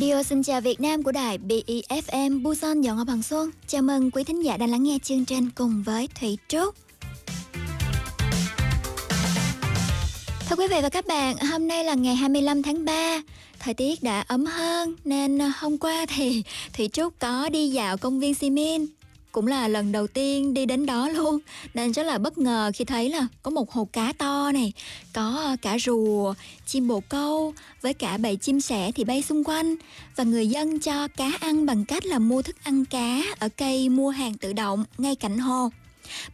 [0.00, 3.50] Radio xin chào Việt Nam của đài BEFM Busan Dọn Ngọc Bằng Xuân.
[3.66, 6.74] Chào mừng quý thính giả đang lắng nghe chương trình cùng với Thủy Trúc.
[10.48, 13.22] Thưa quý vị và các bạn, hôm nay là ngày 25 tháng 3
[13.58, 16.42] Thời tiết đã ấm hơn nên hôm qua thì
[16.72, 18.86] Thủy Trúc có đi dạo công viên Simin
[19.36, 21.38] cũng là lần đầu tiên đi đến đó luôn.
[21.74, 24.72] Nên rất là bất ngờ khi thấy là có một hồ cá to này,
[25.12, 26.34] có ờ, cả rùa,
[26.66, 29.76] chim bồ câu với cả bầy chim sẻ thì bay xung quanh.
[30.16, 33.88] Và người dân cho cá ăn bằng cách là mua thức ăn cá ở cây
[33.88, 35.70] mua hàng tự động ngay cạnh hồ.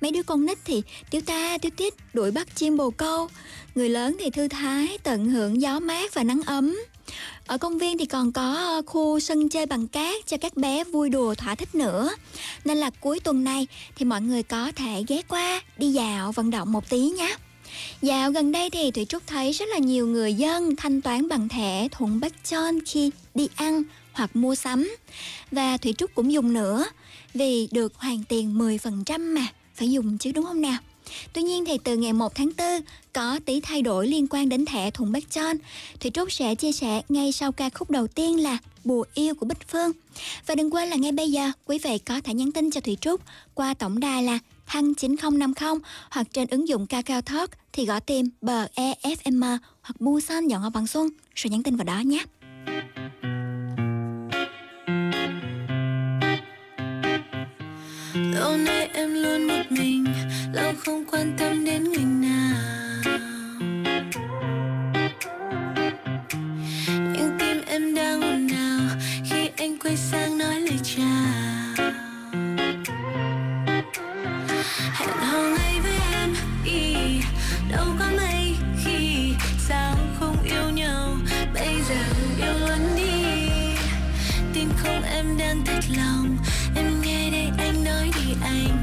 [0.01, 3.29] Mấy đứa con nít thì tiếu ta, tiếu tít đuổi bắt chim bồ câu.
[3.75, 6.77] Người lớn thì thư thái, tận hưởng gió mát và nắng ấm
[7.47, 10.85] ở công viên thì còn có ờ, khu sân chơi bằng cát cho các bé
[10.85, 12.11] vui đùa thỏa thích nữa.
[12.65, 16.51] Nên là cuối tuần này thì mọi người có thể ghé qua đi dạo vận
[16.51, 17.37] động một tí nhé.
[18.03, 21.49] Dạo gần đây thì Thủy Trúc thấy rất là nhiều người dân thanh toán bằng
[21.49, 24.97] thẻ thuận bách Chon khi đi ăn hoặc mua sắm.
[25.51, 26.85] Và Thủy Trúc cũng dùng nữa
[27.35, 30.79] vì được hoàn tiền 10% mà, phải dùng chứ đúng không nào?
[31.33, 32.67] Tuy nhiên thì từ ngày 1 tháng 4
[33.13, 35.57] có tí thay đổi liên quan đến thẻ thùng Bác Chon.
[36.01, 39.47] Thủy Trúc sẽ chia sẻ ngay sau ca khúc đầu tiên là Bùa yêu của
[39.47, 39.93] Bích Phương.
[40.47, 42.97] Và đừng quên là ngay bây giờ, quý vị có thể nhắn tin cho Thủy
[43.01, 43.21] Trúc
[43.55, 48.29] qua tổng đài là thăng 9050 hoặc trên ứng dụng Kakao Talk thì gõ tìm
[48.41, 52.25] bờ EFM hoặc Busan dọn ngọc bằng xuân, rồi nhắn tin vào đó nhé.
[58.15, 60.05] Lâu nay em luôn một mình
[60.53, 62.57] Lâu không quan tâm đến người nào.
[66.89, 68.99] Nhưng tim em đang ồn ào
[69.31, 71.87] Khi anh quay sang nói lời chào.
[74.93, 76.95] Hẹn hò ngay với em ý,
[77.71, 81.17] Đâu có mấy khi Sao không yêu nhau.
[81.55, 82.03] Bây giờ
[82.39, 83.25] yêu luôn đi.
[84.55, 86.37] Tin không em đang thật lòng
[86.77, 88.82] Em nghe đây anh nói đi anh.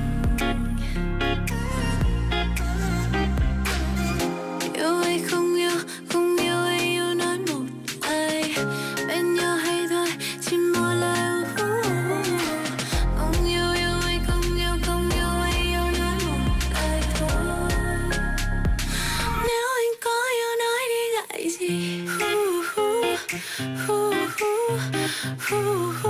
[25.51, 26.08] Ooh.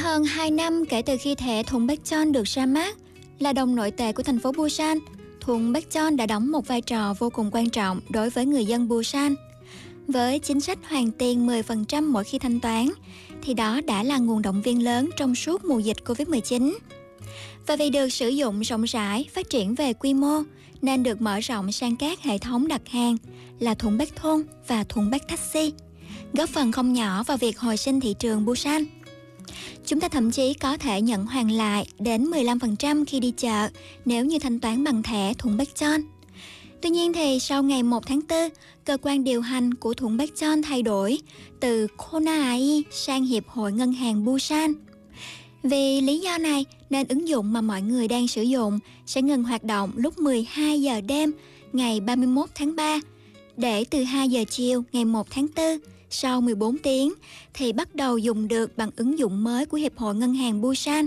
[0.00, 2.96] Hơn 2 năm kể từ khi thẻ thùng Bekchon được ra mắt,
[3.38, 4.98] là đồng nội tệ của thành phố Busan,
[5.40, 8.88] thùng Bekchon đã đóng một vai trò vô cùng quan trọng đối với người dân
[8.88, 9.34] Busan.
[10.08, 12.88] Với chính sách hoàn tiền 10% mỗi khi thanh toán,
[13.42, 16.74] thì đó đã là nguồn động viên lớn trong suốt mùa dịch Covid-19.
[17.66, 20.42] Và vì được sử dụng rộng rãi, phát triển về quy mô,
[20.82, 23.16] nên được mở rộng sang các hệ thống đặt hàng
[23.58, 25.72] là thùng bách thôn và thùng bách taxi,
[26.32, 28.84] góp phần không nhỏ vào việc hồi sinh thị trường Busan.
[29.86, 33.68] Chúng ta thậm chí có thể nhận hoàn lại đến 15% khi đi chợ
[34.04, 36.00] nếu như thanh toán bằng thẻ thùng Bekchon.
[36.82, 38.38] Tuy nhiên thì sau ngày 1 tháng 4,
[38.84, 41.18] cơ quan điều hành của thùng Bekchon thay đổi
[41.60, 44.72] từ Konai sang Hiệp hội Ngân hàng Busan.
[45.62, 49.44] Vì lý do này nên ứng dụng mà mọi người đang sử dụng sẽ ngừng
[49.44, 51.32] hoạt động lúc 12 giờ đêm
[51.72, 53.00] ngày 31 tháng 3
[53.56, 55.78] để từ 2 giờ chiều ngày 1 tháng 4
[56.10, 57.12] sau 14 tiếng
[57.54, 61.06] thì bắt đầu dùng được bằng ứng dụng mới của Hiệp hội Ngân hàng Busan.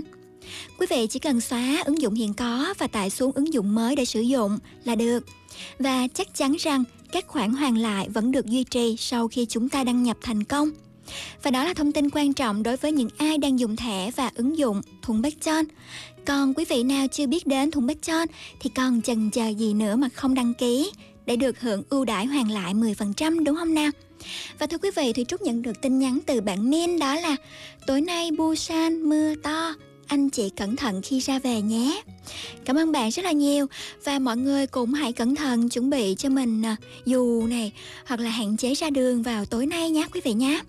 [0.78, 3.96] Quý vị chỉ cần xóa ứng dụng hiện có và tải xuống ứng dụng mới
[3.96, 5.26] để sử dụng là được.
[5.78, 9.68] Và chắc chắn rằng các khoản hoàn lại vẫn được duy trì sau khi chúng
[9.68, 10.70] ta đăng nhập thành công.
[11.42, 14.30] Và đó là thông tin quan trọng đối với những ai đang dùng thẻ và
[14.34, 15.64] ứng dụng thùng Bekchon.
[16.26, 18.28] Còn quý vị nào chưa biết đến thùng Bekchon
[18.60, 20.90] thì còn chần chờ gì nữa mà không đăng ký
[21.26, 23.90] để được hưởng ưu đãi hoàn lại 10% đúng không nào?
[24.58, 27.36] Và thưa quý vị thì Trúc nhận được tin nhắn từ bạn Min đó là
[27.86, 29.74] Tối nay Busan mưa to,
[30.06, 32.02] anh chị cẩn thận khi ra về nhé.
[32.64, 33.66] Cảm ơn bạn rất là nhiều
[34.04, 37.72] và mọi người cũng hãy cẩn thận chuẩn bị cho mình à, dù này
[38.06, 40.60] hoặc là hạn chế ra đường vào tối nay nhé quý vị nhé.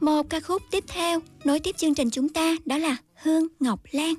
[0.00, 3.80] Một ca khúc tiếp theo nối tiếp chương trình chúng ta đó là Hương Ngọc
[3.90, 4.14] lan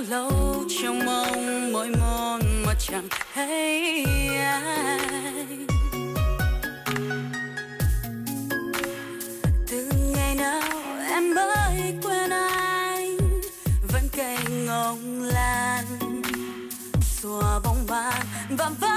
[0.00, 4.04] lâu trong mong mỗi mòn mà chẳng thấy
[4.36, 5.46] ai.
[9.70, 10.62] Từ ngày nào
[11.10, 13.16] em mới quên anh,
[13.92, 15.84] vẫn cây ngồng lan,
[17.20, 18.12] xua bóng ma
[18.50, 18.87] và vẫn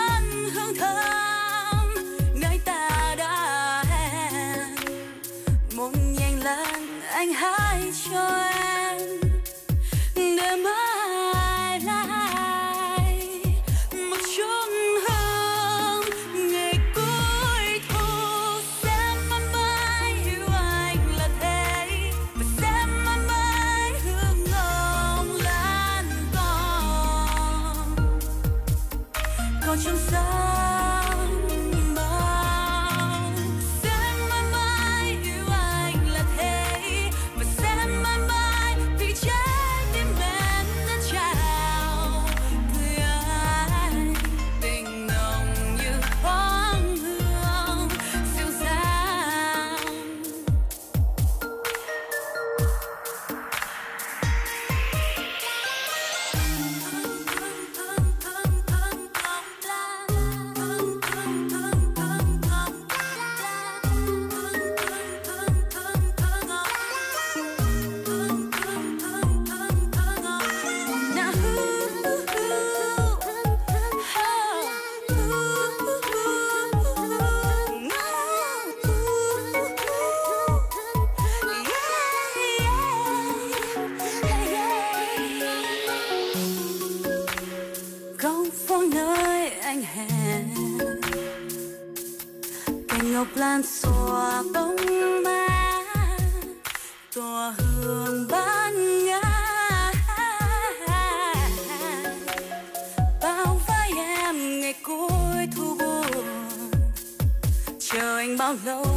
[108.65, 108.90] chờ anh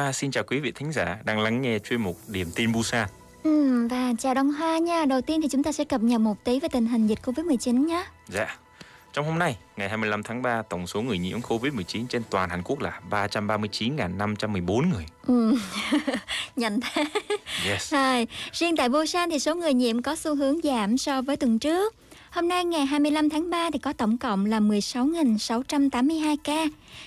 [0.00, 3.08] Hoa xin chào quý vị thính giả đang lắng nghe chuyên mục Điểm tin Busan.
[3.42, 5.04] Ừ, và chào Đông Hoa nha.
[5.04, 7.86] Đầu tiên thì chúng ta sẽ cập nhật một tí về tình hình dịch Covid-19
[7.86, 8.04] nhé.
[8.28, 8.56] Dạ.
[9.12, 12.62] Trong hôm nay, ngày 25 tháng 3, tổng số người nhiễm COVID-19 trên toàn Hàn
[12.62, 15.06] Quốc là 339.514 người.
[15.26, 15.54] Ừ.
[16.56, 17.04] Nhanh thế.
[17.66, 17.92] Yes.
[17.92, 21.58] Rồi, riêng tại Busan thì số người nhiễm có xu hướng giảm so với tuần
[21.58, 21.94] trước.
[22.30, 26.64] Hôm nay ngày 25 tháng 3 thì có tổng cộng là 16.682 ca.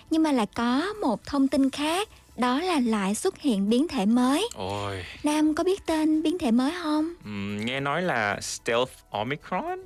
[0.10, 4.06] Nhưng mà lại có một thông tin khác đó là lại xuất hiện biến thể
[4.06, 4.50] mới.
[4.56, 7.14] Ôi, Nam có biết tên biến thể mới không?
[7.26, 9.80] ừm, nghe nói là Stealth Omicron.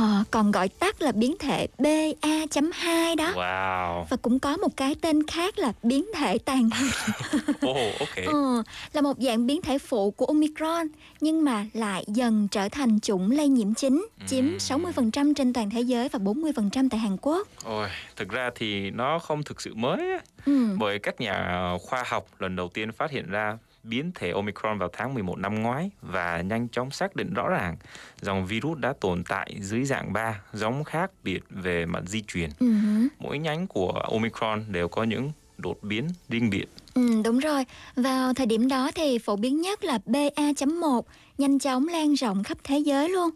[0.00, 3.32] Ờ, còn gọi tắt là biến thể BA.2 đó.
[3.34, 4.04] Wow.
[4.10, 6.90] Và cũng có một cái tên khác là biến thể tàn hình.
[7.66, 8.16] Oh, ok.
[8.26, 10.86] Ờ, là một dạng biến thể phụ của Omicron
[11.20, 14.56] nhưng mà lại dần trở thành chủng lây nhiễm chính, chiếm Ừm.
[14.58, 17.48] 60% trên toàn thế giới và 40% tại Hàn Quốc.
[17.64, 20.66] Ôi, thực ra thì nó không thực sự mới á, Ừ.
[20.78, 24.88] bởi các nhà khoa học lần đầu tiên phát hiện ra biến thể Omicron vào
[24.92, 27.76] tháng 11 năm ngoái và nhanh chóng xác định rõ ràng
[28.20, 32.50] dòng virus đã tồn tại dưới dạng 3 giống khác biệt về mặt di truyền.
[32.58, 32.72] Ừ.
[32.72, 33.08] hứ.
[33.18, 36.66] Mỗi nhánh của Omicron đều có những đột biến riêng biệt.
[36.94, 37.64] Ừ, đúng rồi.
[37.96, 41.02] Vào thời điểm đó thì phổ biến nhất là BA.1
[41.38, 43.30] nhanh chóng lan rộng khắp thế giới luôn.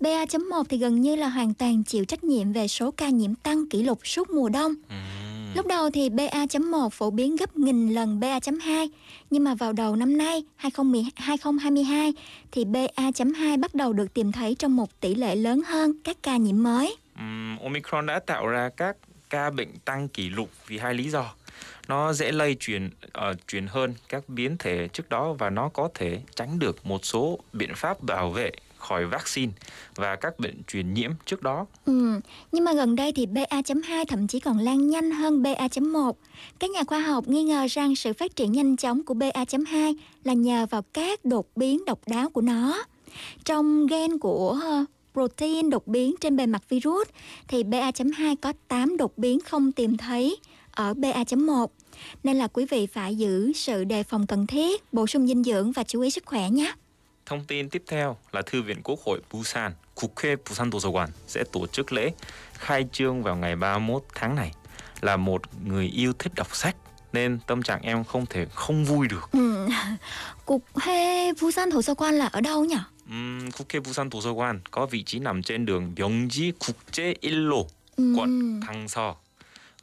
[0.00, 3.68] BA.1 thì gần như là hoàn toàn chịu trách nhiệm về số ca nhiễm tăng
[3.68, 4.74] kỷ lục suốt mùa đông.
[4.88, 5.23] Ừm.
[5.54, 8.88] Lúc đầu thì BA.1 phổ biến gấp nghìn lần BA.2
[9.30, 12.12] nhưng mà vào đầu năm nay 2010 2022
[12.52, 16.36] thì BA.2 bắt đầu được tìm thấy trong một tỷ lệ lớn hơn các ca
[16.36, 16.96] nhiễm mới.
[17.16, 18.96] Ừm, Omicron đã tạo ra các
[19.30, 21.34] ca bệnh tăng kỷ lục vì hai lý do.
[21.88, 25.88] Nó dễ lây truyền ờ, truyền hơn các biến thể trước đó và nó có
[25.94, 28.50] thể tránh được một số biện pháp bảo vệ
[28.84, 29.52] khỏi vaccine
[29.94, 31.66] và các bệnh truyền nhiễm trước đó.
[31.86, 32.20] Ừ,
[32.52, 36.12] nhưng mà gần đây thì BA.2 thậm chí còn lan nhanh hơn BA.1.
[36.58, 40.32] Các nhà khoa học nghi ngờ rằng sự phát triển nhanh chóng của BA.2 là
[40.32, 42.84] nhờ vào các đột biến độc đáo của nó.
[43.44, 47.08] Trong gen của ờ, protein đột biến trên bề mặt virus
[47.48, 50.36] thì BA.2 có 8 đột biến không tìm thấy
[50.70, 51.66] ở BA.1.
[52.24, 55.72] Nên là quý vị phải giữ sự đề phòng cần thiết, bổ sung dinh dưỡng
[55.72, 56.72] và chú ý sức khỏe nhé.
[57.26, 61.66] Thông tin tiếp theo là Thư viện Quốc hội Busan, Kukke Busan Dosowan sẽ tổ
[61.66, 62.12] chức lễ
[62.54, 64.52] khai trương vào ngày 31 tháng này.
[65.00, 66.76] Là một người yêu thích đọc sách
[67.12, 69.28] nên tâm trạng em không thể không vui được.
[69.32, 69.68] Ừ.
[70.44, 72.76] Cục Hê Busan Thổ Sơ Quan là ở đâu nhỉ?
[73.46, 77.14] Cục Kukke Busan Thổ Sơ Quan có vị trí nằm trên đường Myeongji Quốc tế
[77.20, 77.62] Illo,
[77.96, 78.14] ừ.
[78.18, 78.88] quận Thăng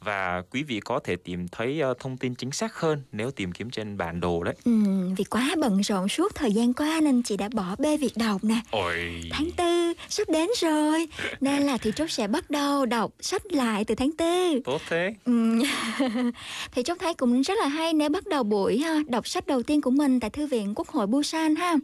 [0.04, 3.52] và quý vị có thể tìm thấy ờ, thông tin chính xác hơn nếu tìm
[3.52, 4.54] kiếm trên bản đồ đấy.
[4.64, 4.72] Ừ,
[5.16, 8.44] vì quá bận rộn suốt thời gian qua nên chị đã bỏ bê việc đọc
[8.44, 8.60] nè.
[8.70, 11.08] Ôi, Tháng tư sắp đến rồi
[11.40, 15.14] Nên là Thị Trúc sẽ bắt đầu đọc sách lại từ tháng tư tốt thế.
[15.24, 15.62] ừ.
[16.72, 19.62] Thị Trúc thấy cũng rất là hay nếu bắt đầu buổi ha, đọc sách đầu
[19.62, 21.74] tiên của mình tại Thư viện Quốc hội Busan ha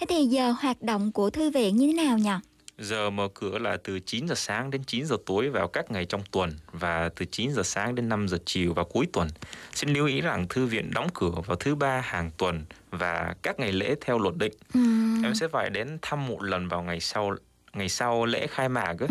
[0.00, 2.30] Thế thì giờ hoạt động của Thư viện như thế nào nhỉ?
[2.78, 6.04] Giờ mở cửa là từ 9 giờ sáng đến 9 giờ tối vào các ngày
[6.04, 9.28] trong tuần và từ 9 giờ sáng đến 5 giờ chiều vào cuối tuần.
[9.74, 13.60] Xin lưu ý rằng thư viện đóng cửa vào thứ ba hàng tuần và các
[13.60, 14.52] ngày lễ theo luật định.
[14.74, 14.80] Ừ.
[15.24, 17.34] Em sẽ phải đến thăm một lần vào ngày sau
[17.72, 18.94] ngày sau lễ khai mạc.
[18.98, 19.06] Ừ.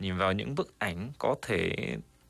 [0.00, 1.76] Nhìn vào những bức ảnh có thể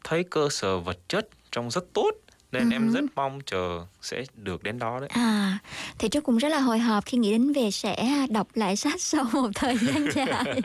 [0.04, 2.10] thấy cơ sở vật chất trông rất tốt
[2.52, 2.92] nên em Ừ.
[2.94, 5.08] rất mong chờ sẽ được đến đó đấy.
[5.12, 5.58] À,
[5.98, 9.00] thì Trúc cũng rất là hồi hộp khi nghĩ đến việc sẽ đọc lại sách
[9.00, 10.60] sau một thời gian dài.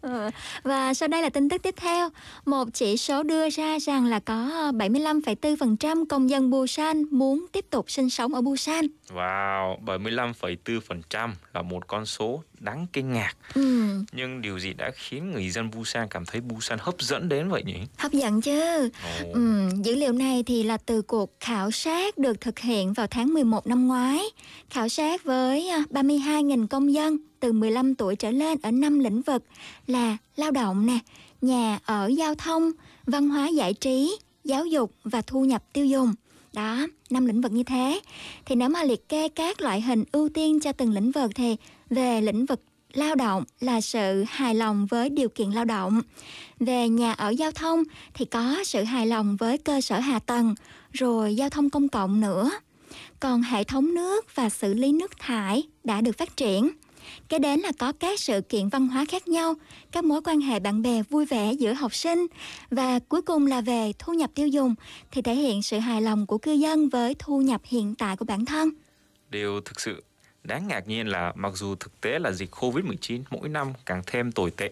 [0.00, 0.30] Ờ,
[0.62, 2.08] Và sau đây là tin tức tiếp theo.
[2.46, 7.90] Một chỉ số đưa ra rằng là có 75,4% công dân Busan muốn tiếp tục
[7.90, 8.86] sinh sống ở Busan.
[9.14, 13.32] Wow, 75,4% là một con số đáng kinh ngạc.
[13.54, 17.48] Ừ, Nhưng điều gì đã khiến người dân Busan cảm thấy Busan hấp dẫn đến
[17.48, 17.76] vậy nhỉ?
[17.98, 18.88] hấp dẫn chứ.
[19.22, 23.06] Ồ, Ừ, dữ liệu này thì là từ cuộc khảo sát được thực hiện vào
[23.06, 24.20] tháng 11 năm ngoái.
[24.70, 29.22] Khảo sát với à, 32.000 công dân từ 15 tuổi trở lên ở 5 lĩnh
[29.22, 29.44] vực
[29.86, 30.98] là lao động nè,
[31.40, 32.70] nhà ở giao thông,
[33.06, 36.14] văn hóa giải trí, giáo dục và thu nhập tiêu dùng.
[36.52, 38.00] Đó, năm lĩnh vực như thế.
[38.46, 41.56] Thì nếu mà liệt kê các loại hình ưu tiên cho từng lĩnh vực thì
[41.90, 42.60] về lĩnh vực
[42.92, 46.00] lao động là sự hài lòng với điều kiện lao động.
[46.60, 47.82] Về nhà ở giao thông
[48.14, 50.54] thì có sự hài lòng với cơ sở hạ tầng,
[50.92, 52.50] rồi giao thông công cộng nữa.
[53.20, 56.70] Còn hệ thống nước và xử lý nước thải đã được phát triển.
[57.28, 59.54] Kế đến là có các sự kiện văn hóa khác nhau,
[59.92, 62.26] các mối quan hệ bạn bè vui vẻ giữa học sinh
[62.70, 64.74] và cuối cùng là về thu nhập tiêu dùng
[65.10, 68.24] thì thể hiện sự hài lòng của cư dân với thu nhập hiện tại của
[68.24, 68.70] bản thân.
[69.30, 70.02] điều thực sự
[70.48, 74.32] đáng ngạc nhiên là mặc dù thực tế là dịch Covid-19 mỗi năm càng thêm
[74.32, 74.70] tồi tệ,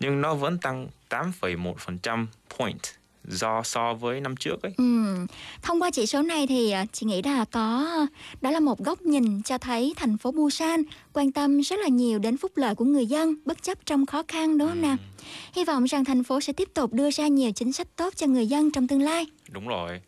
[0.00, 2.26] nhưng nó vẫn tăng 8,1%
[2.58, 2.80] point
[3.24, 4.72] do so với năm trước ấy.
[4.76, 5.16] Ừ.
[5.62, 8.06] Thông qua chỉ số này thì à, chị nghĩ là có
[8.40, 12.18] đó là một góc nhìn cho thấy thành phố Busan quan tâm rất là nhiều
[12.18, 14.96] đến phúc lợi của người dân bất chấp trong khó khăn đúng không nào?
[15.52, 18.26] Hy vọng rằng thành phố sẽ tiếp tục đưa ra nhiều chính sách tốt cho
[18.26, 19.26] người dân trong tương lai.
[19.48, 20.00] Đúng rồi.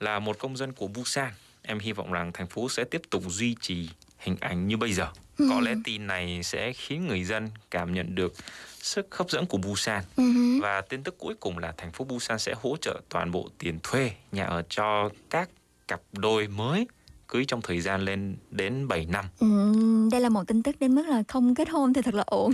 [0.00, 1.30] Là một công dân của Busan,
[1.62, 4.92] em hy vọng rằng thành phố sẽ tiếp tục duy trì hình ảnh như bây
[4.92, 5.08] giờ.
[5.38, 5.46] Ừ.
[5.50, 8.34] Có lẽ tin này sẽ khiến người dân cảm nhận được
[8.80, 10.04] sức hấp dẫn của Busan.
[10.16, 10.22] Ừ.
[10.62, 13.78] Và tin tức cuối cùng là thành phố Busan sẽ hỗ trợ toàn bộ tiền
[13.82, 15.48] thuê nhà ở cho các
[15.88, 16.86] cặp đôi mới
[17.28, 19.24] cưới trong thời gian lên đến 7 năm.
[19.38, 19.46] Ừ,
[20.12, 22.52] đây là một tin tức đến mức là không kết hôn thì thật là ổn?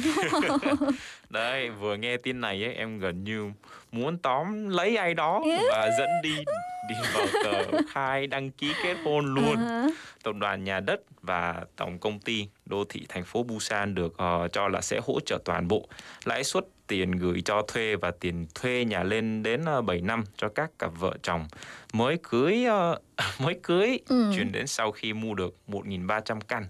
[1.31, 3.53] Đấy, vừa nghe tin này ấy, em gần như
[3.93, 6.37] muốn tóm lấy ai đó và dẫn đi
[6.89, 9.57] đi vào tờ khai đăng ký kết hôn luôn.
[9.57, 9.87] À,
[10.23, 14.49] Tập đoàn Nhà đất và Tổng công ty Đô thị thành phố Busan được ờ,
[14.53, 15.89] cho là sẽ hỗ trợ toàn bộ
[16.25, 20.25] lãi suất tiền gửi cho thuê và tiền thuê nhà lên đến uh, 7 năm
[20.37, 21.47] cho các cặp vợ chồng
[21.94, 23.00] mới cưới ờ,
[23.40, 24.32] mới cưới Ừ.
[24.36, 26.66] chuyển đến sau khi mua được 1.300 căn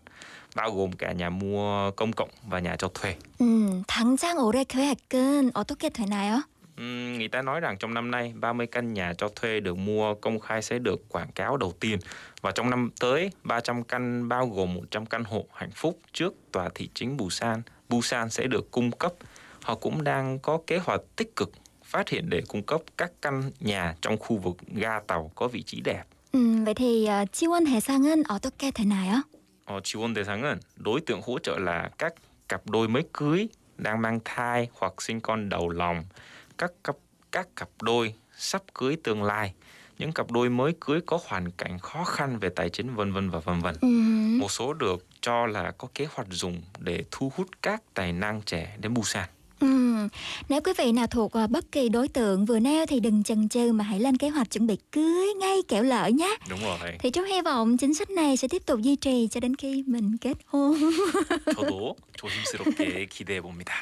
[0.56, 3.16] bao gồm cả nhà mua công cộng và nhà cho thuê.
[3.40, 6.42] 음, 당장 올해 계획은 어떻게 되나요?
[6.78, 10.14] Ừm, người ta nói rằng trong năm nay 30 căn nhà cho thuê được mua
[10.14, 12.00] công khai sẽ được quảng cáo đầu tiên
[12.42, 16.70] và trong năm tới 300 căn bao gồm 100 căn hộ hạnh phúc trước tòa
[16.76, 19.14] thị chính Busan Busan sẽ được cung cấp.
[19.64, 21.52] Họ cũng đang có kế hoạch tích cực
[21.92, 25.62] phát hiện để cung cấp các căn nhà trong khu vực ga tàu có vị
[25.64, 26.04] trí đẹp.
[26.34, 29.22] 음, vậy thì ờ, 지원 대상은 어떻게 되나요?
[29.66, 32.14] Ờ, 지원 대상은 đối tượng hỗ trợ là các
[32.50, 36.04] cặp đôi mới cưới đang mang thai hoặc sinh con đầu lòng,
[36.58, 36.96] các cặp
[37.32, 39.54] các cặp đôi sắp cưới tương lai,
[39.98, 43.30] những cặp đôi mới cưới có hoàn cảnh khó khăn về tài chính vân vân
[43.30, 43.76] và vân vân.
[43.82, 48.14] 음, Một số được cho là có kế hoạch dùng để thu hút các tài
[48.14, 49.30] năng trẻ đến Busan.
[49.62, 50.08] 음,
[50.50, 53.50] nếu quý vị nào thuộc ờ, bất kỳ đối tượng vừa nêu thì đừng chần
[53.50, 56.38] chừ mà hãy lên kế hoạch chuẩn bị cưới ngay kẻo lỡ nhé.
[56.50, 56.78] Đúng rồi.
[57.00, 59.84] Thì Trúc hy vọng chính sách này sẽ tiếp tục duy trì cho đến khi
[59.88, 60.76] mình kết hôn.
[61.56, 63.74] 저도 조심스럽게 기대해 봅니다.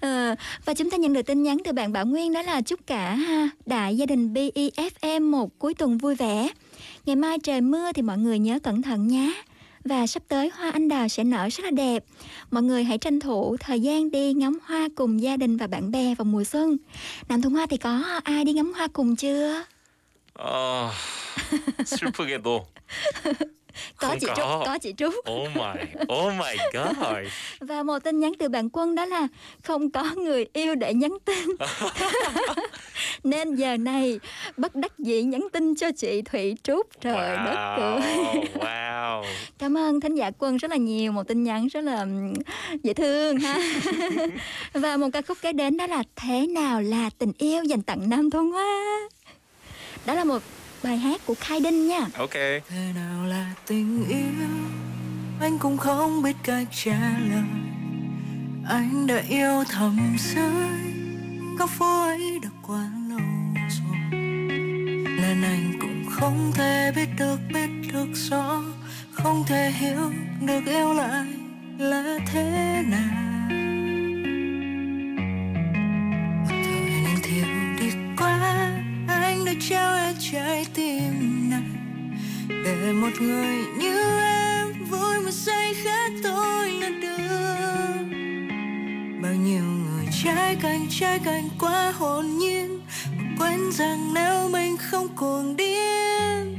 [0.00, 2.80] Ờ, và chúng ta nhận được tin nhắn từ bạn Bảo Nguyên đó là chúc
[2.86, 6.48] cả ha, đại gia đình BEFM một cuối tuần vui vẻ.
[7.06, 9.32] Ngày mai trời mưa thì mọi người nhớ cẩn thận nhé.
[9.84, 12.04] Và sắp tới hoa anh đào sẽ nở rất là đẹp.
[12.50, 15.90] Mọi người hãy tranh thủ thời gian đi ngắm hoa cùng gia đình và bạn
[15.90, 16.76] bè vào mùa xuân.
[17.28, 19.64] Nam Thuận Hoa thì có ai đi ngắm hoa cùng chưa?
[20.38, 20.90] 어,
[21.84, 22.66] 슬프게도
[23.97, 24.63] Có chị Không Trúc, có.
[24.65, 25.13] có chị Trúc.
[25.31, 25.83] Oh my,
[26.15, 26.97] oh my god.
[27.59, 29.27] Và một tin nhắn từ bạn Quân đó là
[29.63, 31.49] không có người yêu để nhắn tin.
[33.23, 34.19] Nên giờ này
[34.57, 37.01] bất đắc dĩ nhắn tin cho chị Thủy Trúc.
[37.01, 38.01] Trời đất ơi.
[38.01, 39.23] wow, wow.
[39.57, 42.05] Cảm ơn thính giả Quân rất là nhiều, một tin nhắn rất là
[42.83, 43.59] dễ thương ha.
[44.73, 48.09] Và một ca khúc kế đến đó là Thế nào là tình yêu dành tặng
[48.09, 48.99] Nam Thôn Hoa.
[50.05, 50.41] Đó là một
[50.83, 52.07] bài hát của Khai Đinh nha.
[52.17, 52.33] Ok.
[52.69, 54.47] Thế nào là tình yêu?
[55.41, 57.43] Anh cũng không biết cách trả lời.
[58.69, 60.43] Anh đã yêu thầm dưới
[61.59, 63.19] Góc phố ấy đã quá lâu
[63.69, 64.19] rồi.
[65.21, 68.61] Nên anh cũng không thể biết được biết được rõ.
[69.11, 71.25] Không thể hiểu được yêu lại
[71.77, 73.32] là thế nào
[79.59, 81.61] Trao hết trái tim này
[82.49, 88.03] để một người như em vui một giây khác tôi là được.
[89.21, 92.79] Bao nhiêu người trái cành trái cành quá hồn nhiên.
[93.17, 96.57] Mà quên rằng nếu mình không cuồng điên,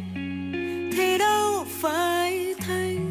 [0.96, 3.03] thì đâu phải thành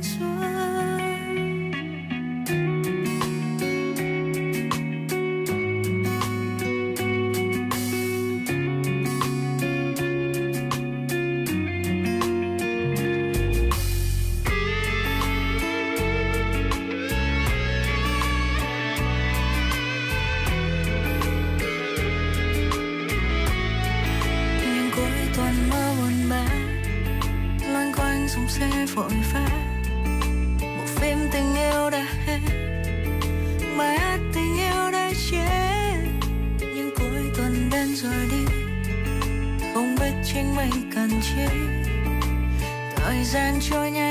[43.23, 44.02] gian trôi nhanh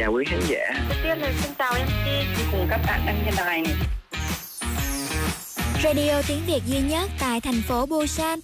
[0.00, 0.58] chào quý khán giả
[0.88, 3.74] Đầu tiên là xin chào MC cùng các bạn đang nghe đài này.
[5.82, 8.38] Radio tiếng Việt duy nhất tại thành phố Busan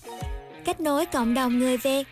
[0.64, 2.06] Kết nối cộng đồng người Việt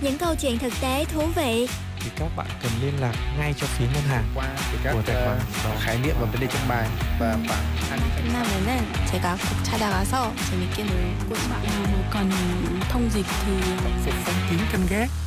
[0.00, 1.68] Những câu chuyện thực tế thú vị
[2.04, 5.02] thì các bạn cần liên lạc ngay cho phía ngân hàng qua thì các của
[5.06, 5.76] tài khoản ờ, đó.
[5.80, 6.88] khái niệm và vấn đề trong bài
[7.20, 11.66] và khoảng 20 끝나면은 제가 꼭 찾아가서 재밌게 놀고 싶어요.
[11.92, 12.30] 뭐 còn
[12.90, 15.17] thông dịch thì phục phong kín canh gác Ừm.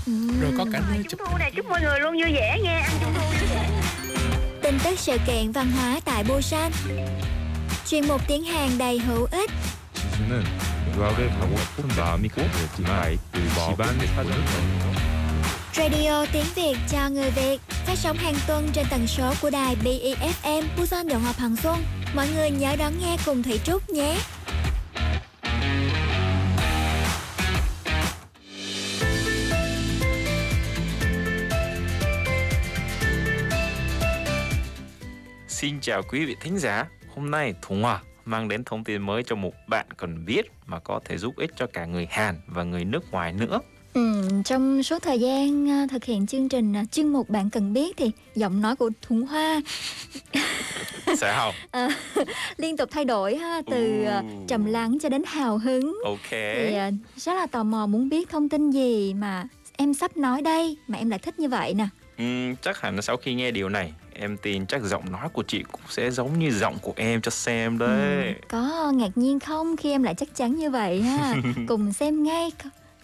[0.42, 2.80] rồi có cả nơi chụp Trung thu này chúc mọi người luôn vui vẻ nha,
[2.80, 3.70] ăn trung thu vui vẻ.
[4.62, 6.72] Tin tức sự kiện văn hóa tại Busan
[7.88, 9.52] Chuyên mục tiếng Hàn đầy hữu ích
[10.18, 10.44] 지수는
[10.96, 14.44] 유학을 가고 싶은 마음이 강했지만 그 집안의 사정이
[15.76, 19.76] Radio tiếng Việt cho người Việt phát sóng hàng tuần trên tần số của đài
[19.84, 21.84] BEFM Busan Đồng Hợp Hằng Xuân.
[22.16, 24.18] Mọi người nhớ đón nghe cùng Thủy Trúc nhé.
[35.83, 36.87] Chào quý vị thính giả.
[37.15, 40.79] Hôm nay Thùng Hòa mang đến thông tin mới cho một bạn cần biết mà
[40.79, 43.61] có thể giúp ích cho cả người Hàn và người nước ngoài nữa.
[43.95, 47.73] Ừ, trong suốt thời gian à, thực hiện chương trình à, chuyên mục bạn cần
[47.73, 49.61] biết thì giọng nói của Thuận Hoa
[51.17, 51.55] Sẽ không?
[51.71, 51.89] à,
[52.57, 54.21] liên tục thay đổi ha từ Ồ.
[54.49, 56.31] trầm lắng cho đến hào hứng Ok.
[56.31, 56.77] thì
[57.17, 59.45] rất là tò mò muốn biết thông tin gì mà
[59.77, 61.87] em sắp nói đây mà em lại thích như vậy nè
[62.19, 65.65] Ừm, chắc hẳn sau khi nghe điều này, em tin chắc giọng nói của chị
[65.73, 68.27] cũng sẽ giống như giọng của em cho xem đấy.
[68.27, 71.35] Ừ, có ngạc nhiên không khi em lại chắc chắn như vậy ha
[71.69, 72.51] cùng xem ngay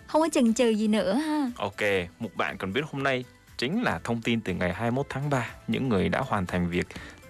[0.07, 1.81] không có chần chừ gì nữa ha Ok,
[2.18, 3.25] một bạn cần biết hôm nay
[3.59, 5.51] chính là thông tin từ ngày 21 tháng 3.
[5.68, 6.87] Những người đã hoàn thành việc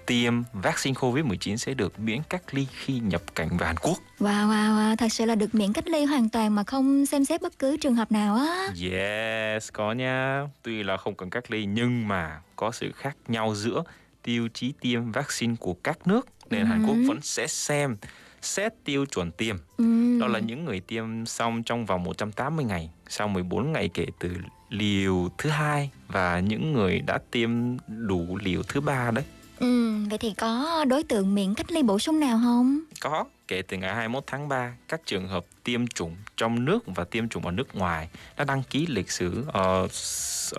[0.09, 3.99] tiêm vaccine COVID-19 sẽ được miễn cách ly khi nhập cảnh vào Hàn Quốc.
[4.21, 7.25] wow wow wow thật sự là được miễn cách ly hoàn toàn mà không xem
[7.25, 10.47] xét bất cứ trường hợp nào á Yes, có nha.
[10.63, 13.83] Tuy là không cần cách ly nhưng mà có sự khác nhau giữa
[14.23, 17.03] tiêu chí tiêm vaccine của các nước nên Hàn Quốc Ừ.
[17.09, 17.97] vẫn sẽ xem
[18.43, 19.57] xét tiêu chuẩn tiêm.
[19.77, 20.19] ừ.
[20.21, 24.31] Đó là những người tiêm xong trong vòng 180 ngày, sau 14 ngày kể từ
[24.69, 27.51] liều thứ hai và những người đã tiêm
[27.89, 29.25] đủ liều thứ ba đấy.
[29.61, 32.81] Ừ, vậy thì có đối tượng miễn cách ly bổ sung nào không?
[33.01, 37.05] Có, kể từ ngày 21 tháng 3, các trường hợp tiêm chủng trong nước và
[37.05, 39.91] tiêm chủng ở nước ngoài đã đăng ký lịch sử uh,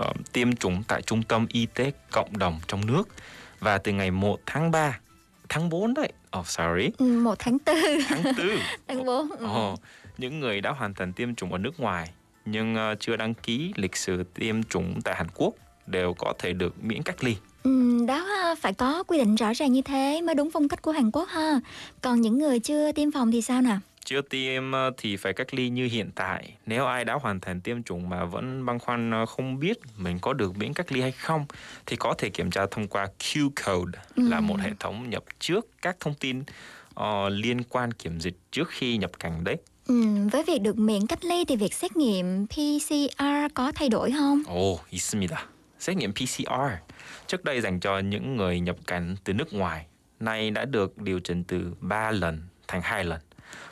[0.09, 3.03] uh, tiêm chủng tại trung tâm y tế cộng đồng trong nước
[3.59, 4.99] và từ ngày 1 tháng 3
[5.49, 6.11] tháng 4 đấy.
[6.39, 6.89] Oh sorry.
[6.97, 7.75] Ừ, 1 tháng 4.
[8.07, 8.33] Tháng 4.
[8.87, 9.29] tháng 4.
[9.31, 9.45] Ừ.
[9.45, 9.79] Oh,
[10.17, 12.11] những người đã hoàn thành tiêm chủng ở nước ngoài
[12.45, 15.53] nhưng uh, chưa đăng ký lịch sử tiêm chủng tại Hàn Quốc
[15.87, 17.35] đều có thể được miễn cách ly.
[17.68, 20.92] Ừ, đó phải có quy định rõ ràng như thế mới đúng phong cách của
[20.92, 21.60] Hàn Quốc ha.
[22.00, 23.78] Còn những người chưa tiêm phòng thì sao nào?
[24.04, 26.56] Chưa tiêm ờ, thì phải cách ly như hiện tại.
[26.66, 30.18] Nếu ai đã hoàn thành tiêm chủng mà vẫn băn khoăn ờ, không biết mình
[30.18, 31.46] có được miễn cách ly hay không
[31.86, 34.28] thì có thể kiểm tra thông qua Q code ừ.
[34.28, 36.40] là một hệ thống nhập trước các thông tin
[37.00, 39.56] uh, liên quan kiểm dịch trước khi nhập cảnh đấy.
[39.86, 44.12] Ừ, với việc được miễn cách ly thì việc xét nghiệm PCR có thay đổi
[44.12, 44.42] không?
[44.46, 45.48] Ồ, oh, 있습니다.
[45.79, 46.51] Xét nghiệm PCR
[47.27, 49.85] trước đây dành cho những người nhập cảnh từ nước ngoài
[50.19, 53.19] nay đã được điều chỉnh từ 3 lần thành 2 lần.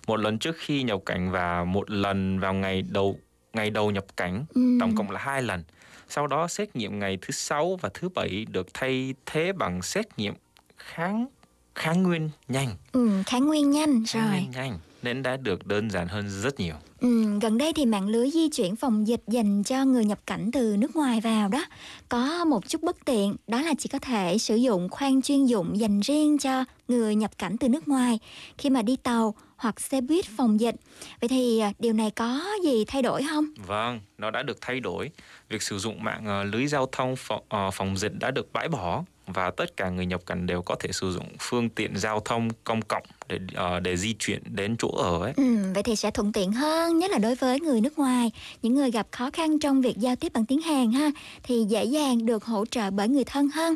[0.07, 3.19] Một lần trước khi nhập cảnh và một lần vào ngày đầu
[3.53, 4.61] ngày đầu nhập cảnh, ừ.
[4.79, 5.63] tổng cộng là hai lần.
[6.09, 10.05] Sau đó xét nghiệm ngày thứ sáu và thứ bảy được thay thế bằng xét
[10.17, 10.33] nghiệm
[10.77, 11.27] kháng
[11.75, 12.69] kháng nguyên nhanh.
[12.91, 14.23] Ừ, kháng nguyên nhanh rồi.
[14.23, 16.75] Kháng nguyên nhanh nên đã được đơn giản hơn rất nhiều.
[16.99, 20.49] Ừ, gần đây thì mạng lưới di chuyển phòng dịch dành cho người nhập cảnh
[20.53, 21.65] từ nước ngoài vào đó
[22.09, 25.79] có một chút bất tiện đó là chỉ có thể sử dụng khoang chuyên dụng
[25.79, 28.19] dành riêng cho người nhập cảnh từ nước ngoài
[28.57, 30.75] khi mà đi tàu hoặc xe buýt phòng dịch.
[31.21, 33.45] Vậy thì à, điều này có gì thay đổi không?
[33.67, 35.11] Vâng, nó đã được thay đổi.
[35.49, 38.69] Việc sử dụng mạng ờ, lưới giao thông phòng, ờ, phòng dịch đã được bãi
[38.69, 42.19] bỏ và tất cả người nhập cảnh đều có thể sử dụng phương tiện giao
[42.19, 43.39] thông công cộng để
[43.77, 45.33] uh, để di chuyển đến chỗ ở ấy.
[45.37, 48.75] Ừ, vậy thì sẽ thuận tiện hơn, nhất là đối với người nước ngoài, những
[48.75, 51.11] người gặp khó khăn trong việc giao tiếp bằng tiếng Hàn ha,
[51.43, 53.75] thì dễ dàng được hỗ trợ bởi người thân hơn.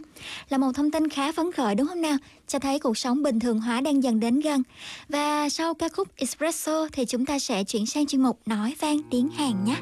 [0.50, 2.18] Là một thông tin khá phấn khởi đúng không nào?
[2.48, 4.64] Cho thấy cuộc sống bình thường hóa đang dần đến gần.
[5.10, 9.00] Và sau ca khúc Espresso thì chúng ta sẽ chuyển sang chuyên mục nói vang
[9.12, 9.76] tiếng Hàn nhé.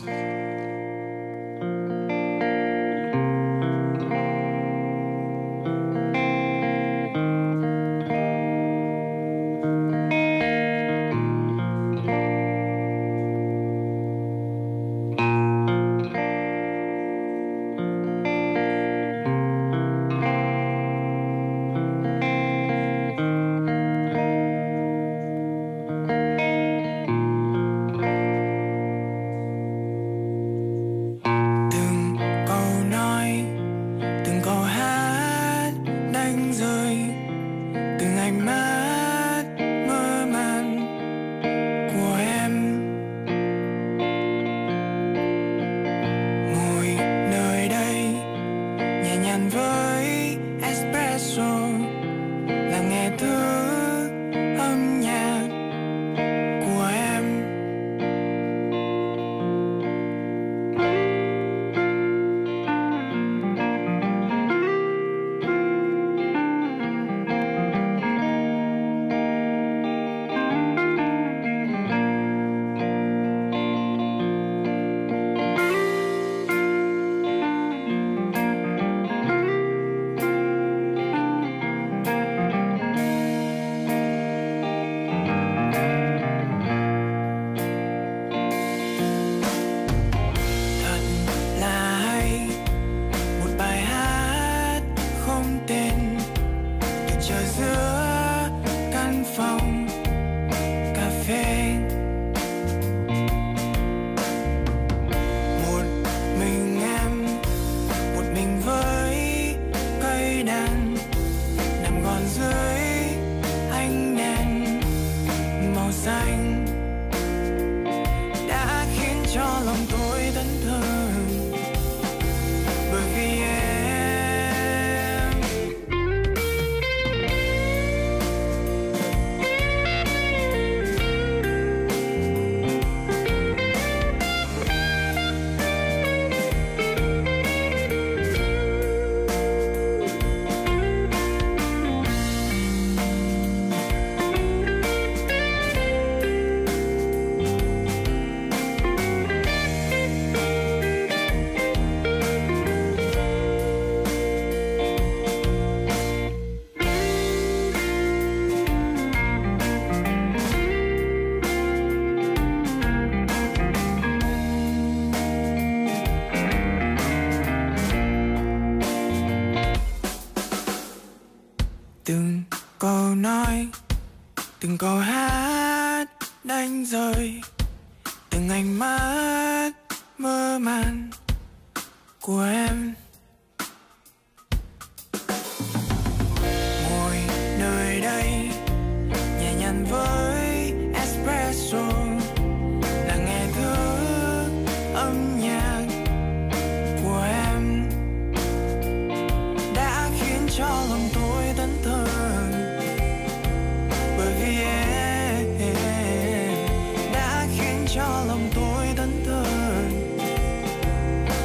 [208.99, 209.43] Lòng tôi tấn thờ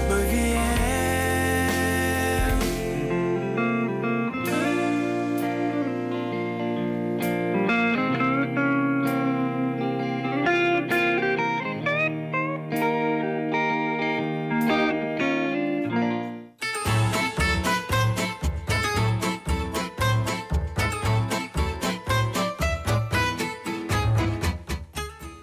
[0.09, 0.75] bởi vì em.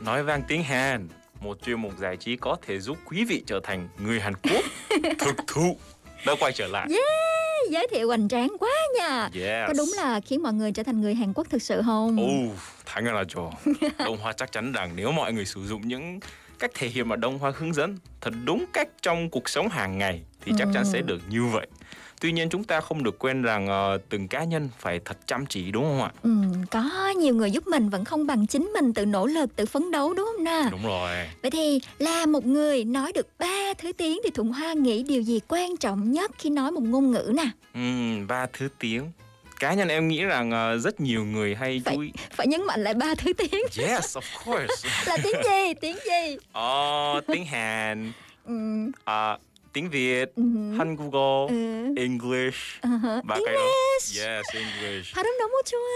[0.06, 1.08] Nói vang tiếng Hàn,
[1.41, 4.65] một chuyên mục giải trí có thể giúp quý vị trở thành người Hàn Quốc
[5.19, 5.77] thực thụ
[6.27, 6.89] đã quay trở lại.
[6.91, 9.31] Yeah, giới thiệu hoành tráng quá nha.
[9.35, 9.67] Yes.
[9.69, 12.17] Có đúng là khiến mọi người trở thành người Hàn Quốc thực sự không?
[12.19, 12.55] Ồ,
[12.95, 13.51] 당연하죠.
[13.99, 16.21] Đông Hoa chắc chắn rằng nếu mọi người sử dụng những
[16.59, 19.99] cách thể hiện mà Đông Hoa hướng dẫn thật đúng cách trong cuộc sống hàng
[19.99, 20.91] ngày thì chắc chắn Ừ.
[20.93, 21.67] sẽ được như vậy.
[22.22, 25.46] Tuy nhiên chúng ta không được quên rằng ờ, từng cá nhân phải thật chăm
[25.46, 26.12] chỉ đúng không ạ?
[26.24, 26.30] Ừ,
[26.72, 29.92] có nhiều người giúp mình vẫn không bằng chính mình tự nỗ lực, tự phấn
[29.92, 30.70] đấu đúng không nào?
[30.72, 31.12] Đúng rồi.
[31.42, 35.22] Vậy thì là một người nói được ba thứ tiếng thì Thuận Hoa nghĩ điều
[35.22, 37.50] gì quan trọng nhất khi nói một ngôn ngữ nè?
[37.74, 39.12] Ừm, ba thứ tiếng.
[39.60, 42.12] Cá nhân em nghĩ rằng ờ, rất nhiều người hay Phải- chú ý.
[42.32, 44.90] Phải nhấn mạnh lại ba thứ tiếng Yes, of course.
[45.08, 45.74] là tiếng gì?
[45.82, 46.38] Tiếng gì?
[46.52, 48.12] Ờ, tiếng Hàn,
[48.46, 48.54] Ừ,
[49.04, 49.38] ờ,
[49.73, 50.43] tiếng Việt, ừ,
[50.79, 52.59] 한국어, ừ, English.
[52.83, 53.23] uh-huh.
[53.25, 53.61] Ba cái đó.
[53.61, 54.27] English.
[54.27, 55.15] Yes, English.
[55.15, 55.87] 발음 너무 좋아.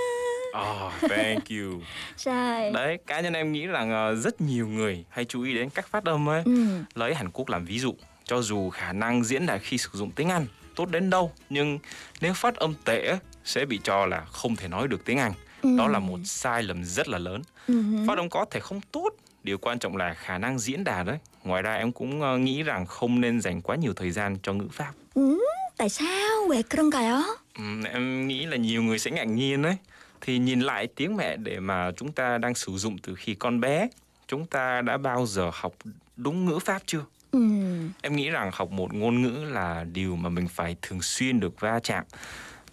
[0.61, 1.81] Oh, thank you.
[2.17, 2.71] Sai.
[2.73, 5.87] Đấy, cá nhân em nghĩ rằng ờ, rất nhiều người hay chú ý đến cách
[5.87, 6.43] phát âm ấy.
[6.45, 6.67] Ừ.
[6.95, 7.95] Lấy Hàn Quốc làm ví dụ,
[8.25, 11.79] cho dù khả năng diễn đạt khi sử dụng tiếng Anh tốt đến đâu, nhưng
[12.21, 15.33] nếu phát âm tệ ấy, sẽ bị cho là không thể nói được tiếng Anh.
[15.79, 17.43] Đó là một sai lầm rất là lớn.
[17.69, 17.83] Ừ.
[18.07, 19.11] Phát âm có thể không tốt,
[19.45, 21.19] điều quan trọng là khả năng diễn đạt đấy.
[21.45, 24.53] Ngoài ra em cũng ờ, nghĩ rằng không nên dành quá nhiều thời gian cho
[24.53, 24.93] ngữ pháp.
[25.15, 25.39] Ừ,
[25.77, 26.31] tại sao?
[26.49, 27.23] 왜 그런가요?
[27.59, 29.77] Ừm, em nghĩ là nhiều người sẽ ngạc nhiên đấy.
[30.21, 33.61] Thì nhìn lại tiếng mẹ để mà chúng ta đang sử dụng từ khi con
[33.61, 33.89] bé,
[34.29, 35.75] chúng ta đã bao giờ học
[36.17, 37.05] đúng ngữ pháp chưa?
[37.33, 37.41] Ừ.
[38.03, 41.61] Em nghĩ rằng học một ngôn ngữ là điều mà mình phải thường xuyên được
[41.61, 42.05] va chạm.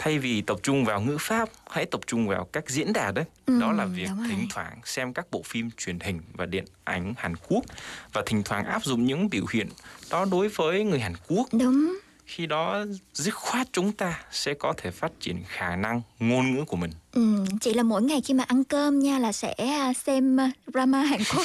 [0.03, 3.24] Thay vì tập trung vào ngữ pháp, hãy tập trung vào cách diễn đạt đấy.
[3.46, 4.26] Ừ, Đó là việc rồi.
[4.28, 7.64] thỉnh thoảng xem các bộ phim truyền hình và điện ảnh Hàn Quốc
[8.12, 9.68] và thỉnh thoảng áp dụng những biểu hiện
[10.11, 11.46] đó đối với người Hàn Quốc.
[11.53, 11.98] Đúng.
[12.34, 16.64] Khi đó dứt khoát chúng ta sẽ có thể phát triển khả năng ngôn ngữ
[16.64, 16.90] của mình.
[17.12, 20.50] Ừ, chị là mỗi ngày khi mà ăn cơm nha là sẽ à, xem à,
[20.72, 21.44] drama Hàn Quốc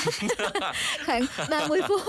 [1.06, 2.02] khoảng 30 phút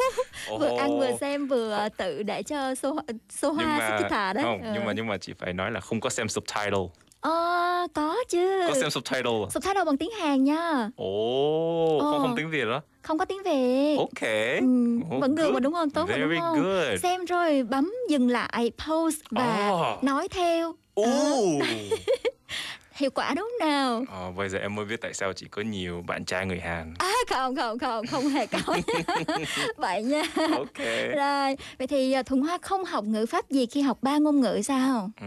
[0.61, 2.99] vừa ăn vừa xem vừa à, tự để cho số
[3.31, 4.45] số nhưng hoa mà Sikita đấy.
[4.45, 4.71] không, Ờ.
[4.75, 6.87] nhưng mà nhưng mà chị phải nói là không có xem subtitle.
[7.21, 8.63] Ờ, có chứ.
[8.69, 9.31] Có xem subtitle.
[9.31, 9.51] à?
[9.51, 10.91] Subtitle bằng tiếng Hàn nha.
[10.97, 12.11] Ồ, Ờ.
[12.13, 12.81] không không tiếng Việt đó.
[13.03, 13.97] Không có tiếng Việt.
[13.99, 14.21] Ok.
[14.61, 15.91] Ừ, Oh, vẫn được mà đúng không?
[15.91, 16.63] Tốt mà Very đúng không?
[16.63, 17.01] good.
[17.03, 20.05] Xem rồi bấm dừng lại, pause và Oh.
[20.05, 20.75] nói theo.
[20.95, 21.43] Ờ, Ồ.
[22.95, 24.05] hiệu quả đúng nào?
[24.11, 26.95] Ờ, bây giờ em mới biết tại sao chị có nhiều bạn trai người Hàn.
[26.99, 29.25] À không không không không hề có nha.
[29.77, 30.23] Vậy nha.
[30.37, 30.79] Ok.
[31.17, 34.41] Rồi, vậy thì à, Thuận Hoa không học ngữ pháp gì khi học ba ngôn
[34.41, 35.11] ngữ sao?
[35.21, 35.27] Ừ,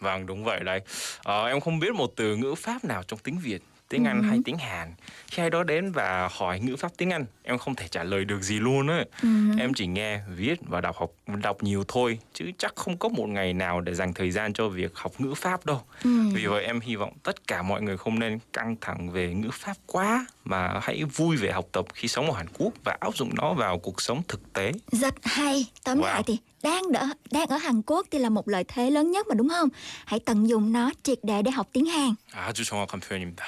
[0.00, 0.80] vâng đúng vậy đấy.
[1.22, 4.28] Ờ, em không biết một từ ngữ pháp nào trong tiếng Việt, tiếng Anh Ừ.
[4.28, 4.94] hay tiếng Hàn
[5.27, 8.25] Khi ai đó đến và hỏi ngữ pháp tiếng Anh, em không thể trả lời
[8.25, 9.05] được gì luôn ấy.
[9.21, 9.27] Ừ.
[9.59, 11.11] Em chỉ nghe, viết và đọc học
[11.43, 14.67] đọc nhiều thôi, chứ chắc không có một ngày nào để dành thời gian cho
[14.69, 15.81] việc học ngữ pháp đâu.
[16.03, 16.09] Ừ.
[16.33, 19.49] Vì vậy em hy vọng tất cả mọi người không nên căng thẳng về ngữ
[19.53, 23.15] pháp quá mà hãy vui về học tập khi sống ở Hàn Quốc và áp
[23.17, 24.71] dụng nó vào cuộc sống thực tế.
[24.91, 25.65] Rất hay.
[25.83, 26.03] Tóm Wow.
[26.03, 29.27] lại thì đang đỡ, đang ở Hàn Quốc thì là một lợi thế lớn nhất
[29.27, 29.69] mà đúng không?
[30.05, 32.13] Hãy tận dụng nó triệt để để học tiếng Hàn.
[32.33, 33.43] 아주 정확한 표현입니다.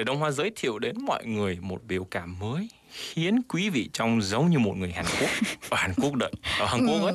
[0.00, 3.90] để Đông Hoa giới thiệu đến mọi người một biểu cảm mới khiến quý vị
[3.92, 5.30] trông giống như một người Hàn Quốc
[5.70, 7.14] ở Hàn Quốc đợi ở Hàn Quốc ấy.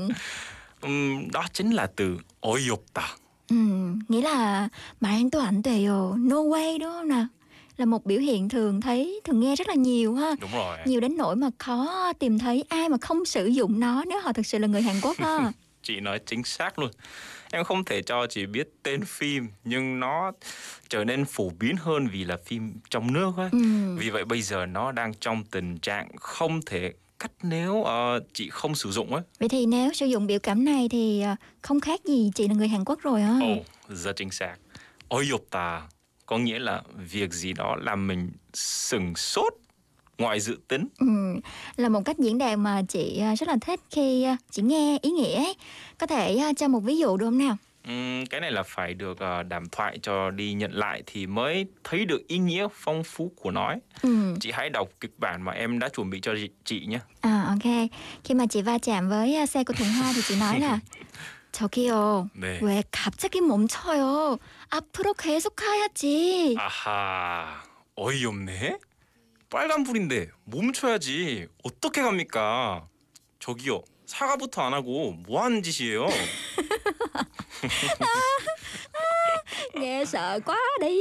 [0.81, 3.07] Um, đó chính là từ oiyopta.
[3.49, 3.55] Ừ,
[4.07, 4.69] nghĩa là
[5.01, 7.27] mà anh tôi ảnh đều no way đúng không nào?
[7.77, 10.99] là một biểu hiện thường thấy thường nghe rất là nhiều ha đúng rồi nhiều
[10.99, 14.45] đến nỗi mà khó tìm thấy ai mà không sử dụng nó nếu họ thực
[14.45, 15.51] sự là người Hàn Quốc ha
[15.83, 16.91] chị nói chính xác luôn
[17.55, 20.31] em không thể cho chị biết tên phim nhưng nó
[20.89, 23.95] trở nên phổ biến hơn vì là phim trong nước ấy ừ.
[23.97, 27.87] vì vậy bây giờ nó đang trong tình trạng không thể cắt nếu uh,
[28.33, 31.35] chị không sử dụng ấy vậy thì nếu sử dụng biểu cảm này thì ờ,
[31.61, 33.39] không khác gì chị là người Hàn Quốc rồi hả?
[33.57, 34.55] oh, rất chính xác
[35.07, 35.81] ôi dục tà
[36.25, 36.81] có nghĩa là
[37.11, 39.53] việc gì đó làm mình sừng sốt
[40.18, 40.88] ngoài dự tính.
[40.98, 41.06] Ừ,
[41.76, 44.98] là một cách diễn đạt mà chị à, rất là thích khi à, chị nghe
[45.02, 45.54] ý nghĩa ấy.
[45.98, 47.56] Có thể à, cho một ví dụ được không nào?
[47.88, 51.66] Uhm, cái này là phải được uh, đàm thoại cho đi nhận lại thì mới
[51.84, 53.80] thấy được ý nghĩa phong phú của nói.
[54.02, 54.34] Ừ.
[54.40, 56.98] Chị hãy đọc kịch bản mà em đã chuẩn bị cho chị, chị nhé.
[57.20, 57.88] À ok.
[58.24, 60.78] Khi mà chị va chạm với à, xe của Thuận Hoa thì chị nói là
[61.52, 62.28] 저기요.
[62.34, 62.60] 네.
[62.60, 64.38] 왜 갑자기 멈춰요?
[64.70, 66.56] 앞으로 계속 가야지.
[66.56, 67.62] 아하,
[67.96, 68.78] 어이없네.
[69.55, 71.47] 빨간불인데 멈춰야지.
[71.63, 72.89] 어떻게 갑니까?
[73.39, 76.09] 저기요, 사과부터 안 하고 뭐 하는 짓이에요?
[79.77, 80.99] Nghe sợ quá đi.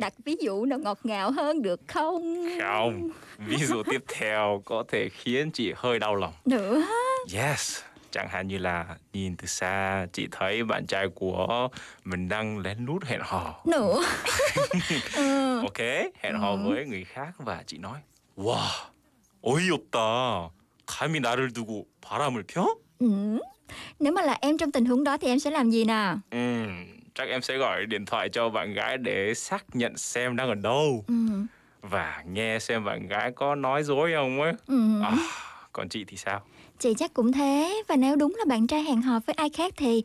[0.00, 2.48] Đặt ví dụ nào ngọt ngào hơn được không?
[2.60, 6.32] Không, ví dụ tiếp theo có thể khiến chị hơi đau lòng.
[6.44, 6.86] Nữa.
[7.34, 7.82] Yes,
[8.15, 11.67] chẳng hạn như là nhìn từ xa chị thấy bạn trai của
[12.03, 13.61] mình đang lén lút hẹn hò.
[13.65, 14.01] Nữa.
[15.15, 15.59] ừ.
[15.61, 15.79] Ok,
[16.23, 17.99] hẹn hò với người khác và chị nói
[18.37, 18.57] 와,
[19.43, 20.49] 어이없다.
[20.85, 22.67] 감히 나를 두고 바람을 펴?
[22.99, 23.39] Ừ.
[23.99, 26.19] Nếu mà là em trong tình huống đó thì em sẽ làm gì nào?
[26.31, 26.65] Ừ,
[27.15, 30.55] chắc em sẽ gọi điện thoại cho bạn gái để xác nhận xem đang ở
[30.55, 31.13] đâu Ừ.
[31.81, 34.53] và nghe xem bạn gái có nói dối không ấy.
[34.67, 35.01] Ừ.
[35.03, 35.11] À,
[35.73, 36.41] còn chị thì sao?
[36.78, 37.82] Chị chắc cũng thế.
[37.88, 40.02] Và nếu đúng là bạn trai hẹn hò với ai khác thì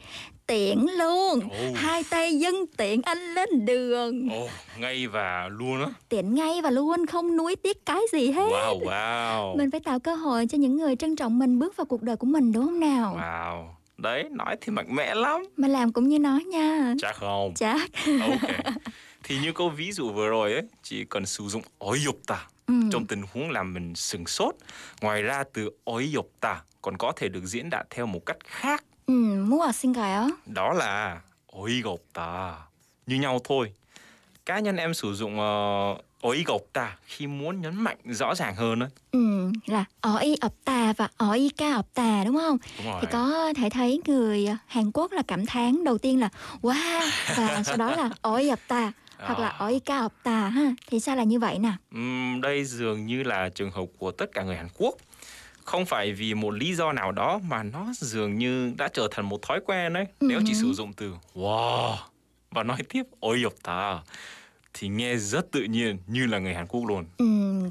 [0.47, 1.38] tiện luôn.
[1.38, 1.76] Oh.
[1.76, 4.30] Hai tay dân tiện anh lên đường.
[4.43, 4.49] Oh,
[4.80, 5.88] Ngay và luôn á.
[6.09, 8.49] Tiện ngay và luôn không nuối tiếc cái gì hết.
[8.51, 9.57] Wow wow.
[9.57, 12.15] Mình phải tạo cơ hội cho những người trân trọng mình bước vào cuộc đời
[12.15, 13.17] của mình đúng không nào?
[13.22, 13.65] Wow.
[13.97, 15.41] Đấy nói thì mạnh mẽ lắm.
[15.57, 16.93] Mà làm cũng như nói nha.
[17.01, 17.53] Chắc không?
[17.55, 17.89] Chắc.
[18.22, 18.51] Ok.
[19.24, 22.47] Thì như câu ví dụ vừa rồi ấy Chỉ cần sử dụng ối dục ta
[22.72, 22.89] Ừ.
[22.91, 24.55] trong tình huống làm mình sừng sốt
[25.01, 28.38] ngoài ra từ ối dục ta còn có thể được diễn đạt theo một cách
[28.45, 28.84] khác.
[29.07, 29.13] Ừ,
[29.47, 32.55] mua xin cái đó là ối gục ta.
[33.05, 33.74] Như nhau thôi.
[34.45, 38.55] Cá nhân em sử dụng uh, ối gục ta khi muốn nhấn mạnh rõ ràng
[38.55, 38.89] hơn ấy.
[39.11, 42.57] Ừ, là ỏi ập tà và ỏi ca ập tà đúng không?
[42.78, 42.99] Đúng rồi.
[43.01, 46.30] Thì có thể thấy người Hàn Quốc là cảm thán đầu tiên là
[46.61, 47.09] wow!
[47.38, 48.91] Và sau đó là ỏi ập tà
[49.26, 49.67] hoặc là ờ.
[49.67, 53.49] oika hợp tà ha thì sao là như vậy nè uhm, đây dường như là
[53.49, 54.95] trường hợp của tất cả người Hàn Quốc
[55.63, 59.30] không phải vì một lý do nào đó mà nó dường như đã trở thành
[59.30, 60.28] một thói quen đấy ừ.
[60.30, 60.57] nếu chỉ ừ.
[60.61, 61.95] sử dụng từ wow
[62.51, 63.99] và nói tiếp ôi hợp tà
[64.74, 67.05] thì nghe rất tự nhiên như là người Hàn Quốc luôn.
[67.17, 67.26] Ừ,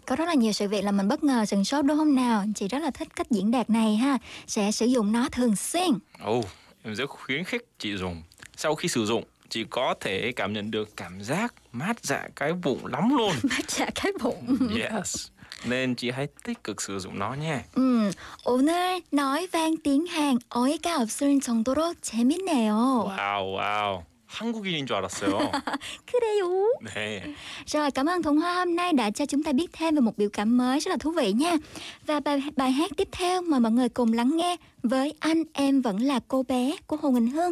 [0.07, 2.45] có rất là nhiều sự việc là mình bất ngờ sừng sốt đúng không nào?
[2.55, 5.91] Chị rất là thích cách diễn đạt này ha, sẽ sử dụng nó thường xuyên.
[6.21, 6.45] Ồ, oh,
[6.83, 8.23] em rất khuyến khích chị dùng.
[8.57, 12.54] Sau khi sử dụng, chị có thể cảm nhận được cảm giác mát dạ cái
[12.54, 13.32] bụng lắm luôn.
[13.44, 14.58] Mát chả cái bụng.
[14.76, 15.28] Yes.
[15.66, 17.62] Nên chị hãy tích cực sử dụng nó nha.
[17.76, 18.12] 음,
[18.44, 23.06] 오늘 nói vang tiếng Hàn 어이가 없을 정도로 재밌네요.
[23.08, 24.04] 와우, 와우.
[24.28, 25.52] 한국인인 줄 알았어요.
[26.06, 26.68] 그래요.
[26.96, 27.22] 네.
[27.66, 30.18] Rồi cảm ơn Thuận Hoa hôm nay đã cho chúng ta biết thêm về một
[30.18, 31.58] biểu cảm mới rất là thú vị nha.
[32.06, 35.82] Và bài, bài hát tiếp theo mời mọi người cùng lắng nghe với anh em
[35.82, 37.52] vẫn là cô bé của Hồ Quỳnh Hương.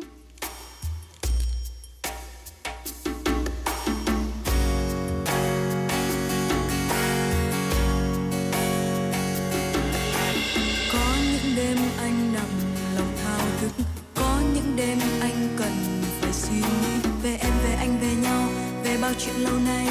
[14.78, 18.48] Đêm anh cần phải suy nghĩ Về em, về anh, về nhau
[18.84, 19.86] Về bao chuyện lâu nay.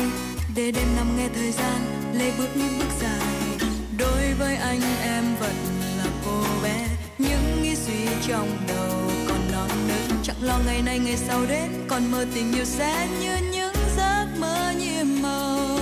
[0.56, 1.80] Để đêm nằm nghe thời gian
[2.14, 3.70] Lê bước những bước dài.
[3.98, 5.56] Đối với anh em vẫn
[5.98, 6.88] là cô bé.
[7.18, 10.18] Những nghĩ suy trong đầu còn non nớt.
[10.24, 14.28] Chẳng lo ngày nay ngày sau đến Còn mơ tình yêu sẽ như những giấc
[14.40, 15.80] mơ nhiệm màu.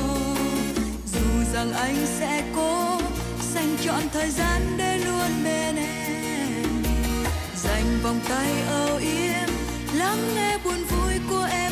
[1.13, 2.99] Dù rằng anh sẽ cố
[3.53, 5.64] dành trọn thời gian để luôn bên
[8.05, 9.49] vòng tay âu yếm
[9.93, 11.64] lắng nghe buồn vui của em.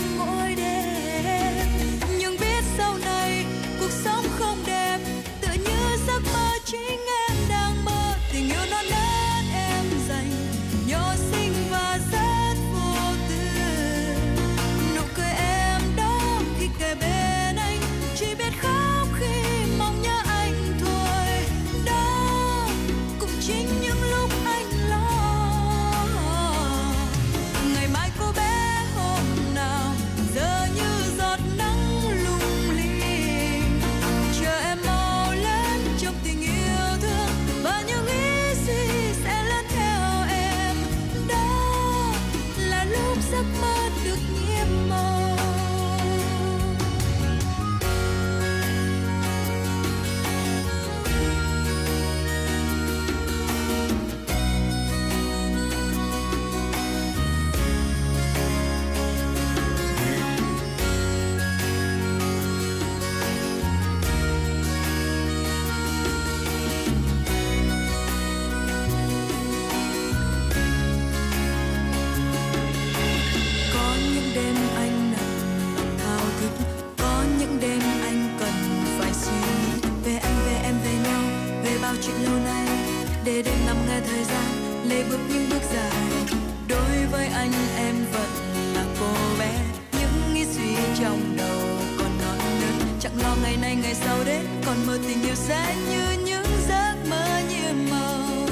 [85.10, 86.38] bước những bước dài.
[86.68, 88.30] Đối với anh em vẫn
[88.76, 89.52] là cô bé.
[90.00, 91.62] Những nghĩ suy trong đầu
[91.98, 92.86] còn non nớt.
[93.00, 96.96] Chẳng lo ngày nay, ngày sau đến, còn mơ tình yêu sẽ như những giấc
[97.10, 98.48] mơ nhiệm màu.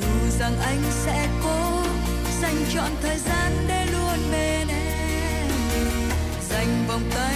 [0.00, 0.06] Dù
[0.38, 1.82] rằng anh sẽ cố
[2.42, 5.48] dành chọn thời gian để luôn bên em.
[6.50, 7.35] Dành vòng tay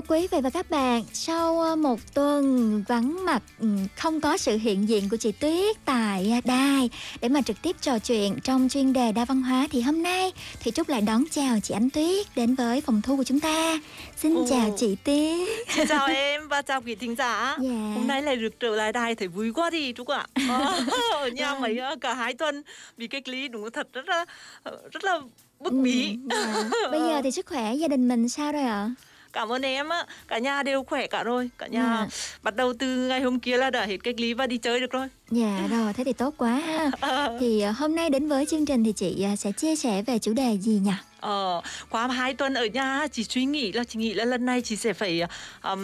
[0.00, 4.56] Thưa quý vị và các bạn, sau một tuần vắng mặt ừ, không có sự
[4.56, 6.90] hiện diện của chị Tuyết tại đài
[7.20, 10.32] để mà trực tiếp trò chuyện trong chuyên đề đa văn hóa thì hôm nay
[10.60, 13.78] thì Trúc lại đón chào chị Ánh Tuyết đến với phòng thu của chúng ta.
[14.16, 14.46] Xin Ồ.
[14.50, 15.48] chào chị Tuyết.
[15.68, 17.56] Xin chào em và chào quý thính giả.
[17.60, 17.92] Dạ.
[17.94, 20.26] Hôm nay lại được trở lại đài thấy vui quá đi Trúc ạ.
[20.48, 20.80] Ờ,
[21.12, 21.62] Ở nhà Vâng.
[21.62, 22.62] mấy ờ, cả hai tuần
[22.96, 24.24] bị cách ly đúng là thật rất là
[24.62, 25.20] ờ, rất là
[25.60, 26.16] bức bí.
[26.30, 26.64] Ừ, dạ.
[26.90, 28.90] Bây giờ thì sức khỏe gia đình mình sao rồi ạ?
[29.32, 31.50] Cảm ơn em á, cả nhà đều khỏe cả rồi.
[31.58, 32.06] Cả nhà Dạ.
[32.42, 34.90] bắt đầu từ ngày hôm kia là đã hết cách ly và đi chơi được
[34.92, 35.06] rồi.
[35.30, 36.90] Dạ rồi, thế thì tốt quá ha.
[37.00, 37.36] Ờ.
[37.40, 40.18] Thì ờ, hôm nay đến với chương trình thì chị ờ, sẽ chia sẻ về
[40.18, 40.90] chủ đề gì nhỉ?
[41.20, 41.60] Ờ,
[41.90, 44.76] qua hai tuần ở nhà chị suy nghĩ là chị nghĩ là lần này chị
[44.76, 45.22] sẽ phải
[45.62, 45.80] um,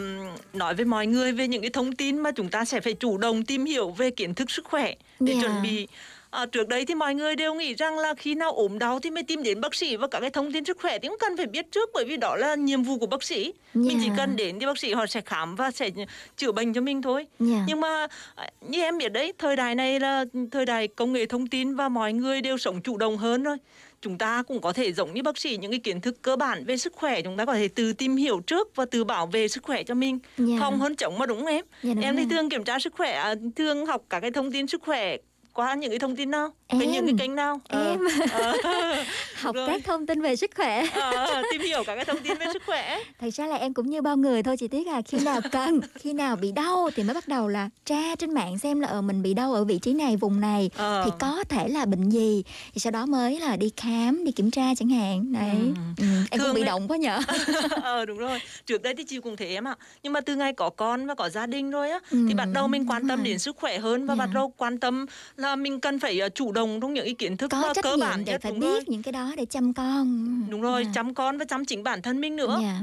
[0.52, 3.18] nói với mọi người về những cái thông tin mà chúng ta sẽ phải chủ
[3.18, 5.40] động tìm hiểu về kiến thức sức khỏe để Dạ.
[5.42, 5.88] chuẩn bị
[6.30, 9.10] À, trước đây thì mọi người đều nghĩ rằng là khi nào ốm đau thì
[9.10, 11.36] mới tìm đến bác sĩ và các cái thông tin sức khỏe thì cũng cần
[11.36, 14.14] phải biết trước bởi vì đó là nhiệm vụ của bác sĩ mình chỉ Dạ.
[14.16, 15.90] cần đến thì bác sĩ họ sẽ khám và sẽ
[16.36, 17.64] chữa bệnh cho mình thôi Dạ.
[17.68, 21.26] nhưng mà à, như em biết đấy thời đại này là thời đại công nghệ
[21.26, 23.56] thông tin và mọi người đều sống chủ động hơn rồi
[24.02, 26.64] chúng ta cũng có thể giống như bác sĩ những cái kiến thức cơ bản
[26.64, 29.48] về sức khỏe chúng ta có thể tự tìm hiểu trước và tự bảo vệ
[29.48, 30.56] sức khỏe cho mình Dạ.
[30.60, 32.92] không hơn chống mà đúng không em Dạ, đúng em thì thường kiểm tra sức
[32.96, 35.16] khỏe à, thường học các cái thông tin sức khỏe
[35.56, 36.80] qua những cái thông tin nào Em.
[36.80, 38.00] cái những cái kênh nào Ờ, Em.
[38.32, 38.56] ờ,
[39.36, 39.66] Học rồi.
[39.68, 40.86] các thông tin về sức khỏe.
[40.94, 43.90] ờ, tìm hiểu các cái thông tin về sức khỏe Thật ra là em cũng
[43.90, 47.02] như bao người thôi chị Tuyết à Khi nào cần, khi nào bị đau thì
[47.02, 49.78] mới bắt đầu là tra trên mạng xem là ờ, mình bị đau ở vị
[49.78, 51.02] trí này, vùng này Ờ.
[51.04, 52.42] Thì có thể là bệnh gì
[52.74, 56.04] Thì sau đó mới là đi khám, đi kiểm tra chẳng hạn Đấy ừ.
[56.30, 57.20] Em Thường cũng bị ấy- động quá nhở
[57.82, 60.52] ờ đúng rồi trước đây thì chị cũng thế em ạ nhưng mà từ ngày
[60.52, 63.22] có con và có gia đình rồi á Ừ, thì bắt đầu mình quan tâm
[63.24, 64.18] đến sức khỏe hơn và Dạ.
[64.26, 67.50] bắt đầu quan tâm là mình cần phải ờ, chủ động trong những kiến thức
[67.50, 68.84] Có trách cơ nhiệm bản để nhất phải biết rồi.
[68.86, 70.90] những cái đó để chăm con đúng rồi Dạ.
[70.94, 72.80] chăm con và chăm chính bản thân mình nữa Dạ.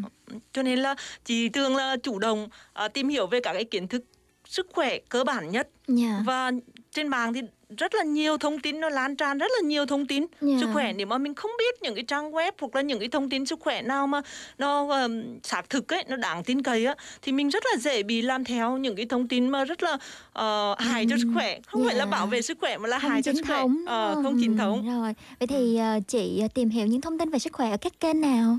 [0.54, 0.96] cho nên là
[1.26, 4.04] chị thường là chủ động à, tìm hiểu về các cái kiến thức
[4.48, 6.22] sức khỏe cơ bản nhất Dạ.
[6.26, 6.52] và
[6.92, 7.42] trên mạng thì
[7.78, 10.26] rất là nhiều thông tin nó lan tràn rất là nhiều thông tin.
[10.42, 10.58] Dạ.
[10.60, 13.08] sức khỏe nếu mà mình không biết những cái trang web hoặc là những cái
[13.10, 14.22] thông tin sức khỏe nào mà
[14.58, 18.04] nó um, xác thực ấy nó đáng tin cậy á thì mình rất là dễ
[18.04, 21.60] bị làm theo những cái thông tin mà rất là uh, hại cho sức khỏe.
[21.68, 22.12] Không phải là Dạ.
[22.12, 23.58] bảo vệ sức khỏe mà là không hại cho sức khỏe.
[23.58, 23.86] thống.
[24.16, 25.00] Đúng không chính thống.
[25.02, 28.00] Rồi vậy thì ờ, chị tìm hiểu những thông tin về sức khỏe ở các
[28.00, 28.58] kênh nào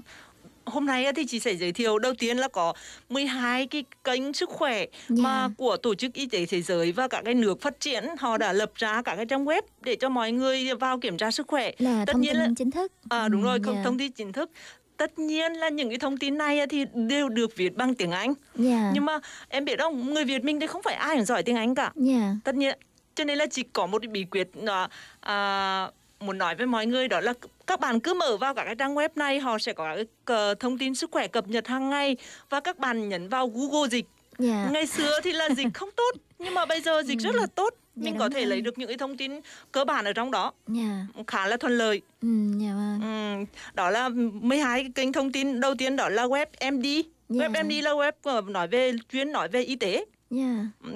[0.66, 2.72] hôm nay thì chị sẽ giới thiệu đầu tiên là có
[3.08, 5.22] 12 cái kênh sức khỏe Dạ.
[5.22, 8.38] mà của tổ chức y tế thế giới và các cái nước phát triển họ
[8.38, 11.46] đã lập ra các cái trang web để cho mọi người vào kiểm tra sức
[11.48, 13.82] khỏe là tất thông nhiên tin là chính thức à, đúng rồi không dạ.
[13.84, 14.50] thông tin chính thức
[14.96, 18.34] tất nhiên là những cái thông tin này thì đều được viết bằng tiếng Anh
[18.54, 18.90] Dạ.
[18.94, 21.56] nhưng mà em biết không người Việt mình thì không phải ai cũng giỏi tiếng
[21.56, 22.34] Anh cả Dạ.
[22.44, 22.78] tất nhiên
[23.14, 24.88] cho nên là chỉ có một bí quyết là
[25.20, 25.88] à,
[26.20, 27.32] muốn nói với mọi người đó là
[27.66, 29.96] các bạn cứ mở vào các cái trang web này họ sẽ có
[30.26, 32.16] cái thông tin sức khỏe cập nhật hàng ngày
[32.50, 34.06] và các bạn nhấn vào Google dịch
[34.38, 34.68] Dạ.
[34.72, 37.74] ngày xưa thì là dịch không tốt nhưng mà bây giờ dịch rất là tốt
[37.96, 38.46] Dạ, mình đúng có thể rồi.
[38.46, 39.40] lấy được những cái thông tin
[39.72, 41.06] cơ bản ở trong đó Dạ.
[41.26, 42.28] khá là thuận lợi Ừ,
[42.60, 43.00] dạ vâng.
[43.02, 46.86] Ừ, đó là 12 cái kênh thông tin đầu tiên đó là web MD
[47.28, 47.48] Dạ.
[47.48, 50.04] web MD là web ờ, nói về chuyên nói về y tế.
[50.30, 50.36] Ừ,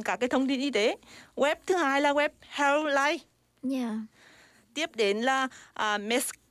[0.04, 0.96] các cái thông tin y tế
[1.36, 3.18] web thứ hai là web Healthline
[3.62, 3.90] Dạ.
[4.74, 5.44] tiếp đến là
[5.94, 6.00] uh,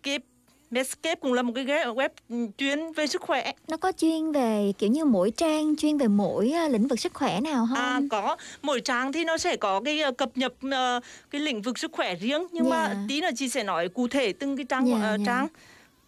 [0.07, 0.25] Medscape
[0.71, 4.71] Medscape cũng là một cái web ừ, chuyên về sức khỏe Nó có chuyên về
[4.77, 7.77] kiểu như mỗi trang chuyên về mỗi à, lĩnh vực sức khỏe nào không?
[7.77, 10.99] À có, mỗi trang thì nó sẽ có cái ờ, cập nhật ờ,
[11.29, 12.95] cái lĩnh vực sức khỏe riêng nhưng mà Dạ.
[13.09, 15.23] tí nữa chị sẽ nói cụ thể từng cái trang Dạ, ờ, dạ.
[15.25, 15.47] trang.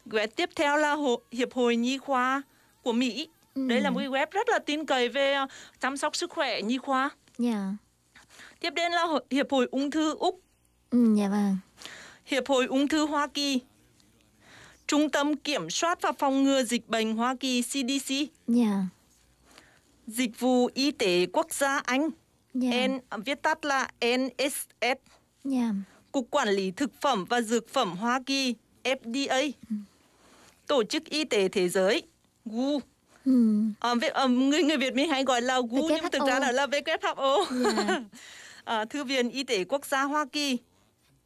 [0.09, 2.41] Web tiếp theo là Hồ, Hiệp hội Nhi khoa
[2.83, 3.27] của Mỹ.
[3.55, 3.67] Ừ.
[3.67, 5.35] Đây là một cái web rất là tin cậy về
[5.79, 7.09] chăm sóc sức khỏe nhi khoa.
[7.37, 7.73] Dạ.
[8.59, 10.39] Tiếp đến là Hiệp hội Ung thư Úc,
[10.91, 11.57] Ừ, dạ vâng.
[12.25, 13.59] Hiệp hội Ung thư Hoa Kỳ,
[14.89, 18.13] Trung tâm Kiểm soát và Phòng ngừa Dịch bệnh Hoa Kỳ CDC,
[18.47, 18.83] Dạ.
[20.07, 22.09] Dịch vụ Y tế Quốc gia Anh,
[22.53, 22.87] Dạ.
[22.87, 24.97] N, viết tắt là NSS.
[25.43, 25.71] Dạ.
[26.11, 29.51] Cục Quản lý Thực phẩm và Dược phẩm Hoa Kỳ FDA,
[30.67, 32.01] Tổ chức Y tế Thế giới
[32.45, 32.79] WHO,
[33.25, 33.61] Ừ.
[33.79, 36.65] à, à, người người Việt mình hay gọi là WHO nhưng thực ra đó là
[36.67, 38.01] WHO, Dạ.
[38.63, 40.57] à, Thư viện Y tế Quốc gia Hoa Kỳ.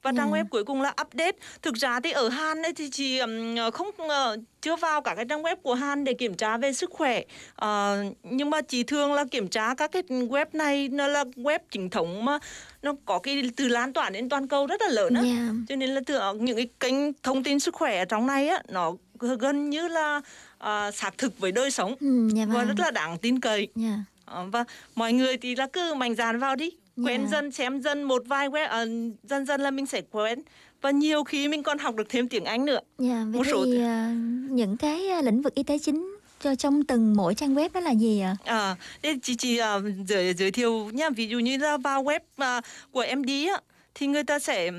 [0.04, 0.38] Và trang Dạ.
[0.38, 1.32] web cuối cùng là update.
[1.62, 5.26] Thực ra thì ở Hàn ấy thì chị ừm, không ờ, chưa vào cả cái
[5.30, 7.22] trang web của Hàn để kiểm tra về sức khỏe.
[7.56, 11.60] Ờ, nhưng mà chị thường là kiểm tra các cái web này nó là web
[11.72, 12.39] chính thống mà
[12.82, 15.22] nó có cái từ lan tỏa đến toàn cầu rất là lớn á.
[15.26, 15.49] Dạ.
[15.70, 18.62] Cho nên là từ những cái kênh thông tin sức khỏe ở trong này á
[18.70, 18.91] nó
[19.39, 20.22] gần như là
[20.58, 22.68] à, xác thực với đời sống Ừ, dạ và vâng.
[22.68, 23.68] rất là đáng tin cậy.
[23.76, 23.95] Dạ.
[24.26, 24.64] Ờ, và
[24.95, 27.27] mọi người thì là cứ mạnh dạn vào đi quen Dạ.
[27.31, 28.85] dần xem dần một vài web ờ,
[29.23, 30.39] dần dần là mình sẽ quen
[30.81, 33.65] và nhiều khi mình còn học được thêm tiếng Anh nữa Dạ, vậy Một số-
[33.65, 34.13] thì à,
[34.49, 37.79] những cái à, lĩnh vực y tế chính cho trong từng mỗi trang web đó
[37.79, 38.35] là gì ạ?
[38.45, 42.19] à để chị chị à, giới giới thiệu nha ví dụ như là vào web
[42.37, 43.61] à, của MD á
[43.95, 44.71] thì người ta sẽ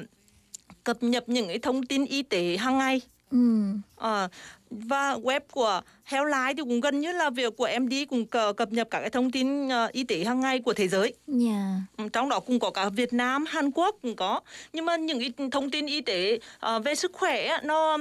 [0.85, 3.01] cập nhật những cái thông tin y tế hàng ngày
[3.31, 3.39] Ừ.
[3.97, 4.29] Ờ,
[4.89, 8.89] và web của Healthline thì cũng gần như là việc của MD cũng cập nhật
[8.91, 11.75] các cái thông tin ờ, y tế hàng ngày của thế giới Dạ.
[11.97, 14.41] Ừ, trong đó cũng có cả Việt Nam, Hàn Quốc cũng có
[14.73, 17.99] nhưng mà những cái thông tin y tế ờ, về sức khỏe nó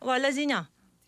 [0.00, 0.54] gọi là gì nhỉ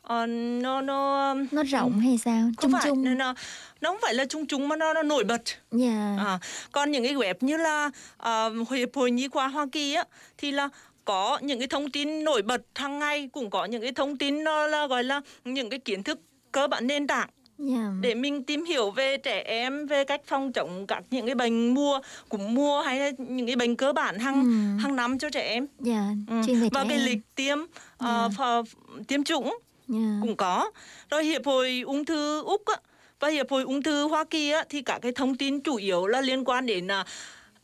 [0.03, 2.51] Ờ, nó nó Nó rộng hay sao?
[2.61, 3.19] Chung phải chung.
[3.19, 3.35] nó,
[3.81, 5.43] nó không phải là chung chung mà nó, nó nổi bật
[5.73, 6.17] Dạ.
[6.19, 6.39] à,
[6.73, 10.05] còn những cái web như là ờ, hiệp hội nhi khoa Hoa Kỳ á
[10.39, 10.69] thì là
[11.05, 14.45] có những cái thông tin nổi bật hàng ngày cũng có những cái thông tin
[14.45, 16.21] nó là gọi là những cái kiến thức
[16.53, 17.29] cơ bản nền tảng
[17.59, 17.91] Dạ.
[18.01, 21.75] để mình tìm hiểu về trẻ em về cách phòng chống các những cái bệnh
[21.75, 24.83] mùa cúm mùa hay là những cái bệnh cơ bản hàng Ừ.
[24.83, 26.41] hàng năm cho trẻ em Dạ, Ừ.
[26.73, 27.07] và cái em.
[27.07, 27.59] lịch tiêm
[27.99, 28.65] ờ, phò-
[29.09, 30.19] tiêm chủng Dạ.
[30.21, 30.71] cũng có
[31.11, 32.77] rồi hiệp hội ung thư úc á,
[33.21, 36.07] và hiệp hội ung thư hoa kỳ á, thì các cái thông tin chủ yếu
[36.07, 37.05] là liên quan đến à,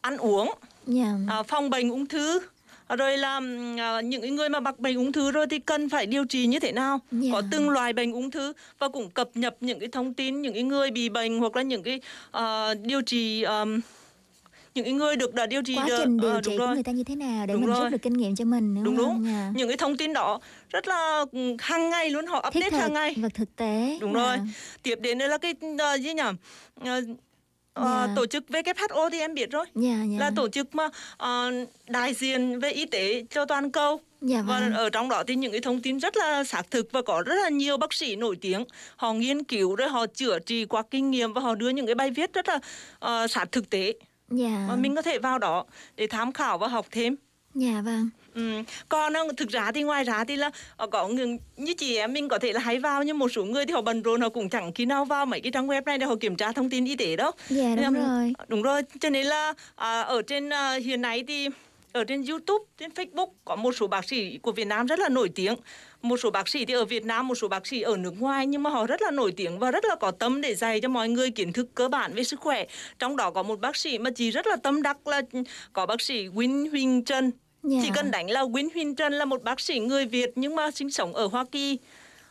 [0.00, 0.50] ăn uống
[0.86, 1.12] Dạ.
[1.28, 2.40] à, phòng bệnh ung thư
[2.88, 3.40] rồi là
[3.78, 6.60] à, những người mà mắc bệnh ung thư rồi thì cần phải điều trị như
[6.60, 7.28] thế nào Dạ.
[7.32, 10.54] có từng loại bệnh ung thư và cũng cập nhật những cái thông tin những
[10.54, 13.80] cái người bị bệnh hoặc là những cái à, điều trị ờm,
[14.74, 16.74] những người được đã điều trị Quá trình điều ờ, trị đúng của rồi.
[16.74, 17.80] người ta như thế nào để Đúng mình rồi.
[17.82, 19.14] rút được kinh nghiệm cho mình đúng, đúng không?
[19.14, 19.50] đúng Dạ.
[19.54, 21.24] những cái thông tin đó rất là
[21.58, 23.98] hàng ngày luôn họ update hàng ngày và thực tế.
[24.00, 24.20] đúng Dạ.
[24.20, 24.36] rồi
[24.82, 26.22] tiếp đến đây là cái uh, gì nhỉ
[26.84, 27.00] Ờ,
[27.76, 28.12] ờ, Dạ.
[28.16, 30.18] tổ chức WHO thì em biết rồi Dạ, dạ.
[30.20, 31.50] là tổ chức mà ờ,
[31.88, 34.72] đại diện về y tế cho toàn cầu Dạ và vâng.
[34.74, 37.34] ở trong đó thì những cái thông tin rất là xác thực và có rất
[37.42, 38.64] là nhiều bác sĩ nổi tiếng
[38.96, 41.94] họ nghiên cứu rồi họ chữa trị qua kinh nghiệm và họ đưa những cái
[41.94, 42.56] bài viết rất là
[43.24, 43.92] uh, sát thực tế
[44.30, 44.64] Dạ.
[44.68, 45.64] mà mình có thể vào đó
[45.96, 47.16] để tham khảo và học thêm
[47.54, 48.08] Dạ vâng.
[48.36, 48.62] Ừ.
[48.88, 52.12] Còn ờ, thực ra thì ngoài ra thì là ờ, có người như chị em
[52.12, 54.28] mình có thể là hay vào nhưng một số người thì họ bận rộn họ
[54.28, 56.70] cũng chẳng khi nào vào mấy cái trang web này để họ kiểm tra thông
[56.70, 57.30] tin y tế đâu.
[57.48, 58.32] Dạ đúng Nên- rồi.
[58.48, 61.48] Đúng rồi, cho nên là à, ở trên à, hiện nay thì
[61.92, 65.08] ở trên YouTube, trên Facebook có một số bác sĩ của Việt Nam rất là
[65.08, 65.54] nổi tiếng.
[66.02, 68.46] Một số bác sĩ thì ở Việt Nam, một số bác sĩ ở nước ngoài
[68.46, 70.88] nhưng mà họ rất là nổi tiếng và rất là có tâm để dạy cho
[70.88, 72.64] mọi người kiến thức cơ bản về sức khỏe.
[72.98, 75.22] Trong đó có một bác sĩ mà chị rất là tâm đắc là
[75.72, 77.30] có bác sĩ Nguyễn Huỳnh Trân.
[77.66, 77.78] Dạ.
[77.82, 80.70] Chỉ cần đánh là Nguyễn Huỳnh Trân là một bác sĩ người Việt nhưng mà
[80.70, 81.78] sinh sống ở Hoa Kỳ.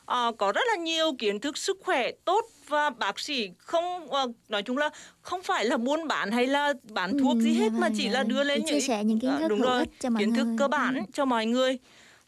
[0.06, 4.28] Ờ, có rất là nhiều kiến thức sức khỏe tốt và bác sĩ không ờ,
[4.50, 4.90] nói chung là
[5.22, 8.24] không phải là buôn bán hay là bán thuốc Ừ, gì hết mà chỉ là
[8.24, 9.86] đưa lên những chia sẻ những kiến ờ, thức đúng hữu rồi,
[10.20, 11.02] kiến thức cơ bản Ừ.
[11.14, 11.78] cho mọi người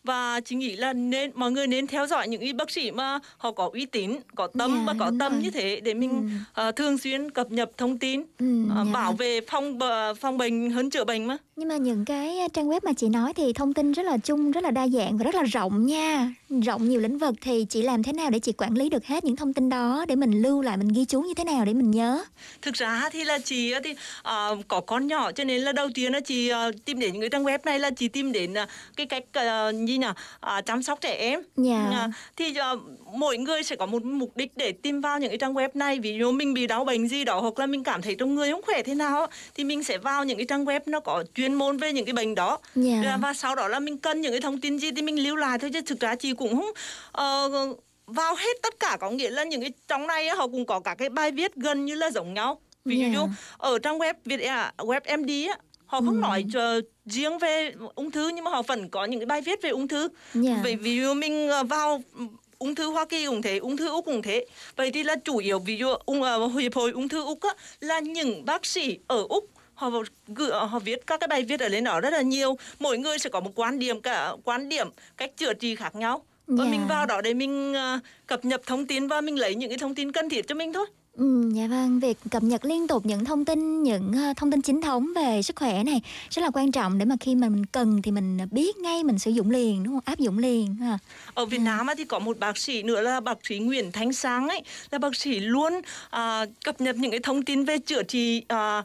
[0.08, 3.20] và chị nghĩ là nên mọi người nên theo dõi những y bác sĩ mà
[3.38, 5.42] họ có uy tín có tâm Dạ, và có tâm rồi.
[5.42, 8.46] như thế để mình ờ, thường xuyên cập nhật thông tin Ừ,
[8.76, 12.06] ờ, dạ bảo vệ phòng bờ- phòng bệnh hơn chữa bệnh mà Nhưng mà những
[12.06, 14.88] cái trang web mà chị nói thì thông tin rất là chung, rất là đa
[14.88, 16.34] dạng và rất là rộng nha.
[16.50, 19.24] Rộng nhiều lĩnh vực thì chị làm thế nào để chị quản lý được hết
[19.24, 21.74] những thông tin đó để mình lưu lại, mình ghi chú như thế nào để
[21.74, 22.24] mình nhớ?
[22.62, 23.94] thực ra thì là chị thì
[24.24, 27.22] ờ, có con nhỏ cho nên là đầu tiên là chị ờ, tìm đến những
[27.22, 28.66] cái trang web này là chị tìm đến ờ,
[28.98, 31.90] cái cách ờ, gì nhỉ Ờ, chăm sóc trẻ em Dạ.
[31.94, 32.80] Ờ, thì ờ,
[33.14, 36.00] mỗi người sẽ có một mục đích để tìm vào những cái trang web này
[36.00, 38.52] ví dụ mình bị đau bệnh gì đó hoặc là mình cảm thấy trong người
[38.52, 41.54] không khỏe thế nào thì mình sẽ vào những cái trang web nó có chuyên
[41.54, 43.02] môn về những cái bệnh đó Dạ.
[43.06, 45.36] Và- và sau đó là mình cần những cái thông tin gì thì mình lưu
[45.36, 46.72] lại thôi chứ thực ra chị cũng không
[47.12, 47.50] ờ,
[48.08, 50.96] vào hết tất cả có nghĩa là những cái trong này họ cũng có cả
[50.96, 53.08] cái bài viết gần như là giống nhau ví Dạ.
[53.14, 53.28] dụ
[53.58, 55.32] ở trang web Việt à, web MD
[55.86, 56.22] họ không Ừ.
[56.22, 56.44] nói
[57.08, 59.88] riêng về ung thư nhưng mà họ vẫn có những cái bài viết về ung
[59.88, 60.60] thư Dạ.
[60.64, 62.02] Vậy ví dụ mình ờ, vào
[62.60, 64.46] ung thư Hoa Kỳ cũng thế, ung thư Úc cũng thế.
[64.76, 67.50] Vậy thì là chủ yếu ví dụ ung uh, hiệp hội ung thư Úc á,
[67.80, 69.92] là những bác sĩ ở Úc họ
[70.28, 73.20] gửi họ viết các cái bài viết ở lên đó rất là nhiều mỗi người
[73.20, 74.88] sẽ có một quan điểm cả quan điểm
[75.18, 76.72] cách chữa trị khác nhau và Dạ.
[76.72, 79.78] mình vào đó để mình ờ, cập nhật thông tin và mình lấy những cái
[79.78, 80.86] thông tin cần thiết cho mình thôi
[81.18, 84.62] Ừ, dạ vâng, việc cập nhật liên tục những thông tin, những ờ, thông tin
[84.62, 87.66] chính thống về sức khỏe này rất là quan trọng để mà khi mà mình
[87.66, 90.04] cần thì mình biết ngay, mình sử dụng liền, đúng không?
[90.06, 90.76] Áp dụng liền.
[90.76, 90.98] Ha.
[91.34, 94.14] ở Việt Nam á thì có một bác sĩ nữa là bác sĩ Nguyễn Thanh
[94.14, 94.62] Sang ấy
[94.92, 98.84] là bác sĩ luôn à, cập nhật những cái thông tin về chữa trị à,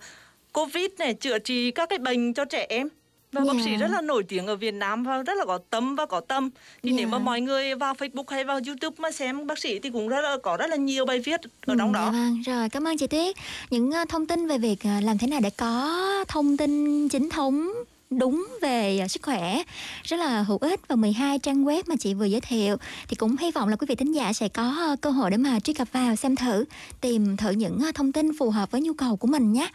[0.52, 2.88] Covid này chữa trị các cái bệnh cho trẻ em
[3.32, 3.62] và bác Dạ.
[3.64, 6.20] sĩ rất là nổi tiếng ở Việt Nam và rất là có tâm và có
[6.20, 6.50] tâm
[6.82, 6.96] thì Dạ.
[6.96, 10.08] nếu mà mọi người vào Facebook hay vào YouTube mà xem bác sĩ thì cũng
[10.08, 12.68] rất là có rất là nhiều bài viết ở trong Ừ, đó Dạ vâng, rồi
[12.68, 13.36] cảm ơn chị Tuyết.
[13.70, 17.28] Những ờ, thông tin về việc ờ, làm thế nào để có thông tin chính
[17.30, 17.72] thống
[18.18, 19.62] đúng về à, sức khỏe.
[20.02, 20.80] Rất là hữu ích.
[20.88, 22.76] Và 12 trang web mà chị vừa giới thiệu,
[23.08, 25.36] thì cũng hy vọng là quý vị thính giả sẽ có ờ, cơ hội để
[25.36, 26.64] mà truy cập vào xem thử,
[27.00, 29.68] tìm thử những ờ, thông tin phù hợp với nhu cầu của mình nhé.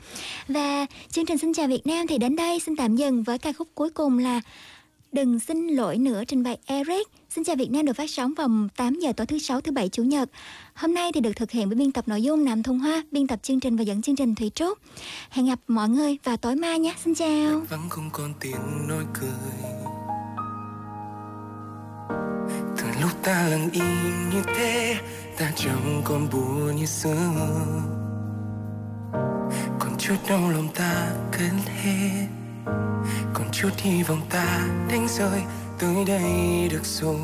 [0.47, 3.53] Và chương trình xin chào Việt Nam thì đến đây xin tạm dừng với ca
[3.53, 4.41] khúc cuối cùng là
[5.11, 7.07] Đừng xin lỗi nữa trình bày Eric.
[7.29, 9.89] Xin chào Việt Nam được phát sóng vào 8 giờ tối thứ sáu, thứ bảy,
[9.89, 10.29] chủ nhật.
[10.73, 13.27] Hôm nay thì được thực hiện với biên tập nội dung Nam Thông Hoa, biên
[13.27, 14.77] tập chương trình và dẫn chương trình Thủy Trúc.
[15.29, 16.93] Hẹn gặp mọi người vào tối mai nhé.
[17.03, 17.61] Xin chào.
[17.69, 19.29] vắng không còn tiếng nói cười
[22.77, 24.95] từ lúc ta lặng im như thế
[25.37, 27.33] ta chẳng còn buồn như xưa
[29.79, 32.27] còn chút đau lòng ta cất hết
[33.33, 35.41] còn chút hy vọng ta đánh rơi,
[35.79, 37.15] tới đây được rồi.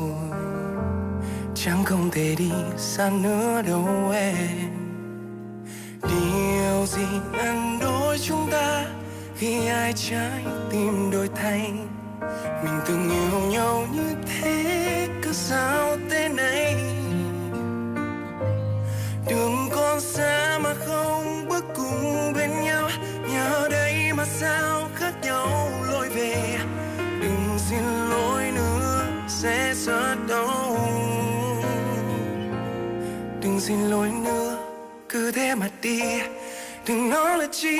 [1.54, 4.70] Chẳng không thể đi xa nữa đâu em.
[6.02, 8.84] Điều gì ngăn đôi chúng ta
[9.36, 11.72] khi ai trái tim đổi thay
[12.64, 16.74] mình từng yêu nhau như thế, cứ sao thế này?
[19.28, 22.90] Đường còn xa mà không bước cùng bên nhau
[23.32, 24.88] nhau đây mà sao?
[25.24, 26.58] Nhau lối về.
[27.22, 30.76] Đừng xin lỗi nữa, sẽ rất đau.
[33.42, 34.58] Đừng xin lỗi nữa,
[35.08, 36.00] cứ thế mà đi.
[36.86, 37.78] Đừng nói là chi,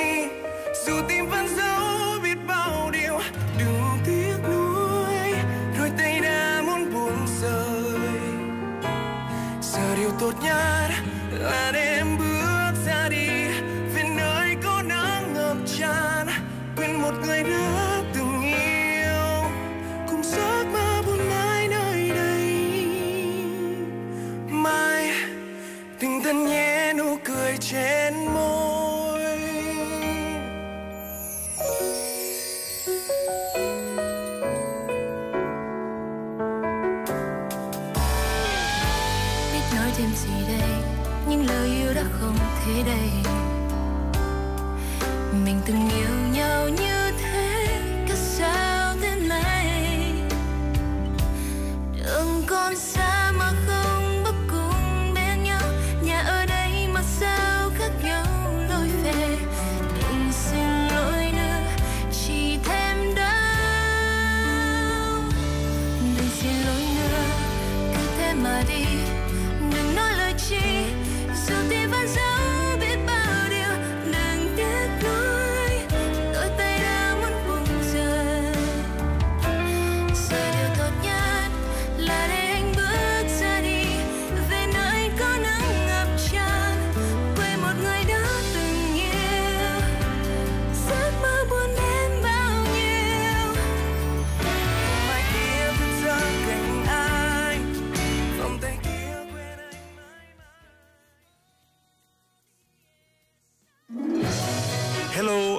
[0.85, 3.19] dù tim vẫn giấu biết bao điều.
[3.59, 5.33] Đừng tiếc nuối,
[5.79, 7.99] đôi tay đã muốn buông rơi.
[9.61, 10.89] Giờ điều tốt nhất
[11.31, 12.24] là để em bước
[17.05, 19.49] một người đã từng yêu.
[20.07, 22.47] Cùng giấc mơ buồn mãi nơi đây.
[24.49, 25.11] Mai
[26.01, 28.74] đừng thân nhé, nụ cười trên môi.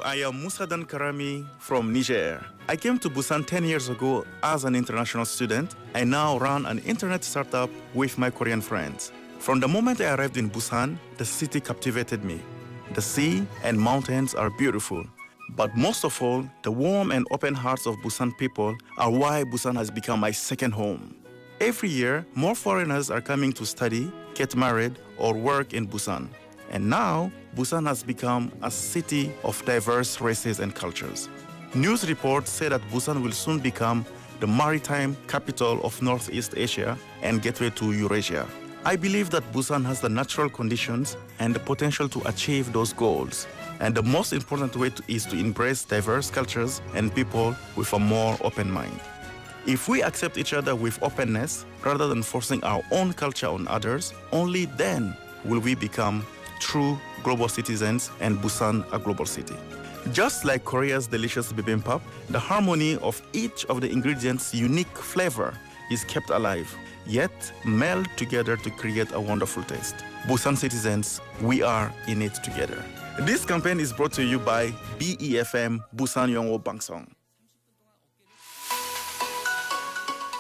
[0.07, 2.41] I am Musadan Karami from Niger.
[2.69, 5.75] I came to Busan 10 years ago as an international student.
[5.97, 9.11] I now run an internet startup with my Korean friends.
[9.41, 12.41] From the moment I arrived in Busan, the city captivated me.
[12.95, 15.05] The sea and mountains are beautiful.
[15.57, 19.75] But most of all, the warm and open hearts of Busan people are why Busan
[19.75, 21.17] has become my second home.
[21.61, 26.29] Every year, more foreigners are coming to study, get married, or work in Busan.
[26.71, 31.31] And now, Busan has become a city of diverse races and cultures.
[31.75, 34.05] News reports say that Busan will soon become
[34.41, 38.47] the maritime capital of Northeast Asia and gateway to Eurasia.
[38.85, 43.47] I believe that Busan has the natural conditions and the potential to achieve those goals.
[43.81, 47.99] And the most important way to, is to embrace diverse cultures and people with a
[47.99, 49.01] more open mind.
[49.67, 54.13] If we accept each other with openness rather than forcing our own culture on others,
[54.31, 56.25] only then will we become
[56.61, 59.56] true global citizens and Busan a global city.
[60.12, 65.54] Just like Korea's delicious bibimbap, the harmony of each of the ingredients' unique flavor
[65.92, 66.68] is kept alive,
[67.06, 67.32] yet
[67.64, 69.96] meld together to create a wonderful taste.
[70.28, 72.84] Busan citizens, we are in it together.
[73.20, 77.06] This campaign is brought to you by BEFM Busan Yongwo Bangsong.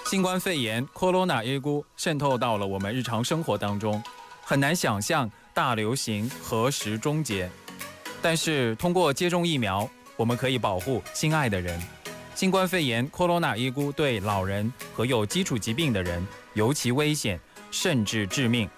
[0.05, 1.41] 新冠肺炎 （Corona
[1.95, 4.03] 渗透到了我们日常生活当中，
[4.43, 7.48] 很难想象 大流行何时终结。
[8.20, 11.80] 但是通过接种疫苗，我们可以保护心爱的人。
[12.34, 17.40] 新冠肺炎 （Corona 对老人和有基础疾病的人尤其危险，
[17.70, 18.68] 甚至致命。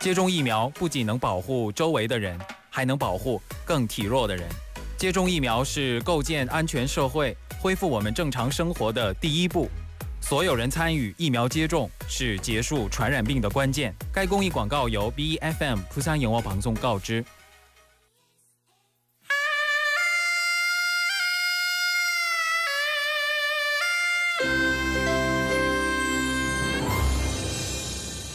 [0.00, 2.36] 接种疫苗不仅能保护周围的人，
[2.70, 4.48] 还能保护更体弱的人。
[4.98, 9.70] 接种疫苗是构建安全社会、恢复我们正常生活的第一步。
[10.25, 13.93] 所有人参与疫苗接种是结束传染病的关键。
[14.11, 17.23] 该公益广告由 B F M 釜山영어방송告知。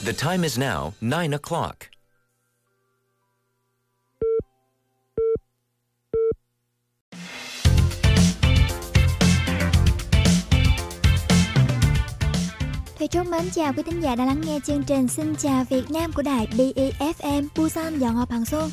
[0.05, 1.88] The time is now 9 o'clock.
[13.02, 15.91] Thầy Trúc mến chào quý thính giả đã lắng nghe chương trình Xin chào Việt
[15.91, 18.72] Nam của đài BEFM Busan dọn Ngọc Hằng xuân.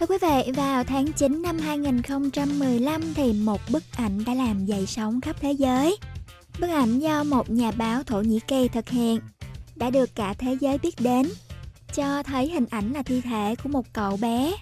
[0.00, 4.86] Thưa quý vị, vào tháng 9 năm 2015 thì một bức ảnh đã làm dậy
[4.86, 5.96] sóng khắp thế giới.
[6.60, 9.20] Bức ảnh do một nhà báo Thổ Nhĩ Kỳ thực hiện
[9.76, 11.28] đã được cả thế giới biết đến,
[11.94, 14.52] cho thấy hình ảnh là thi thể của một cậu bé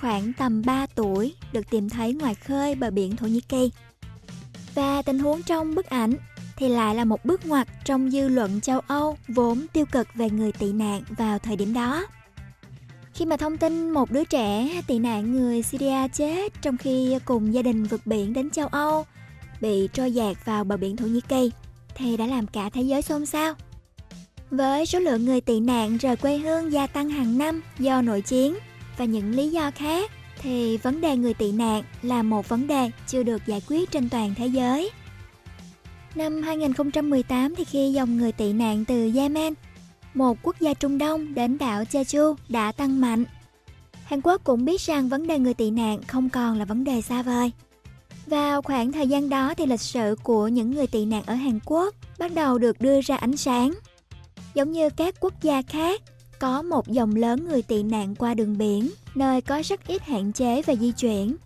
[0.00, 3.70] khoảng tầm 3 tuổi được tìm thấy ngoài khơi bờ biển Thổ Nhĩ Kỳ.
[4.74, 6.14] Và tình huống trong bức ảnh
[6.58, 10.30] thì lại là một bước ngoặt trong dư luận châu Âu vốn tiêu cực về
[10.30, 12.06] người tị nạn vào thời điểm đó.
[13.14, 17.54] Khi mà thông tin một đứa trẻ tị nạn người Syria chết trong khi cùng
[17.54, 19.06] gia đình vượt biển đến châu Âu,
[19.60, 21.50] bị trôi dạt vào bờ biển Thổ Nhĩ Kỳ,
[21.94, 23.54] thì đã làm cả thế giới xôn xao.
[24.50, 28.20] Với số lượng người tị nạn rời quê hương gia tăng hàng năm do nội
[28.20, 28.54] chiến
[28.96, 30.10] và những lý do khác,
[30.42, 34.08] thì vấn đề người tị nạn là một vấn đề chưa được giải quyết trên
[34.08, 34.90] toàn thế giới.
[36.18, 39.54] Năm 2018 thì khi dòng người tị nạn từ Yemen,
[40.14, 43.24] một quốc gia Trung Đông đến đảo Jeju đã tăng mạnh.
[44.04, 47.00] Hàn Quốc cũng biết rằng vấn đề người tị nạn không còn là vấn đề
[47.00, 47.52] xa vời.
[48.26, 51.58] Vào khoảng thời gian đó thì lịch sử của những người tị nạn ở Hàn
[51.64, 53.72] Quốc bắt đầu được đưa ra ánh sáng.
[54.54, 56.02] Giống như các quốc gia khác,
[56.38, 60.32] có một dòng lớn người tị nạn qua đường biển, nơi có rất ít hạn
[60.32, 61.36] chế về di chuyển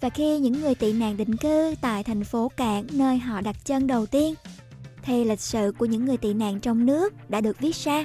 [0.00, 3.56] và khi những người tị nạn định cư tại thành phố cảng nơi họ đặt
[3.64, 4.34] chân đầu tiên,
[5.02, 8.04] thì lịch sử của những người tị nạn trong nước đã được viết ra.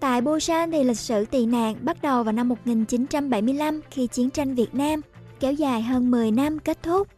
[0.00, 4.54] Tại Busan thì lịch sử tị nạn bắt đầu vào năm 1975 khi chiến tranh
[4.54, 5.00] Việt Nam
[5.40, 7.08] kéo dài hơn 10 năm kết thúc.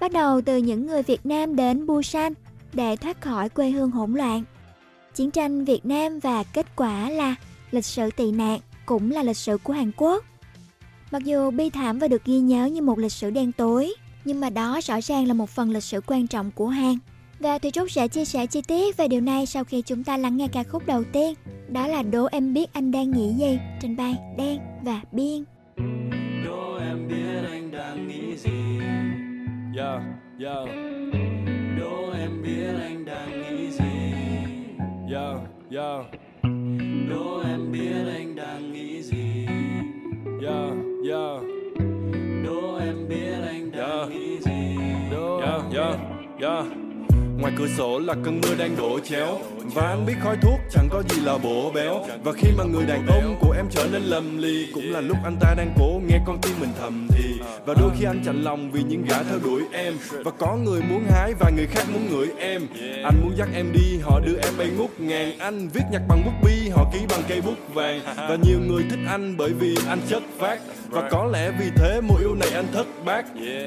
[0.00, 2.32] Bắt đầu từ những người Việt Nam đến Busan
[2.72, 4.44] để thoát khỏi quê hương hỗn loạn.
[5.14, 7.34] Chiến tranh Việt Nam và kết quả là
[7.70, 10.24] lịch sử tị nạn cũng là lịch sử của Hàn Quốc.
[11.10, 13.94] Mặc dù bi thảm và được ghi nhớ như một lịch sử đen tối,
[14.24, 16.94] nhưng mà đó rõ ràng là một phần lịch sử quan trọng của Hàn.
[17.40, 20.16] Và Thùy Trúc sẽ chia sẻ chi tiết về điều này sau khi chúng ta
[20.16, 21.34] lắng nghe ca khúc đầu tiên.
[21.68, 25.44] Đó là Đố em biết anh đang nghĩ gì trên bài Đen và Biên.
[26.44, 28.78] Đố em biết anh đang nghĩ gì
[29.76, 30.02] Yeah,
[30.40, 30.68] yeah
[31.78, 33.84] Đố em biết anh đang nghĩ gì
[35.10, 35.36] Yeah,
[35.70, 36.06] yeah
[37.10, 39.46] Đố em biết anh đang nghĩ gì
[40.42, 40.72] Yeah,
[41.08, 41.42] yeah
[42.44, 44.76] Đố em biết anh đang nghĩ gì?
[45.10, 45.96] Đố yeah, yeah,
[46.40, 46.64] yeah
[47.40, 49.38] Ngoài cửa sổ là cơn mưa đang đổ chéo.
[49.74, 52.06] Và anh biết khói thuốc chẳng có gì là bổ béo.
[52.24, 55.16] Và khi mà người đàn ông của em trở nên lầm lì Cũng là lúc
[55.24, 57.40] anh ta đang cố nghe con tim mình thầm thì.
[57.66, 59.94] Và đôi khi anh chạnh lòng vì những gã theo đuổi em.
[60.24, 62.62] Và có người muốn hái và người khác muốn ngửi em.
[63.04, 65.38] Anh muốn dắt em đi họ đưa em bay ngút ngàn.
[65.38, 68.00] Anh viết nhạc bằng bút bi họ ký bằng cây bút vàng.
[68.16, 70.58] Và nhiều người thích anh bởi vì anh chất phát
[70.90, 73.24] Và có lẽ vì thế mùa yêu này anh thất bát.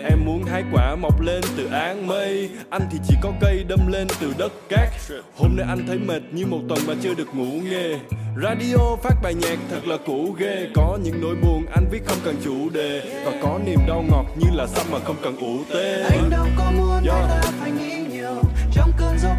[0.09, 2.49] Em muốn hái quả mọc lên từ áng mây.
[2.69, 4.89] Anh thì chỉ có cây đâm lên từ đất cát.
[5.37, 7.99] Hôm nay anh thấy mệt như một tuần mà chưa được ngủ nghe.
[8.43, 10.67] Radio phát bài nhạc thật là cũ ghê.
[10.75, 13.21] Có những nỗi buồn anh viết không cần chủ đề.
[13.25, 16.03] Và có niềm đau ngọt như là sâm mà không cần ủ tê.
[16.03, 18.35] Anh đâu có muốn hai ta phải nghĩ nhiều.
[18.73, 19.29] Trong cơn gió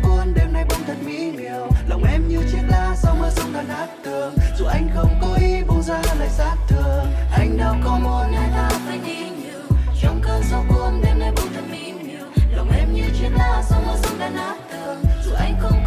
[3.03, 4.35] sau mưa sông đàn hát tường.
[4.59, 8.49] Dù anh không cố ý buông ra lại sát thương, Anh đâu có muốn hai
[8.57, 9.63] ta phải nghĩ nhiều.
[10.03, 12.27] Trong cơn gió cuốn đêm nay buông thật mỹ nhiều
[12.57, 15.03] Lòng em như chiếc lá sau mưa sông đàn hát tường.
[15.25, 15.82] Dù anh không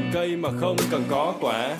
[0.00, 1.76] trồng cây mà không cần có quả.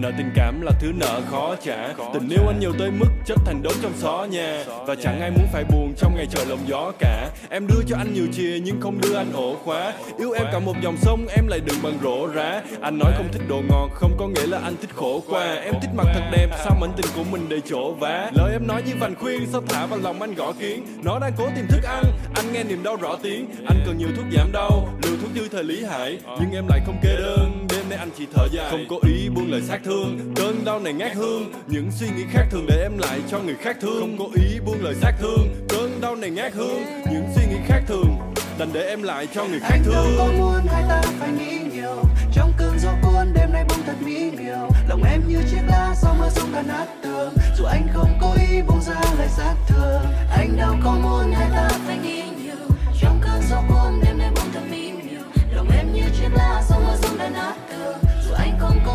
[0.00, 1.88] Nợ tình cảm là thứ nợ khó trả.
[2.14, 4.64] Tình yêu anh nhiều tới mức chất thành đống trong xó nhà.
[4.86, 7.30] Và chẳng ai muốn phải buồn trong ngày trời lộng gió cả.
[7.50, 9.92] Em đưa cho anh nhiều chìa nhưng không đưa anh ổ khóa.
[10.18, 13.28] Yêu em cả một dòng sông em lại đừng bằng rổ rá Anh nói không
[13.32, 15.54] thích đồ ngọt không có nghĩa là anh thích khổ qua.
[15.54, 18.30] Em thích mặt thật đẹp sao mảnh tình của mình đầy chỗ vá?
[18.34, 20.86] Lời em nói như vành khuyên sao thả vào lòng anh gõ kiến?
[21.04, 23.46] Nó đang cố tìm thức ăn anh nghe niềm đau rõ tiếng.
[23.66, 26.18] Anh cần nhiều thuốc giảm đau liều thuốc dư thời lý hại.
[26.40, 28.70] Nhưng em lại không kê đơn nay anh chỉ thở dài.
[28.70, 30.34] Không có ý buông lời sát thương.
[30.36, 31.52] Cơn đau này ngát hương.
[31.66, 34.00] Những suy nghĩ khác thường để em lại cho người khác thương.
[34.00, 35.66] Không có ý buông lời sát thương.
[35.68, 36.82] Cơn đau này ngát hương.
[37.12, 38.18] Những suy nghĩ khác thường
[38.58, 40.38] Đành để em lại cho người khác Anh đâu có thương.
[40.38, 42.02] muốn hai ta phải nghĩ nhiều.
[42.32, 44.68] Trong cơn gió cuốn đêm nay bỗng thật mỹ miều.
[44.88, 47.34] Lòng em như chiếc lá sau mưa sông đàn hát tường.
[47.58, 51.48] Dù anh không cố ý buông ra lời sát thương Anh đâu có muốn hai
[51.50, 52.56] ta phải nghĩ nhiều.
[53.00, 55.22] Trong cơn gió cuốn đêm nay bỗng thật mỹ miều.
[55.52, 58.87] Lòng em như chiếc lá sau mưa sông đàn hát tường Dù anh không có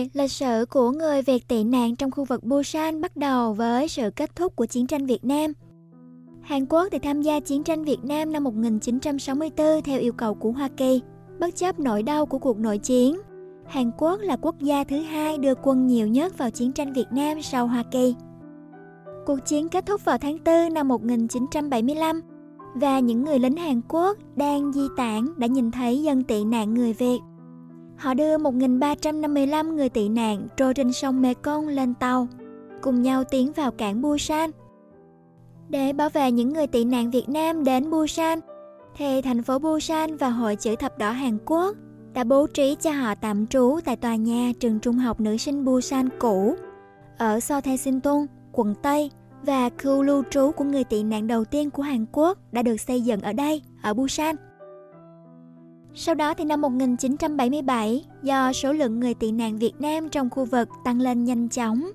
[0.00, 3.88] Thưa lịch sử của người Việt tị nạn trong khu vực Busan bắt đầu với
[3.88, 5.52] sự kết thúc của chiến tranh Việt Nam.
[6.42, 10.52] Hàn Quốc thì tham gia chiến tranh Việt Nam năm 1964 theo yêu cầu của
[10.52, 11.00] Hoa Kỳ.
[11.38, 13.20] Bất chấp nỗi đau của cuộc nội chiến,
[13.66, 17.06] Hàn Quốc là quốc gia thứ hai đưa quân nhiều nhất vào chiến tranh Việt
[17.10, 18.14] Nam sau Hoa Kỳ.
[19.26, 22.20] Cuộc chiến kết thúc vào tháng 4 năm 1975
[22.74, 26.74] và những người lính Hàn Quốc đang di tản đã nhìn thấy dân tị nạn
[26.74, 27.18] người Việt.
[28.00, 32.28] Họ đưa 1.355 người tị nạn trôi trên sông Mekong lên tàu,
[32.82, 34.50] cùng nhau tiến vào cảng Busan.
[35.68, 38.40] Để bảo vệ những người tị nạn Việt Nam đến Busan,
[38.96, 41.76] thì thành phố Busan và Hội chữ thập đỏ Hàn Quốc
[42.14, 45.64] đã bố trí cho họ tạm trú tại tòa nhà trường trung học nữ sinh
[45.64, 46.54] Busan cũ
[47.18, 49.10] ở Sotaesintung, quận Tây
[49.42, 52.76] và khu lưu trú của người tị nạn đầu tiên của Hàn Quốc đã được
[52.76, 54.36] xây dựng ở đây, ở Busan.
[56.02, 60.44] Sau đó thì năm 1977, do số lượng người tị nạn Việt Nam trong khu
[60.44, 61.90] vực tăng lên nhanh chóng,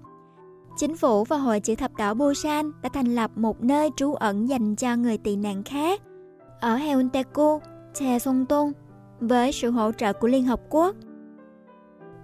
[0.78, 4.50] chính phủ và Hội chữ thập đỏ Busan đã thành lập một nơi trú ẩn
[4.50, 6.02] dành cho người tị nạn khác
[6.60, 7.60] ở Haeundae-gu,
[7.94, 8.72] Daesungtung
[9.20, 10.96] với sự hỗ trợ của Liên Hợp Quốc.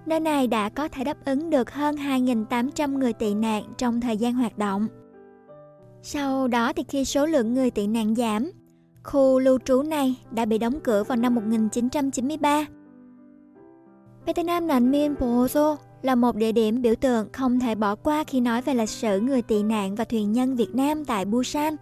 [0.06, 4.18] Nơi này đã có thể đáp ứng được hơn 2.800 người tị nạn trong thời
[4.18, 4.88] gian hoạt động.
[6.02, 8.52] Sau đó thì khi số lượng người tị nạn giảm,
[9.04, 12.66] khu lưu trú này đã bị đóng cửa vào năm 1993.
[14.26, 18.42] Vietnam Nạn Miên Pozo là một địa điểm biểu tượng không thể bỏ qua khi
[18.42, 21.76] nói về lịch sử người tị nạn và thuyền nhân Việt Nam tại Busan.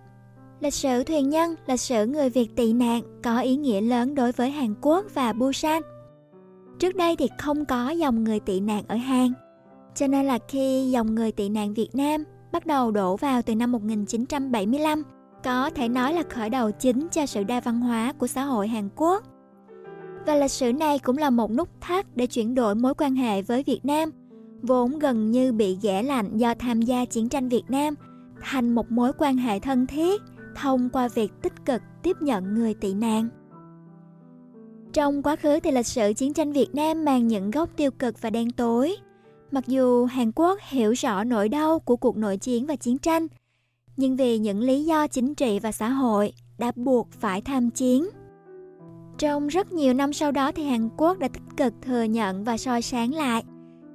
[0.60, 4.32] Lịch sử thuyền nhân, lịch sử người Việt tị nạn có ý nghĩa lớn đối
[4.32, 5.82] với Hàn Quốc và Busan.
[6.80, 9.34] Trước đây thì không có dòng người tị nạn ở Hàn,
[9.96, 13.56] cho nên là khi dòng người tị nạn Việt Nam bắt đầu đổ vào từ
[13.56, 15.04] năm 1975,
[15.44, 18.68] có thể nói là khởi đầu chính cho sự đa văn hóa của xã hội
[18.68, 19.24] Hàn Quốc.
[20.26, 23.42] Và lịch sử này cũng là một nút thắt để chuyển đổi mối quan hệ
[23.42, 24.10] với Việt Nam,
[24.62, 27.96] vốn gần như bị ghẻ lạnh do tham gia chiến tranh Việt Nam,
[28.42, 30.22] thành một mối quan hệ thân thiết
[30.56, 33.30] thông qua việc tích cực tiếp nhận người tị nạn.
[34.94, 38.22] Trong quá khứ thì lịch sử chiến tranh Việt Nam mang những góc tiêu cực
[38.22, 38.96] và đen tối.
[39.52, 43.28] Mặc dù Hàn Quốc hiểu rõ nỗi đau của cuộc nội chiến và chiến tranh,
[44.00, 48.10] nhưng vì những lý do chính trị và xã hội đã buộc phải tham chiến.
[49.18, 52.58] Trong rất nhiều năm sau đó thì Hàn Quốc đã tích cực thừa nhận và
[52.58, 53.44] soi sáng lại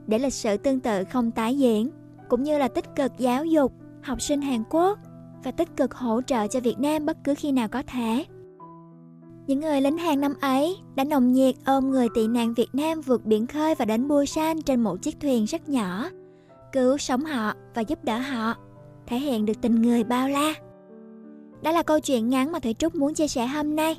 [0.07, 1.91] để lịch sử tương tự không tái diễn,
[2.29, 3.73] cũng như là tích cực giáo dục
[4.03, 4.99] học sinh Hàn Quốc
[5.45, 8.25] và tích cực hỗ trợ cho Việt Nam bất cứ khi nào có thể.
[9.47, 13.01] Những người lính Hàn năm ấy đã nồng nhiệt ôm người tị nạn Việt Nam
[13.01, 16.09] vượt biển khơi và đến Busan trên một chiếc thuyền rất nhỏ,
[16.73, 18.55] cứu sống họ và giúp đỡ họ,
[19.07, 20.55] thể hiện được tình người bao la.
[21.63, 23.97] Đó là câu chuyện ngắn mà Thủy Trúc muốn chia sẻ hôm nay,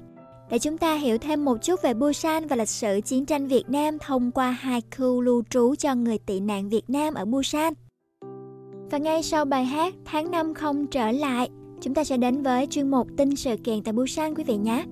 [0.49, 3.69] để chúng ta hiểu thêm một chút về Busan và lịch sử chiến tranh Việt
[3.69, 7.73] Nam thông qua hai khu lưu trú cho người tị nạn Việt Nam ở Busan.
[8.91, 11.49] Và ngay sau bài hát Tháng năm không trở lại,
[11.81, 14.85] chúng ta sẽ đến với chuyên mục tin sự kiện tại Busan quý vị nhé.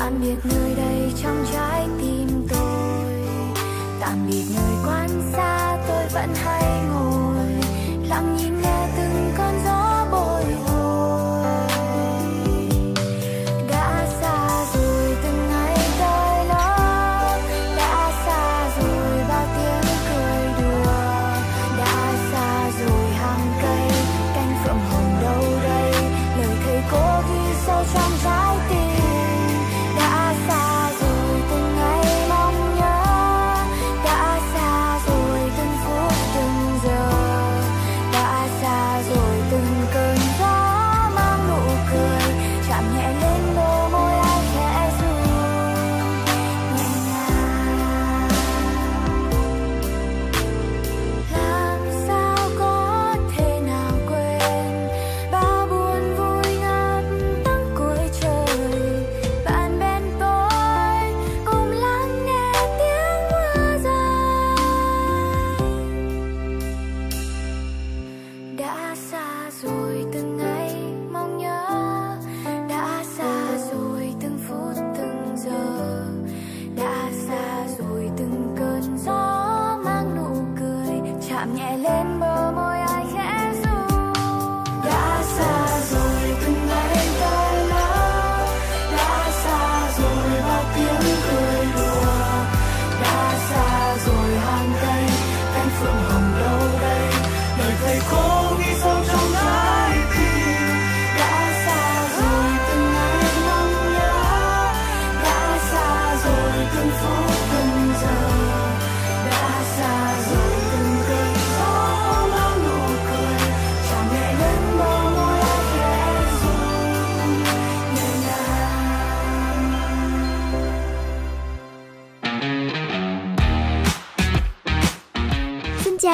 [0.00, 3.12] tạm biệt nơi đây trong trái tim tôi.
[4.00, 6.59] Tạm biệt người quan xa tôi vẫn hay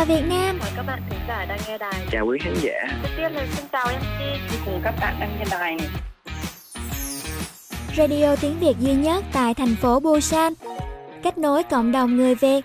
[0.08, 0.58] Việt Nam.
[0.58, 2.06] Mời các bạn khán giả đang nghe đài.
[2.10, 2.72] Chào quý khán giả.
[3.02, 5.88] Trước tiên là xin chào MC cùng các bạn đang nghe đài này.
[7.96, 10.52] Radio tiếng Việt duy nhất tại thành phố Busan.
[11.22, 12.64] Kết nối cộng đồng người Việt.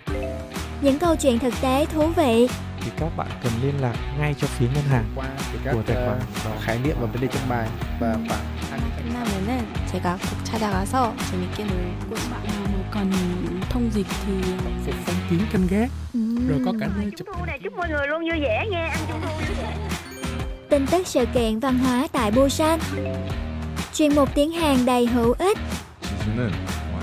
[0.81, 2.47] Những câu chuyện thực tế thú vị.
[2.81, 5.27] Thì các bạn cần liên lạc ngay cho phía ngân hàng qua
[5.65, 6.19] các của tài khoản
[6.55, 7.67] uh, khái niệm và vấn đề trong bài
[7.99, 8.50] và khoảng
[8.96, 12.30] 끝나면은 제가 꼭 찾아가서 재밌게 놀고 싶어요.
[12.30, 12.38] mà
[12.90, 13.12] còn
[13.70, 14.32] thông dịch thì
[14.84, 15.90] phục phong kiến canh gác
[16.48, 19.00] rồi có cả nơi chụp Thu này chúc mọi người luôn vui vẻ nha, ăn
[19.08, 19.76] trung thu vui vẻ.
[20.70, 22.78] Tin tức sự kiện văn hóa tại Busan.
[23.94, 25.58] Chuyên mục tiếng Hàn đầy hữu ích.
[26.02, 26.50] 지수는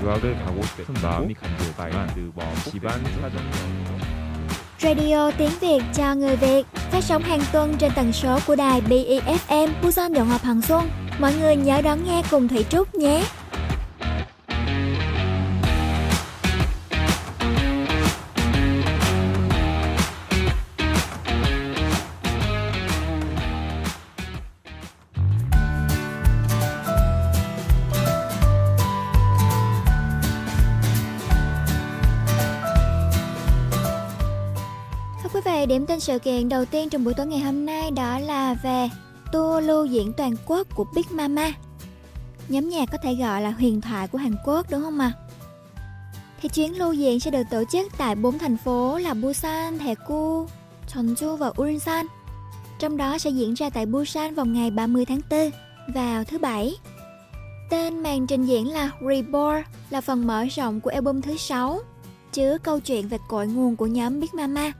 [0.02, 3.48] 유학을 가고 싶은 마음이 간절하지만 그 집안 사정이
[4.80, 8.80] Radio tiếng Việt cho người Việt phát sóng hàng tuần trên tần số của đài
[8.80, 10.90] BEFM Busan Dọn Ngọc Hằng Xuân.
[11.21, 13.23] Mọi người nhớ đón nghe cùng Thủy Trúc nhé.
[35.23, 37.91] Thưa quý vị, điểm tin sự kiện đầu tiên trong buổi tối ngày hôm nay
[37.91, 38.89] đó là về
[39.31, 41.51] tour lưu diễn toàn quốc của Big Mama.
[42.49, 45.11] Nhóm nhạc có thể gọi là huyền thoại của Hàn Quốc đúng không ạ?
[46.41, 50.47] Thì chuyến lưu diễn sẽ được tổ chức tại bốn thành phố là Busan, Daegu,
[50.93, 52.05] Jeonju và Ulsan.
[52.79, 55.49] Trong đó sẽ diễn ra tại Busan vào ngày 30 tháng 4
[55.93, 56.75] vào thứ bảy.
[57.69, 61.79] Tên màn trình diễn là Reborn là phần mở rộng của album thứ 6
[62.33, 64.71] chứa câu chuyện về cội nguồn của nhóm Big Mama.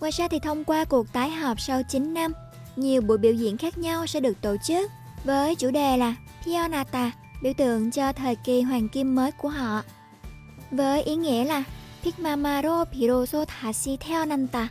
[0.00, 2.32] Ngoài ra thì thông qua cuộc tái hợp sau 9 năm,
[2.80, 4.90] nhiều buổi biểu diễn khác nhau sẽ được tổ chức
[5.24, 7.10] với chủ đề là Pionata,
[7.42, 9.82] biểu tượng cho thời kỳ hoàng kim mới của họ.
[10.70, 11.64] Với ý nghĩa là
[12.04, 14.68] Pikmamaro Piroso Tashi Theo Nanta.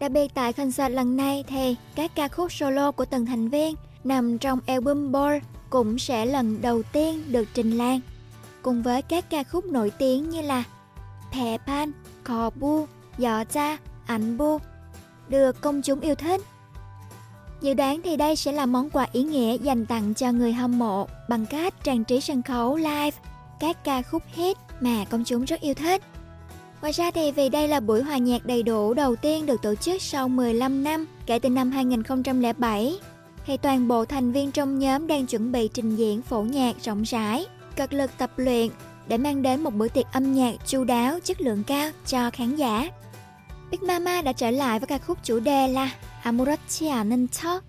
[0.00, 3.74] Đặc biệt tại concert lần này thì các ca khúc solo của từng thành viên
[4.04, 5.38] nằm trong album Ball
[5.70, 8.00] cũng sẽ lần đầu tiên được trình làng
[8.62, 10.64] cùng với các ca khúc nổi tiếng như là
[11.32, 11.92] Thẻ Pan,
[12.24, 12.86] Cò Bu,
[13.18, 13.76] Giỏ Cha,
[14.06, 14.58] Ảnh Bu
[15.28, 16.40] được công chúng yêu thích.
[17.60, 20.78] Dự đoán thì đây sẽ là món quà ý nghĩa dành tặng cho người hâm
[20.78, 23.16] mộ bằng cách trang trí sân khấu live
[23.60, 26.02] các ca khúc hit mà công chúng rất yêu thích.
[26.80, 29.74] Ngoài ra thì vì đây là buổi hòa nhạc đầy đủ đầu tiên được tổ
[29.74, 32.98] chức sau 15 năm kể từ năm 2007,
[33.46, 37.02] thì toàn bộ thành viên trong nhóm đang chuẩn bị trình diễn phổ nhạc rộng
[37.02, 37.46] rãi,
[37.76, 38.68] cật lực tập luyện
[39.08, 42.56] để mang đến một bữa tiệc âm nhạc chu đáo, chất lượng cao cho khán
[42.56, 42.88] giả.
[43.70, 45.90] Big Mama đã trở lại với ca khúc chủ đề là
[46.22, 47.64] Amurachi Anen Talk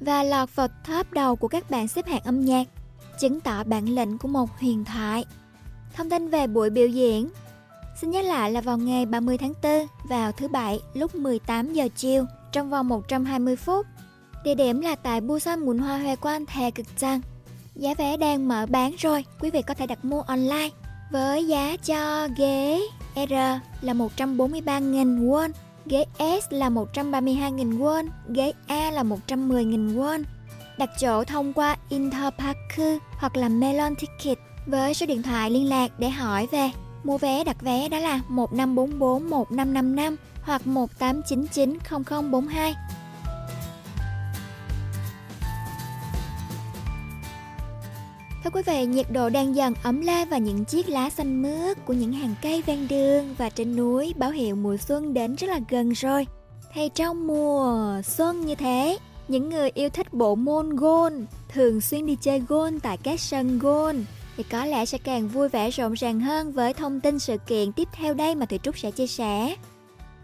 [0.00, 2.64] và lọt vào top đầu của các bảng xếp hạng âm nhạc,
[3.20, 5.24] chứng tỏ bản lĩnh của một huyền thoại.
[5.94, 7.28] Thông tin về buổi biểu diễn
[8.00, 11.88] Xin nhắc lại là vào ngày 30 tháng 4 vào thứ Bảy lúc 18 giờ
[11.96, 13.86] chiều trong vòng 120 phút.
[14.44, 17.20] Địa điểm là tại Busan Mùn Hoa Hoa Quan Thè Cực Trăng.
[17.74, 20.68] Giá vé đang mở bán rồi, quý vị có thể đặt mua online
[21.12, 22.80] với giá cho ghế
[23.16, 23.32] R
[23.80, 25.50] là 143.000 won,
[25.86, 30.22] ghế S là 132.000 won, ghế A là 110.000 won.
[30.78, 32.58] Đặt chỗ thông qua Interpark
[33.18, 36.70] hoặc là Melon Ticket với số điện thoại liên lạc để hỏi về
[37.04, 41.78] mua vé đặt vé đó là 1544 1555 hoặc 1899
[42.30, 42.74] 0042.
[48.54, 51.92] Quý vị, nhiệt độ đang dần ấm lên và những chiếc lá xanh mướt của
[51.92, 55.60] những hàng cây ven đường và trên núi báo hiệu mùa xuân đến rất là
[55.68, 56.26] gần rồi.
[56.74, 58.98] Thì trong mùa xuân như thế,
[59.28, 63.58] những người yêu thích bộ môn gôn thường xuyên đi chơi gôn tại các sân
[63.58, 64.04] gôn
[64.36, 67.72] thì có lẽ sẽ càng vui vẻ rộn ràng hơn với thông tin sự kiện
[67.72, 69.54] tiếp theo đây mà Thủy Trúc sẽ chia sẻ.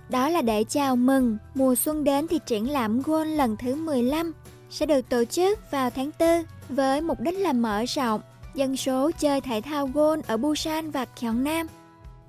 [0.09, 4.32] Đó là để chào mừng mùa xuân đến thì triển lãm Gôn lần thứ 15
[4.70, 8.21] sẽ được tổ chức vào tháng 4 với mục đích là mở rộng
[8.55, 11.67] dân số chơi thể thao Gôn ở Busan và Gyeongnam.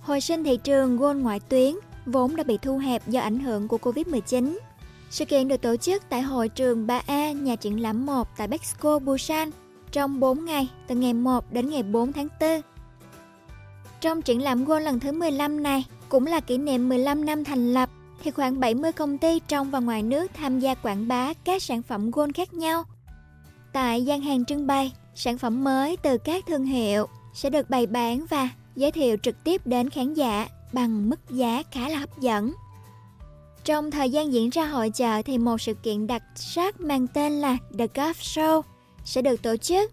[0.02, 3.68] Hồi sinh thị trường Gôn ngoại tuyến vốn đã bị thu hẹp do ảnh hưởng
[3.68, 4.58] của Covid-19.
[5.10, 9.00] Sự kiện được tổ chức tại hội trường 3A nhà triển lãm 1 tại Bexco,
[9.00, 9.50] Busan
[9.92, 12.62] trong 4 ngày, từ ngày 1 đến ngày 4 tháng 4.
[14.02, 17.74] Trong triển lãm gôn lần thứ 15 này, cũng là kỷ niệm 15 năm thành
[17.74, 17.90] lập,
[18.24, 21.82] thì khoảng 70 công ty trong và ngoài nước tham gia quảng bá các sản
[21.82, 22.84] phẩm gôn khác nhau.
[23.74, 27.86] Tại gian hàng trưng bày, sản phẩm mới từ các thương hiệu sẽ được bày
[27.86, 32.20] bán và giới thiệu trực tiếp đến khán giả bằng mức giá khá là hấp
[32.20, 32.54] dẫn.
[33.64, 37.32] Trong thời gian diễn ra hội chợ thì một sự kiện đặc sắc mang tên
[37.32, 38.62] là The Golf Show
[39.06, 39.92] sẽ được tổ chức.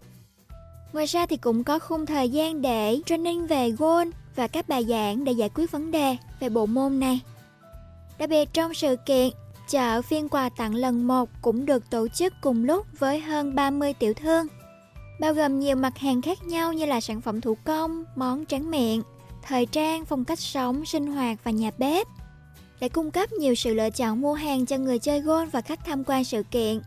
[0.93, 4.85] Ngoài ra thì cũng có khung thời gian để training về golf và các bài
[4.85, 7.21] giảng để giải quyết vấn đề về bộ môn này.
[8.19, 9.31] Đặc biệt trong sự kiện,
[9.69, 13.95] chợ phiên quà tặng lần 1 cũng được tổ chức cùng lúc với hơn 30
[13.95, 14.47] tiểu thương,
[15.21, 18.71] bao gồm nhiều mặt hàng khác nhau như là sản phẩm thủ công, món tráng
[18.71, 19.03] miệng,
[19.43, 22.07] thời trang, phong cách sống, sinh hoạt và nhà bếp
[22.81, 25.85] để cung cấp nhiều sự lựa chọn mua hàng cho người chơi golf và khách
[25.85, 26.81] tham quan sự kiện.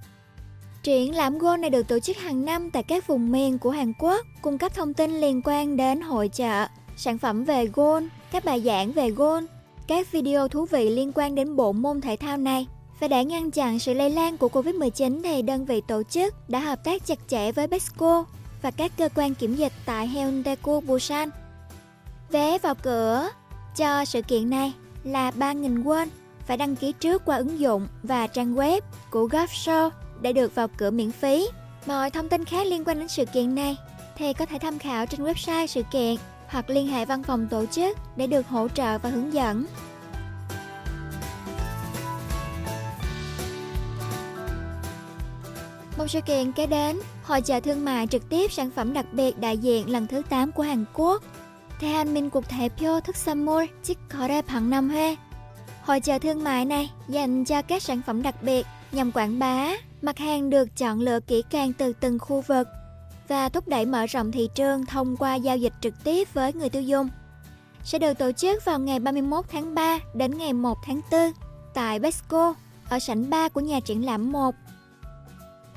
[0.84, 3.94] Triển lãm golf này được tổ chức hàng năm tại các vùng miền của Hàn
[4.00, 6.68] Quốc, cung cấp thông tin liên quan đến hội chợ,
[6.98, 9.46] sản phẩm về golf, các bài giảng về golf,
[9.92, 12.68] các video thú vị liên quan đến bộ môn thể thao này.
[13.00, 16.60] Và để ngăn chặn sự lây lan của Covid-19 thì đơn vị tổ chức đã
[16.60, 18.26] hợp tác chặt chẽ với Besco
[18.62, 20.58] và các cơ quan kiểm dịch tại Hyundai
[20.88, 21.30] Busan.
[22.30, 23.30] Vé vào cửa
[23.76, 24.74] cho sự kiện này
[25.04, 26.08] là 3.000 won,
[26.48, 29.90] phải đăng ký trước qua ứng dụng và trang web của Golf Show
[30.22, 31.48] để được vào cửa miễn phí.
[31.86, 33.78] Mọi thông tin khác liên quan đến sự kiện này
[34.18, 36.16] thì có thể tham khảo trên website sự kiện
[36.51, 39.67] hoặc liên hệ văn phòng tổ chức để được hỗ trợ và hướng dẫn.
[45.99, 49.39] Một sự kiện kế đến, hội chợ thương mại trực tiếp sản phẩm đặc biệt
[49.39, 51.23] đại diện lần thứ 8 của Hàn Quốc.
[51.81, 55.17] 대한민국 대표 특산물 직거래 박람회
[55.83, 59.73] Hội chợ thương mại này dành cho các sản phẩm đặc biệt nhằm quảng bá,
[60.03, 62.69] mặt hàng được chọn lựa kỹ càng từ từng khu vực
[63.32, 66.70] và thúc đẩy mở rộng thị trường thông qua giao dịch trực tiếp với người
[66.70, 67.10] tiêu dùng.
[67.84, 71.32] Sẽ được tổ chức vào ngày 31 tháng 3 đến ngày 1 tháng 4
[71.74, 72.54] tại Besco
[72.90, 74.56] ở sảnh 3 của nhà triển lãm 1.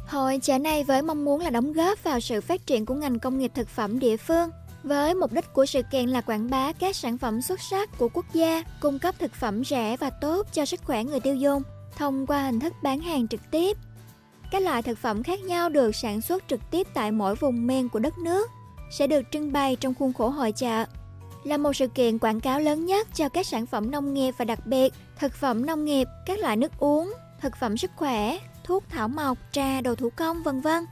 [0.07, 3.19] Hội chợ này với mong muốn là đóng góp vào sự phát triển của ngành
[3.19, 4.51] công nghiệp thực phẩm địa phương
[4.83, 8.09] với mục đích của sự kiện là quảng bá các sản phẩm xuất sắc của
[8.09, 11.63] quốc gia, cung cấp thực phẩm rẻ và tốt cho sức khỏe người tiêu dùng
[11.97, 13.77] thông qua hình thức bán hàng trực tiếp.
[14.51, 17.89] Các loại thực phẩm khác nhau được sản xuất trực tiếp tại mỗi vùng miền
[17.89, 18.51] của đất nước
[18.91, 20.85] sẽ được trưng bày trong khuôn khổ hội chợ.
[21.45, 24.45] Là một sự kiện quảng cáo lớn nhất cho các sản phẩm nông nghiệp và
[24.45, 28.85] đặc biệt thực phẩm nông nghiệp, các loại nước uống, thực phẩm sức khỏe, thuốc
[28.89, 30.85] thảo mộc, trà, đồ thủ công vân vân.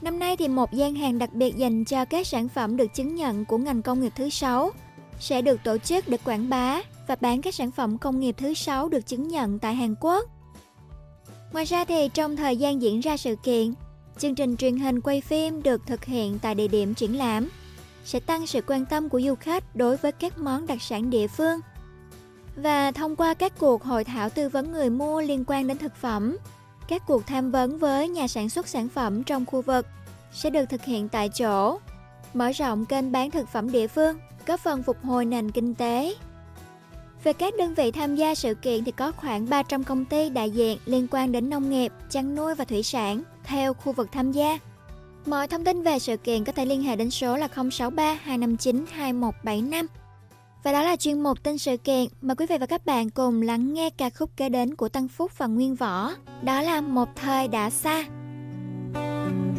[0.00, 3.14] Năm nay thì một gian hàng đặc biệt dành cho các sản phẩm được chứng
[3.14, 4.70] nhận của ngành công nghiệp thứ sáu
[5.20, 8.54] sẽ được tổ chức để quảng bá và bán các sản phẩm công nghiệp thứ
[8.54, 10.28] sáu được chứng nhận tại Hàn Quốc.
[11.52, 13.74] Ngoài ra thì trong thời gian diễn ra sự kiện,
[14.18, 17.48] chương trình truyền hình quay phim được thực hiện tại địa điểm triển lãm
[18.04, 21.26] sẽ tăng sự quan tâm của du khách đối với các món đặc sản địa
[21.26, 21.60] phương.
[22.56, 25.96] Và thông qua các cuộc hội thảo tư vấn người mua liên quan đến thực
[25.96, 26.36] phẩm,
[26.88, 29.86] các cuộc tham vấn với nhà sản xuất sản phẩm trong khu vực
[30.32, 31.78] sẽ được thực hiện tại chỗ,
[32.34, 36.14] mở rộng kênh bán thực phẩm địa phương, góp phần phục hồi nền kinh tế.
[37.24, 40.50] Về các đơn vị tham gia sự kiện thì có khoảng 300 công ty đại
[40.50, 44.32] diện liên quan đến nông nghiệp, chăn nuôi và thủy sản theo khu vực tham
[44.32, 44.58] gia.
[45.26, 48.84] Mọi thông tin về sự kiện có thể liên hệ đến số là 063 259
[48.92, 49.86] 2175.
[50.62, 52.08] Và đó là chuyên mục tin sự kiện.
[52.22, 55.08] Mời quý vị và các bạn cùng lắng nghe ca khúc kế đến của Tăng
[55.08, 56.10] Phúc và Nguyên Võ.
[56.42, 58.04] Đó là Một Thời Đã Xa.
[58.94, 59.51] anh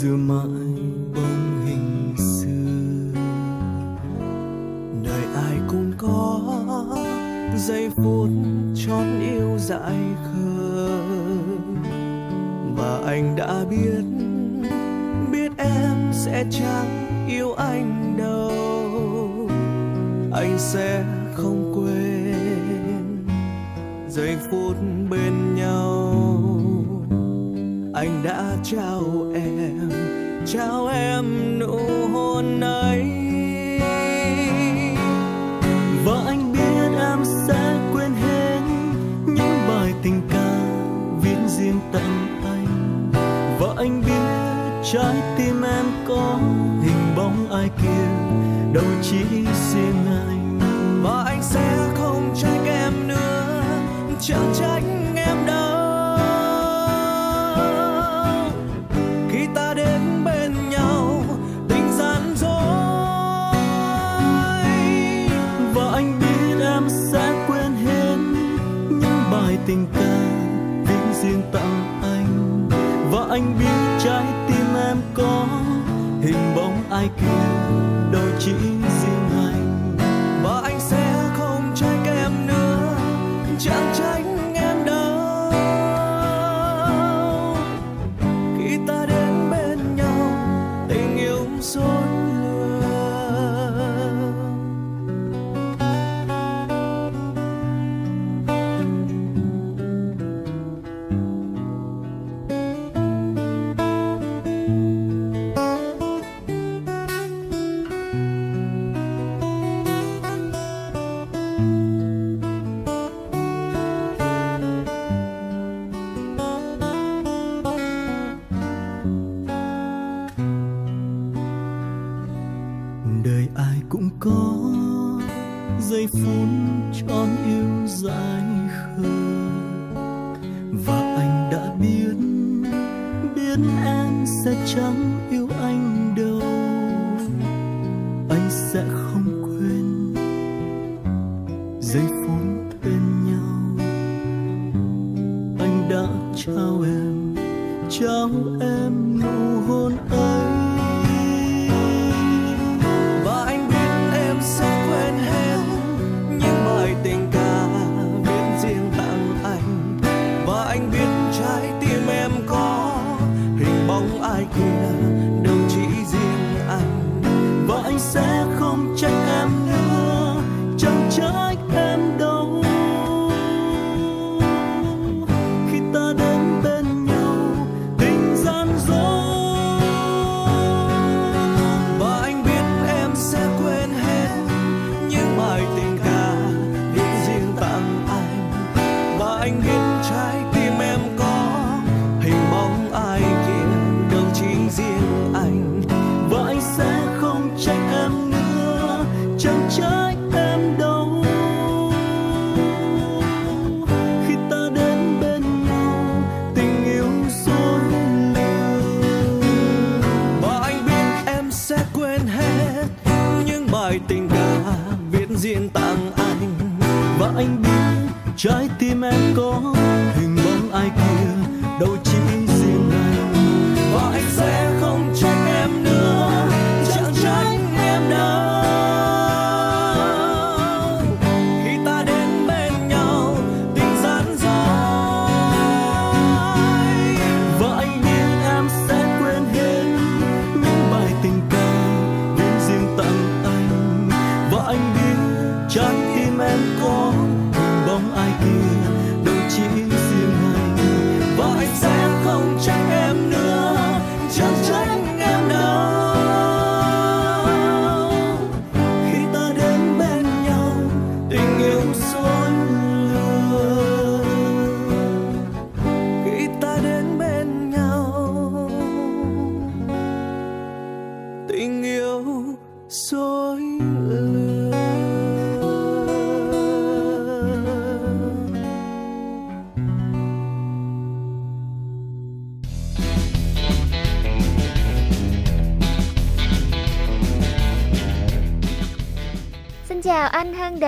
[0.00, 0.48] giữ mãi
[1.14, 3.20] bóng hình xưa.
[5.04, 6.40] Đời ai cũng có
[7.56, 8.28] giây phút
[8.86, 11.00] trọn yêu dại khờ.
[12.76, 14.04] Và anh đã biết
[15.32, 18.50] biết em sẽ chẳng yêu anh đâu.
[20.32, 21.04] Anh sẽ
[21.34, 23.26] không quên
[24.08, 24.76] giây phút
[25.10, 26.14] bên nhau.
[27.94, 29.09] Anh đã trao
[30.52, 30.86] Cháu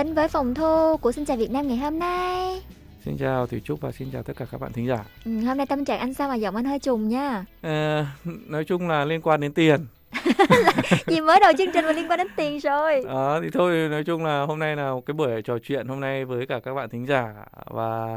[0.05, 2.63] đến với phòng thu của Xin chào Việt Nam ngày hôm nay.
[3.05, 5.05] Xin chào Thủy Trúc và xin chào tất cả các bạn thính giả.
[5.25, 7.45] Ừ, hôm nay tâm trạng anh sao mà giọng anh hơi trùng nha.
[7.61, 9.87] Ờ, nói chung là liên quan đến tiền.
[11.07, 13.05] Vì mới đầu chương trình mà liên quan đến tiền rồi.
[13.05, 16.01] Đó thì thôi nói chung là hôm nay là một cái buổi trò chuyện hôm
[16.01, 17.35] nay với cả các bạn thính giả
[17.67, 18.09] và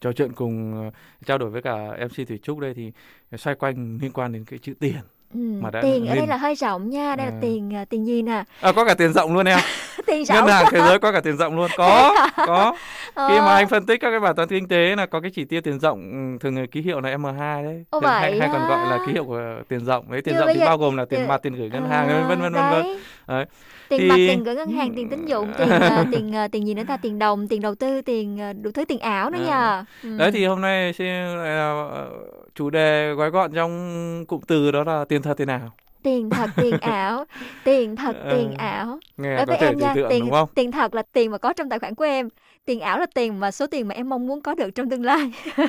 [0.00, 0.90] trò chuyện cùng
[1.26, 2.92] trao đổi với cả MC Thủy Trúc đây thì
[3.36, 5.00] xoay quanh liên quan đến cái chữ tiền.
[5.34, 7.38] Ừ, Mà đã tiền ở đây là hơi rộng nha, đây là À.
[7.40, 8.44] tiền à, tiền gì nè?
[8.60, 9.58] À, có cả tiền rộng luôn em.
[10.06, 10.48] tiền Ngân rộng.
[10.48, 11.70] hàng thế giới có cả tiền rộng luôn.
[11.76, 12.76] Có, có.
[13.14, 13.42] Khi Ờ.
[13.46, 15.60] mà anh phân tích các cái bài toán kinh tế là có cái chỉ tiêu
[15.60, 16.00] tiền rộng
[16.40, 17.84] thường là ký hiệu là M2 đấy.
[17.90, 20.04] Ồ, Thường hay, hay còn gọi là ký hiệu của tiền rộng.
[20.12, 21.88] Đấy tiền Chứ rộng thì giờ- bao gồm là tiền mặt, tiền gửi ngân À,
[21.88, 22.84] hàng vân vân vân vân.
[23.28, 23.44] đấy.
[23.88, 26.66] Tiền Thì- mặt, tiền gửi ngân hàng, tiền tín dụng, tiền à, tiền à, tiền
[26.66, 29.38] gì nữa ta, tiền đồng, tiền đầu tư, tiền à, đủ thứ tiền ảo nữa
[29.38, 29.46] À.
[29.46, 29.84] nha.
[30.02, 30.16] Ừ.
[30.18, 32.08] Đấy thì hôm nay là ờ,
[32.54, 35.70] chủ đề gói gọn trong cụm từ đó là tiền thật tiền ảo.
[36.02, 37.24] tiền thật tiền ảo
[37.64, 40.48] tiền thật Ờ, tiền ảo nghe đối với em nha tượng, tiền đúng không?
[40.54, 42.28] tiền thật là tiền mà có trong tài khoản của em
[42.64, 45.04] tiền ảo là tiền mà số tiền mà em mong muốn có được trong tương
[45.04, 45.32] lai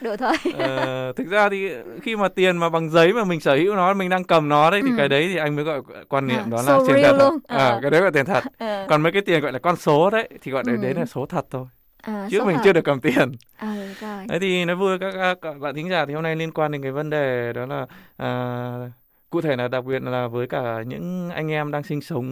[0.00, 1.70] được thôi Ờ, thực ra thì
[2.02, 4.70] khi mà tiền mà bằng giấy mà mình sở hữu nó mình đang cầm nó
[4.70, 4.94] đấy thì Ừ.
[4.96, 7.18] cái đấy thì anh mới gọi quan niệm À, đó là so tiền real thật
[7.18, 7.38] luôn.
[7.48, 7.78] à, Ờ.
[7.82, 8.86] cái đấy gọi tiền thật Ờ.
[8.88, 10.76] còn mấy cái tiền gọi là con số đấy thì gọi là Ừ.
[10.82, 11.66] đấy là số thật thôi
[12.02, 12.64] À, chứ mình hộp.
[12.64, 13.66] chưa được cầm tiền Ừ,
[14.00, 14.26] rồi.
[14.28, 16.72] Đấy thì nói vui với các, các bạn thính giả thì hôm nay liên quan
[16.72, 18.90] đến cái vấn đề đó là à,
[19.30, 22.26] cụ thể là đặc biệt là với cả những anh em đang sinh sống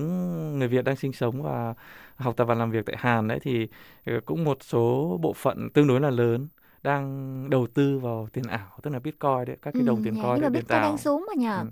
[0.59, 1.75] người Việt đang sinh sống và
[2.17, 3.69] học tập và làm việc tại Hàn đấy thì
[4.07, 6.49] ờ, cũng một số bộ phận tương đối là lớn
[6.83, 10.15] đang đầu tư vào tiền ảo tức là Bitcoin đấy các cái đồng Ừ, tiền
[10.23, 11.57] coin nhưng mà Bitcoin đang xuống mà nhờ.
[11.57, 11.65] Ừ.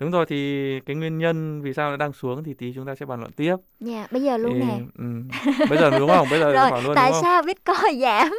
[0.00, 2.94] đúng rồi thì cái nguyên nhân vì sao nó đang xuống thì tí chúng ta
[2.94, 4.78] sẽ bàn luận tiếp Dạ, bây giờ luôn Thì, nè.
[4.98, 5.04] ừ,
[5.68, 8.30] bây giờ đúng không bây giờ Rồi, luôn tại đúng không sao Bitcoin giảm?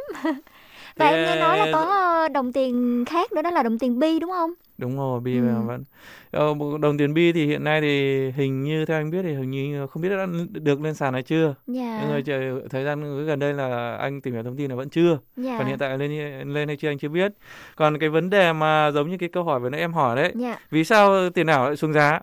[0.97, 3.79] Và em nghe nói là Thế- có ờ, đồng tiền khác nữa đó là đồng
[3.79, 4.53] tiền bi đúng không?
[4.77, 5.61] Đúng rồi bi Ừ.
[5.65, 5.83] vẫn
[6.31, 9.51] ờ, đồng tiền bi thì hiện nay thì hình như theo anh biết thì hình
[9.51, 11.99] như không biết đã được lên sàn hay chưa Dạ.
[12.01, 15.19] nhưng mà thời gian gần đây là anh tìm hiểu thông tin là vẫn chưa
[15.37, 15.55] Dạ.
[15.57, 17.33] còn hiện tại lên lên hay chưa anh chưa biết
[17.75, 20.31] còn cái vấn đề mà giống như cái câu hỏi vừa nãy em hỏi đấy
[20.35, 20.59] Dạ.
[20.69, 22.19] vì sao tiền ảo lại xuống giá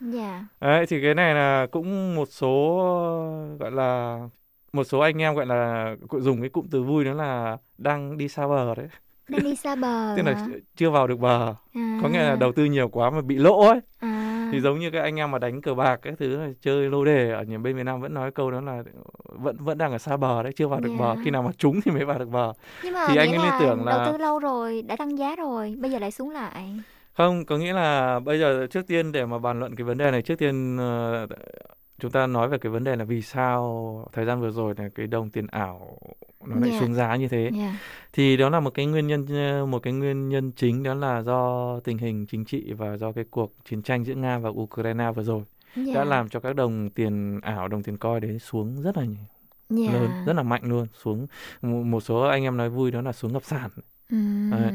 [0.00, 0.44] Dạ.
[0.60, 2.78] Đấy thì cái này là cũng một số
[3.60, 4.20] gọi là
[4.72, 8.28] một số anh em gọi là dùng cái cụm từ vui đó là đang đi
[8.28, 8.86] xa bờ đấy
[9.28, 10.14] Đang đi xa bờ.
[10.16, 10.46] tức là
[10.76, 11.98] chưa vào được bờ À.
[12.02, 14.48] có nghĩa là đầu tư nhiều quá mà bị lỗ ấy À.
[14.52, 17.30] thì giống như các anh em mà đánh cờ bạc các thứ chơi lô đề
[17.32, 18.82] ở nhà bên Việt Nam vẫn nói câu đó là
[19.24, 21.22] vẫn vẫn đang ở xa bờ đấy chưa vào được bờ Dạ.
[21.24, 22.52] khi nào mà trúng thì mới vào được bờ
[22.84, 25.36] Nhưng mà thì anh ấy liên là tưởng đầu tư lâu rồi, đã tăng giá
[25.36, 26.80] rồi, bây giờ lại xuống lại.
[27.12, 30.10] không có nghĩa là bây giờ trước tiên để mà bàn luận cái vấn đề
[30.10, 31.26] này trước tiên ờ,
[31.98, 34.88] chúng ta nói về cái vấn đề là vì sao thời gian vừa rồi là
[34.94, 35.98] cái đồng tiền ảo
[36.46, 36.80] nó lại Dạ.
[36.80, 37.78] xuống giá như thế Dạ.
[38.12, 41.22] thì đó là một cái nguyên nhân ờ, một cái nguyên nhân chính đó là
[41.22, 45.10] do tình hình chính trị và do cái cuộc chiến tranh giữa Nga và Ukraine
[45.12, 45.42] vừa rồi
[45.76, 45.94] Dạ.
[45.94, 49.24] đã làm cho các đồng tiền ảo đồng tiền coin đấy xuống rất là nhiều
[49.86, 49.92] Dạ.
[49.92, 51.26] lớn rất là mạnh luôn xuống
[51.62, 53.70] một số anh em nói vui đó là xuống ngập sàn
[54.50, 54.72] Đấy.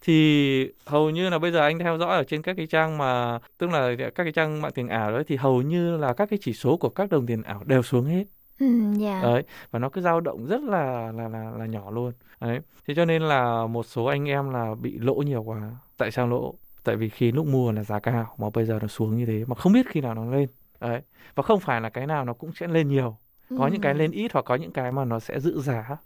[0.00, 3.38] thì hầu như là bây giờ anh theo dõi ở trên các cái trang mà
[3.58, 6.38] tức là các cái trang mạng tiền ảo đấy thì hầu như là các cái
[6.42, 8.24] chỉ số của các đồng tiền ảo đều xuống hết.
[8.60, 9.20] Ừm, dạ.
[9.22, 12.12] đấy và nó cứ dao động rất là là là là nhỏ luôn.
[12.40, 15.70] Đấy thế cho nên là một số anh em là bị lỗ nhiều quá.
[15.96, 16.54] Tại sao lỗ?
[16.84, 19.44] Tại vì khi lúc mua là giá cao mà bây giờ nó xuống như thế
[19.46, 20.48] mà không biết khi nào nó lên.
[20.80, 21.00] Đấy
[21.34, 23.16] và không phải là cái nào nó cũng sẽ lên nhiều.
[23.58, 25.96] Có những cái lên ít hoặc có những cái mà nó sẽ giữ giá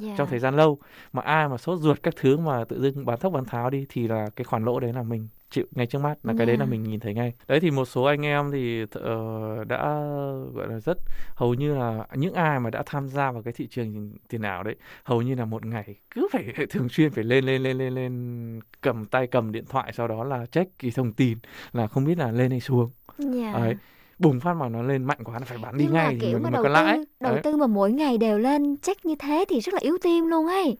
[0.00, 0.14] Dạ.
[0.18, 0.78] trong thời gian lâu
[1.12, 3.86] mà ai mà sốt ruột các thứ mà tự dưng bán thốc bán tháo đi
[3.88, 6.56] thì là cái khoản lỗ đấy là mình chịu ngay trước mắt là cái đấy
[6.56, 6.70] là Dạ.
[6.70, 9.78] mình nhìn thấy ngay đấy thì một số anh em thì ờ, đã
[10.54, 10.98] gọi là rất
[11.34, 14.62] hầu như là những ai mà đã tham gia vào cái thị trường tiền ảo
[14.62, 17.94] đấy hầu như là một ngày cứ phải thường xuyên phải lên lên lên lên
[17.94, 21.38] lên cầm tay cầm điện thoại sau đó là check cái thông tin
[21.72, 23.52] là không biết là lên hay xuống Dạ.
[23.58, 23.76] đấy
[24.22, 26.18] bùng phát mà nó lên mạnh quá nó phải bán đi Nhưng ngay mà thì
[26.20, 27.42] kiểu mình mà mới đầu có lãi tư, đầu Đấy.
[27.42, 30.46] tư mà mỗi ngày đều lên check như thế thì rất là yếu tim luôn
[30.46, 30.76] ấy.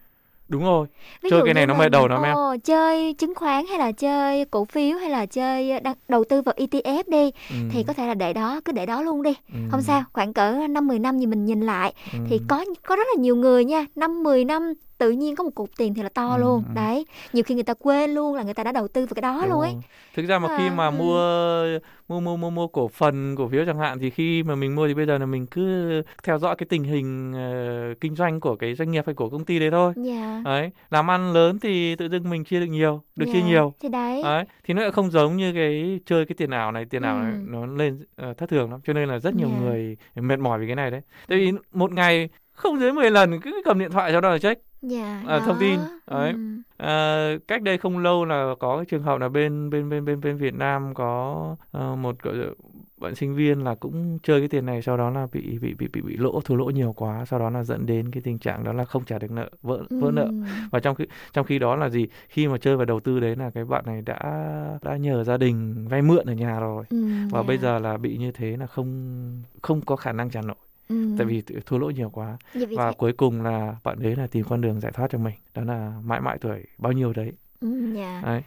[0.49, 0.87] đúng rồi
[1.23, 3.67] Ví chơi dụ cái này nó là, mời đầu lắm em ồ, chơi chứng khoán
[3.67, 7.57] hay là chơi cổ phiếu hay là chơi đăng, đầu tư vào ETF đi Ừ.
[7.71, 9.35] thì có thể là để đó cứ để đó luôn đi.
[9.53, 9.59] Ừ.
[9.71, 12.19] Không sao, khoảng cỡ 5 10 năm gì mình nhìn lại Ừ.
[12.29, 14.73] thì có có rất là nhiều người nha, 5 10 năm
[15.03, 16.63] tự nhiên có một cục tiền thì là to Ừ, luôn.
[16.69, 16.73] ừ.
[16.75, 19.23] Đấy, nhiều khi người ta quên luôn là người ta đã đầu tư vào cái
[19.23, 19.75] đó Đúng luôn ấy.
[20.15, 20.91] Thực ra mà khi À, mà ừ.
[20.91, 24.75] mua mua mua mua mua cổ phần cổ phiếu chẳng hạn thì khi mà mình
[24.77, 28.41] mua thì bây giờ là mình cứ theo dõi cái tình hình ờ, kinh doanh
[28.41, 29.93] của cái doanh nghiệp hay của công ty đấy thôi.
[29.97, 30.43] Dạ.
[30.45, 33.73] Đấy, làm ăn lớn thì tự dưng mình chia được nhiều, được chia Dạ, nhiều.
[33.81, 34.21] thì đấy.
[34.25, 37.19] Đấy, thì nó lại không giống như cái chơi cái tiền ảo này, tiền ảo
[37.23, 37.39] này Ừ.
[37.49, 38.81] nó lên ờ, thất thường lắm.
[38.85, 39.59] Cho nên là rất nhiều Dạ.
[39.61, 41.01] người mệt mỏi vì cái này đấy.
[41.29, 44.39] Tại vì một ngày không dưới 10 lần cứ cầm điện thoại cho đó là
[44.39, 45.23] check Dạ.
[45.27, 45.81] à, thông tin
[46.11, 46.39] đấy Ừ.
[46.77, 50.21] à, cách đây không lâu là có cái trường hợp là bên bên bên bên
[50.21, 52.35] bên Việt Nam có ờ, một gọi
[52.97, 55.89] bạn sinh viên là cũng chơi cái tiền này sau đó là bị bị bị
[55.93, 58.65] bị bị lỗ thua lỗ nhiều quá sau đó là dẫn đến cái tình trạng
[58.65, 60.43] đó là không trả được nợ vỡ vỡ nợ Ừ.
[60.71, 63.37] và trong khi trong khi đó là gì khi mà chơi và đầu tư đấy
[63.37, 64.19] là cái bạn này đã
[64.83, 66.97] đã nhờ gia đình vay mượn ở nhà rồi Ừ,
[67.31, 67.43] và dạ.
[67.43, 70.57] bây giờ là bị như thế là không không có khả năng trả nổi
[70.89, 71.15] Ừ.
[71.19, 74.27] tại vì thua lỗ nhiều quá vì và thế- cuối cùng là bạn đấy là
[74.27, 77.33] tìm con đường giải thoát cho mình đó là mãi mãi tuổi bao nhiêu đấy
[77.61, 78.21] Ừ, dạ.
[78.25, 78.43] đấy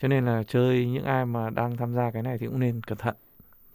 [0.00, 2.80] cho nên là chơi những ai mà đang tham gia cái này thì cũng nên
[2.86, 3.14] cẩn thận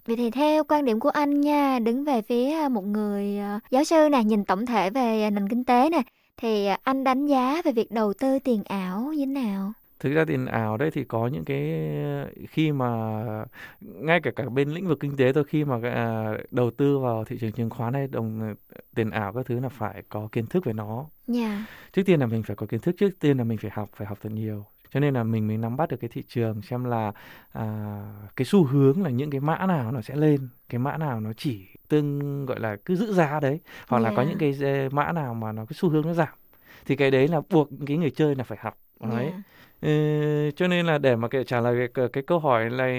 [0.05, 3.59] Vậy thì theo quan điểm của anh nha, đứng về phía à, một người à,
[3.71, 6.01] giáo sư nè, nhìn tổng thể về à, nền kinh tế nè,
[6.37, 9.73] thì anh đánh giá về việc đầu tư tiền ảo như thế nào?
[10.03, 11.81] Thực ra tiền ảo đấy thì có những cái
[12.49, 12.85] khi mà
[13.79, 17.23] ngay cả cả bên lĩnh vực kinh tế thôi khi mà à, đầu tư vào
[17.25, 18.55] thị trường chứng khoán hay đồng
[18.95, 21.65] tiền ảo các thứ là phải có kiến thức về nó Dạ.
[21.93, 24.07] trước tiên là mình phải có kiến thức trước tiên là mình phải học phải
[24.07, 26.83] học thật nhiều cho nên là mình mới nắm bắt được cái thị trường xem
[26.83, 27.11] là
[27.51, 27.65] à,
[28.35, 31.33] cái xu hướng là những cái mã nào nó sẽ lên cái mã nào nó
[31.37, 34.29] chỉ tương gọi là cứ giữ giá đấy hoặc là có Dạ.
[34.29, 36.27] những cái ờ, mã nào mà nó cái xu hướng nó giảm
[36.85, 39.41] thì cái đấy là buộc cái người chơi là phải học đấy Dạ.
[39.83, 42.93] Ừ, cho nên là để mà cái trả lời cái, cái câu hỏi này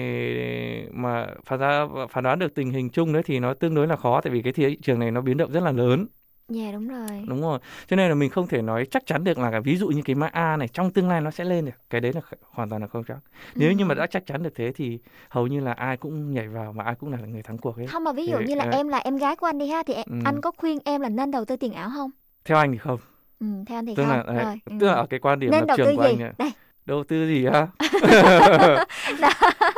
[0.91, 3.95] mà phán đoán phán đoán được tình hình chung đấy thì nó tương đối là
[3.95, 6.07] khó tại vì cái thị trường này nó biến động rất là lớn
[6.49, 7.25] Dạ đúng rồi.
[7.27, 9.75] đúng rồi cho nên là mình không thể nói chắc chắn được là cái- ví
[9.77, 12.11] dụ như cái mã A này trong tương lai nó sẽ lên được cái đấy
[12.15, 12.21] là
[12.51, 13.17] hoàn toàn là không chắc
[13.55, 13.97] nếu như mà Ừ.
[13.99, 14.99] đã chắc chắn được thế thì
[15.29, 17.87] hầu như là ai cũng nhảy vào mà ai cũng là người thắng cuộc ấy
[17.87, 19.83] Không mà ví dụ Thì, như là em là em gái của anh đi ha
[19.83, 20.15] thì em, Ừ.
[20.25, 22.11] anh có khuyên em là nên đầu tư tiền ảo không?
[22.45, 22.99] theo anh thì không
[23.39, 24.11] Ừ, theo anh thì tức không.
[24.11, 24.59] là đấy, rồi.
[24.65, 24.75] ừ.
[24.79, 26.07] tức là ở cái quan điểm Nên lập đầu tư trường của gì?
[26.07, 26.31] anh ấy.
[26.37, 26.51] Đây.
[26.85, 27.67] Đầu tư gì á?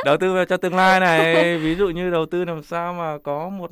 [0.04, 1.58] Đầu tư vào cho tương lai này.
[1.58, 3.70] Ví dụ như đầu tư làm sao mà có một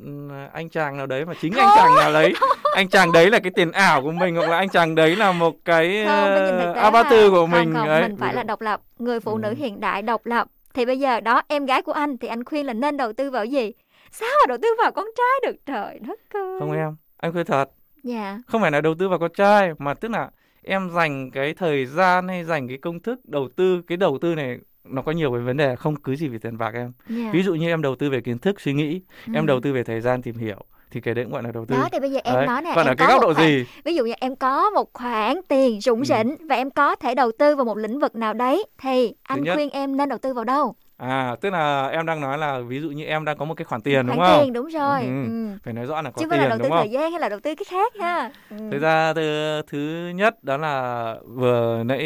[0.53, 2.33] anh chàng nào đấy mà chính anh chàng nào đấy.
[2.75, 5.31] Anh chàng đấy là cái tiền ảo của mình hoặc là anh chàng đấy là
[5.31, 7.73] một cái không, tế avatar của không, mình.
[7.73, 8.01] không, đấy.
[8.01, 9.39] mình phải là độc lập người phụ Ừ.
[9.41, 10.47] nữ hiện đại độc lập.
[10.73, 13.31] Thì bây giờ đó em gái của anh thì anh khuyên là nên đầu tư
[13.31, 13.71] vào gì?
[14.11, 16.57] Sao mà đầu tư vào con trai được trời đất ơi.
[16.59, 17.65] không em anh khuyên thật.
[18.03, 18.37] Dạ.
[18.47, 20.29] Không phải là đầu tư vào con trai mà tức là
[20.67, 24.35] em dành cái thời gian hay dành cái công thức đầu tư cái đầu tư
[24.35, 27.29] này nó có nhiều cái vấn đề không cứ gì về tiền bạc em Dạ.
[27.33, 29.33] ví dụ như em đầu tư về kiến thức suy nghĩ Ừ.
[29.35, 30.57] em đầu tư về thời gian tìm hiểu
[30.91, 32.45] thì cái đấy cũng gọi là đầu tư đó thì bây giờ em Đấy.
[32.47, 34.69] nói nè còn em ở cái góc độ khoản- gì ví dụ như em có
[34.69, 38.15] một khoản tiền rủng rỉnh và em có thể đầu tư vào một lĩnh vực
[38.15, 42.05] nào đấy thì anh khuyên em nên đầu tư vào đâu à tức là em
[42.05, 44.29] đang nói là ví dụ như em đang có một cái khoản tiền đúng khoản
[44.31, 45.25] không tiền đúng rồi Ừ.
[45.27, 45.57] ừ.
[45.63, 46.89] phải nói rõ là có chứ không phải là tiền đầu tư đúng không thời
[46.91, 48.57] gian hay là đầu tư cái khác ha ừ.
[48.71, 52.03] Thực ra thứ, thứ nhất đó là vừa nãy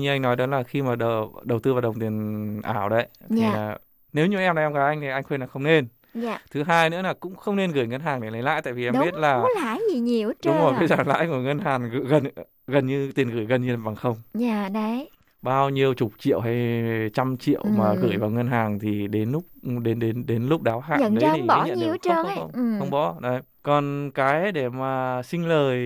[0.00, 3.06] như anh nói đó là khi mà đầu, đầu tư vào đồng tiền ảo đấy
[3.30, 3.52] thì Dạ.
[3.54, 3.78] là,
[4.12, 5.86] nếu như em là em gái anh thì anh khuyên là không nên.
[6.14, 8.72] dạ Thứ hai nữa là cũng không nên gửi ngân hàng để lấy lãi tại
[8.72, 10.78] vì em đúng biết là không có lãi gì nhiều hết trơn đúng rồi à.
[10.78, 12.24] bây giờ lãi của ngân hàng gần
[12.66, 14.16] gần như tiền gửi gần như là bằng không.
[14.34, 15.10] dạ đấy
[15.42, 16.82] Bao nhiêu chục triệu hay
[17.14, 17.96] trăm triệu mà Ừ.
[18.02, 21.24] gửi vào ngân hàng thì đến lúc đến đến đến lúc đáo hạn Nhận đấy
[21.24, 22.36] ra thì bỏ nhận nhiều trơn ấy.
[22.36, 22.74] không, Ừ.
[22.78, 23.40] không bỏ đấy.
[23.62, 25.76] Còn cái để mà sinh lời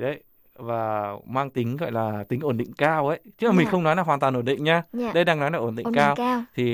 [0.00, 0.22] đấy
[0.58, 3.70] và mang tính gọi là tính ổn định cao ấy chứ mà mình Dạ.
[3.70, 5.12] không nói là hoàn toàn ổn định nhá Dạ.
[5.14, 6.42] đây đang nói là ổn định Ổn định cao, cao.
[6.54, 6.64] thì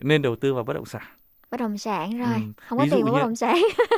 [0.00, 1.02] nên đầu tư vào bất động sản
[1.50, 2.40] bất động sản rồi Ừ.
[2.68, 3.56] không có tiền vào bất động sản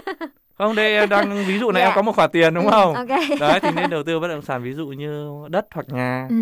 [0.58, 1.86] không đây em đang ví dụ là Dạ.
[1.86, 3.08] em có một khoản tiền đúng Ừ, không ok.
[3.40, 6.36] đấy thì nên đầu tư bất động sản ví dụ như đất hoặc nhà ừ.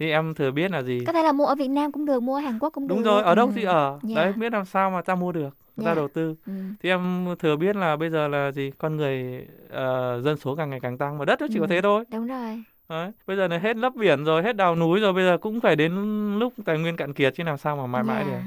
[0.00, 2.20] Thì em thừa biết là gì có thể là mua ở Việt Nam cũng được
[2.22, 3.52] mua ở Hàn Quốc cũng được đúng rồi ở đâu Ừ.
[3.54, 4.14] thì ở Dạ.
[4.16, 5.94] đấy biết làm sao mà ta mua được ta Dạ.
[5.94, 6.52] đầu tư Ừ.
[6.82, 10.70] thì em thừa biết là bây giờ là gì con người ờ, dân số càng
[10.70, 11.68] ngày càng tăng mà đất nó chỉ có Ừ.
[11.70, 15.00] thế thôi đúng rồi Đấy, bây giờ là hết lấp biển rồi, hết đào núi
[15.00, 15.92] rồi, bây giờ cũng phải đến
[16.38, 18.30] lúc tài nguyên cạn kiệt chứ làm sao mà mãi mãi Dạ.
[18.32, 18.40] được.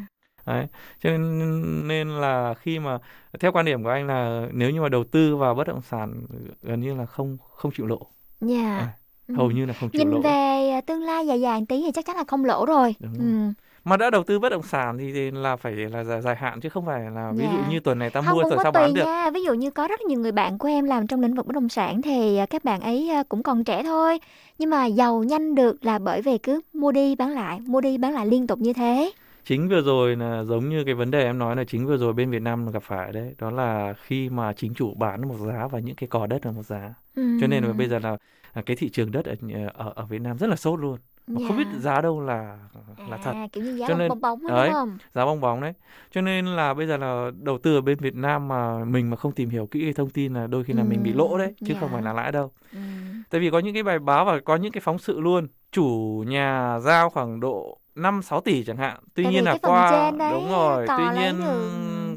[0.45, 0.67] Đấy,
[1.03, 2.97] cho nên, nên là khi mà
[3.39, 6.21] theo quan điểm của anh là nếu như mà đầu tư vào bất động sản
[6.61, 8.07] gần như là không không chịu lỗ,
[8.41, 8.93] dạ
[9.27, 9.33] Ừ.
[9.35, 10.21] hầu như là không chịu nhìn lỗ.
[10.21, 13.13] về à, tương lai dài dài tí thì chắc chắn là không lỗ rồi Đúng
[13.13, 13.53] ừ.
[13.85, 16.69] Mà đã đầu tư bất động sản thì, là phải là dài, dài hạn chứ
[16.69, 17.67] không phải là ví dụ Dạ.
[17.69, 19.05] như tuần này ta không mua sao tùy bán được.
[19.05, 21.45] nha ví dụ như có rất nhiều người bạn của em làm trong lĩnh vực
[21.47, 24.19] bất động sản thì à, các bạn ấy à, cũng còn trẻ thôi
[24.59, 27.97] nhưng mà giàu nhanh được là bởi vì cứ mua đi bán lại mua đi
[27.97, 29.11] bán lại liên tục như thế
[29.45, 32.13] Chính vừa rồi là giống như cái vấn đề em nói là chính vừa rồi
[32.13, 35.67] bên Việt Nam gặp phải đấy, đó là khi mà chính chủ bán một giá
[35.71, 36.93] và những cái cò đất là một giá.
[37.15, 38.17] Cho nên là bây giờ là
[38.61, 39.35] cái thị trường đất ở
[39.73, 40.97] ở, ở Việt Nam rất là sốt luôn.
[41.27, 41.80] Mà không biết Dạ.
[41.80, 42.57] giá đâu là
[43.09, 43.31] là thật.
[43.34, 45.61] à, kiểu như giá Cho bong nên- bong bóng đấy, đúng không giá bong bóng
[45.61, 45.73] đấy.
[46.11, 49.17] Cho nên là bây giờ là đầu tư ở bên Việt Nam mà mình mà
[49.17, 51.53] không tìm hiểu kỹ cái thông tin là đôi khi là mình bị lỗ đấy
[51.59, 51.80] chứ dạ.
[51.80, 52.51] không phải là lãi đâu.
[52.73, 52.80] Ừ.
[53.30, 56.23] Tại vì có những cái bài báo và có những cái phóng sự luôn, chủ
[56.27, 58.99] nhà giao khoảng độ 5 6 tỷ chẳng hạn.
[59.15, 61.35] Tuy Tại nhiên là qua đấy, đúng rồi, tuy nhiên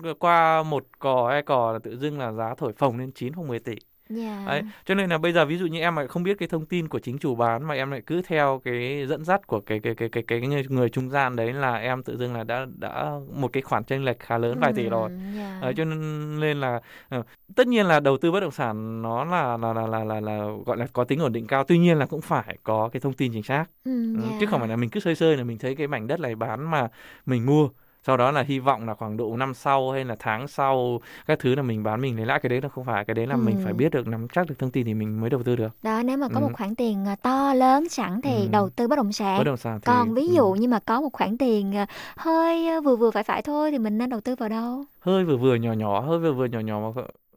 [0.02, 0.18] được.
[0.18, 3.48] qua một cò hai cò là tự dưng là giá thổi phồng lên 9 hoặc
[3.48, 3.74] 10 tỷ.
[4.08, 4.42] Dạ.
[4.46, 6.66] Đấy, cho nên là bây giờ ví dụ như em lại không biết cái thông
[6.66, 9.80] tin của chính chủ bán mà em lại cứ theo cái dẫn dắt của cái
[9.80, 12.66] cái cái cái cái người, người trung gian đấy là em tự dưng là đã
[12.78, 15.10] đã một cái khoản chênh lệch khá lớn vài tỷ rồi.
[15.36, 15.58] dạ.
[15.60, 17.22] Đấy, cho nên là ờ,
[17.56, 20.46] tất nhiên là đầu tư bất động sản nó là là là là là, là
[20.66, 23.12] gọi là có tính ổn định cao tuy nhiên là cũng phải có cái thông
[23.12, 24.36] tin chính xác Ừ, Ừ, dạ.
[24.40, 26.34] chứ không phải là mình cứ sơi sơi là mình thấy cái mảnh đất này
[26.34, 26.88] bán mà
[27.26, 27.68] mình mua
[28.06, 31.38] sau đó là hy vọng là khoảng độ năm sau hay là tháng sau các
[31.38, 33.36] thứ là mình bán mình lấy lãi cái đấy là không phải cái đấy là
[33.36, 33.60] mình Ừ.
[33.64, 36.02] phải biết được nắm chắc được thông tin thì mình mới đầu tư được đó
[36.04, 36.44] nếu mà có Ừ.
[36.44, 38.48] một khoản tiền à, to lớn sẵn thì Ừ.
[38.52, 40.34] đầu tư bất động sản Bất động sản thì- còn ví ừ.
[40.34, 43.70] dụ như mà có một khoản tiền à, hơi à, vừa vừa phải phải thôi
[43.70, 46.44] thì mình nên đầu tư vào đâu hơi vừa vừa nhỏ nhỏ hơi vừa vừa
[46.46, 46.92] nhỏ nhỏ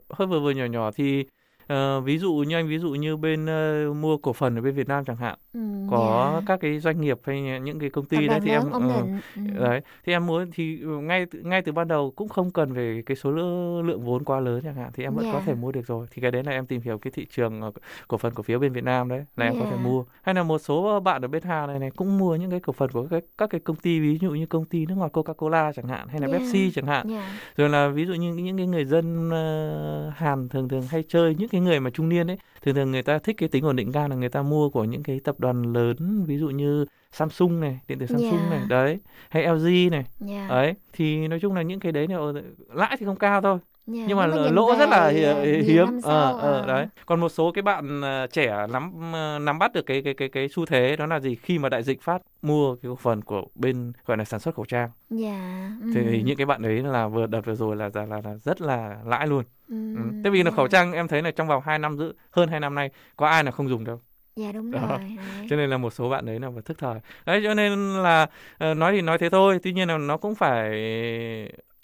[0.10, 1.26] hơi vừa vừa nhỏ nhỏ thì
[1.70, 4.74] ờ, ví dụ như anh ví dụ như bên ờ, mua cổ phần ở bên
[4.74, 5.60] Việt Nam chẳng hạn Ừ,
[5.92, 6.42] có dạ.
[6.46, 9.20] các cái doanh nghiệp hay những cái công ty Tập đấy thì em định.
[9.36, 9.64] Ừ.
[9.66, 13.02] đấy thì em muốn thì ngay từ- ngay từ ban đầu cũng không cần về
[13.06, 15.44] cái số lượng, lượng vốn quá lớn chẳng hạn thì em vẫn có Dạ.
[15.46, 17.62] thể mua được rồi thì cái đấy là em tìm hiểu cái thị trường
[18.08, 19.84] cổ phần cổ phiếu bên Việt Nam đấy là em có thể Dạ.
[19.84, 22.60] mua hay là một số bạn ở bên Hà này này cũng mua những cái
[22.60, 25.12] cổ phần của các các cái công ty ví dụ như công ty nước ngọt
[25.18, 26.38] Coca-Cola chẳng hạn hay là Dạ.
[26.38, 27.30] Pepsi chẳng hạn Dạ.
[27.58, 31.36] rồi là ví dụ như những cái người dân ờ, Hàn thường thường hay chơi
[31.36, 33.76] những cái người mà trung niên ấy thường thường người ta thích cái tính ổn
[33.76, 36.86] định cao là người ta mua của những cái tập đoàn lớn ví dụ như
[37.12, 38.50] Samsung này điện tử Samsung Dạ.
[38.50, 39.00] này đấy
[39.30, 40.46] hay LG này Dạ.
[40.50, 42.18] đấy thì nói chung là những cái đấy là
[42.74, 45.10] lãi thì không cao thôi Dạ, nhưng mà nhìn lỗ rất là à,
[45.66, 46.66] hiếm ờ sau, ờ à.
[46.68, 50.14] đấy còn một số cái bạn à, trẻ nắm à, nắm bắt được cái cái
[50.14, 52.96] cái cái xu thế đó là gì khi mà đại dịch phát mua cái cổ
[52.96, 55.72] phần của bên gọi là sản xuất khẩu trang Dạ.
[55.94, 56.26] thì ừm.
[56.26, 58.98] những cái bạn đấy là vừa đợt vừa rồi là là là, là rất là
[59.06, 60.02] lãi luôn Ừm, ừ.
[60.24, 60.56] Thế vì là dạ.
[60.56, 63.28] khẩu trang em thấy là trong vòng 2 năm giữ hơn 2 năm nay có
[63.28, 64.00] ai là không dùng đâu
[64.36, 64.80] Dạ đúng Đó.
[64.90, 65.00] rồi.
[65.18, 65.48] đấy.
[65.50, 68.28] cho nên là một số bạn đấy là phải thức thời đấy cho nên là
[68.58, 70.70] ờ, nói thì nói thế thôi tuy nhiên là nó cũng phải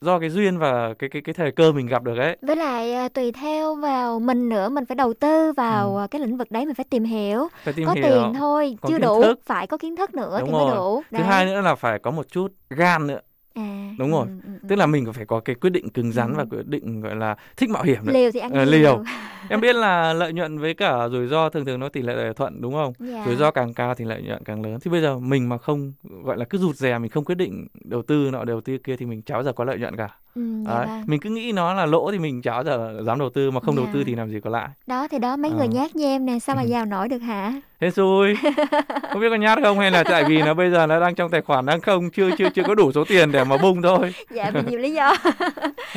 [0.01, 2.93] do cái duyên và cái cái cái thời cơ mình gặp được ấy Với lại
[2.93, 6.51] à, tùy theo vào mình nữa, mình phải đầu tư vào à, cái lĩnh vực
[6.51, 7.39] đấy mình phải tìm hiểu.
[7.39, 7.47] Ừ.
[7.63, 9.39] phải tìm có hiểu tiền thôi, có chưa đủ, thức.
[9.45, 11.01] phải có kiến thức nữa đúng thì mới rồi đủ.
[11.11, 11.23] thứ Đấy.
[11.27, 13.19] hai nữa là phải có một chút gan nữa
[13.55, 16.33] À, đúng rồi ừ, ừ, tức là mình phải có cái quyết định cứng rắn
[16.33, 16.37] Ừ.
[16.37, 18.13] và quyết định gọi là thích mạo hiểm nữa.
[18.13, 19.03] Liều thì ăn Ờ, liều.
[19.49, 22.61] em biết là lợi nhuận với cả rủi ro thường thường nó tỷ lệ thuận
[22.61, 23.23] đúng không Dạ.
[23.25, 25.93] rủi ro càng cao thì lợi nhuận càng lớn thì bây giờ mình mà không
[26.23, 28.95] gọi là cứ rụt rè mình không quyết định đầu tư nọ đầu tư kia
[28.99, 30.85] thì mình cháo giờ có lợi nhuận cả Ừ, dạ Đấy.
[30.87, 31.03] vâng.
[31.07, 33.75] mình cứ nghĩ nó là lỗ thì mình cháo giờ dám đầu tư mà không
[33.75, 33.91] đầu Dạ.
[33.93, 35.73] tư thì làm gì có lãi Đó thì đó mấy người Ờ.
[35.73, 37.53] nhát như em nè, sao mà giàu nổi được hả?
[37.81, 38.35] thế xui
[39.11, 41.29] không biết có nhát không hay là tại vì nó bây giờ nó đang trong
[41.31, 44.13] tài khoản đang không chưa chưa chưa có đủ số tiền để mà bung thôi
[44.31, 45.13] Dạ vì nhiều lý do.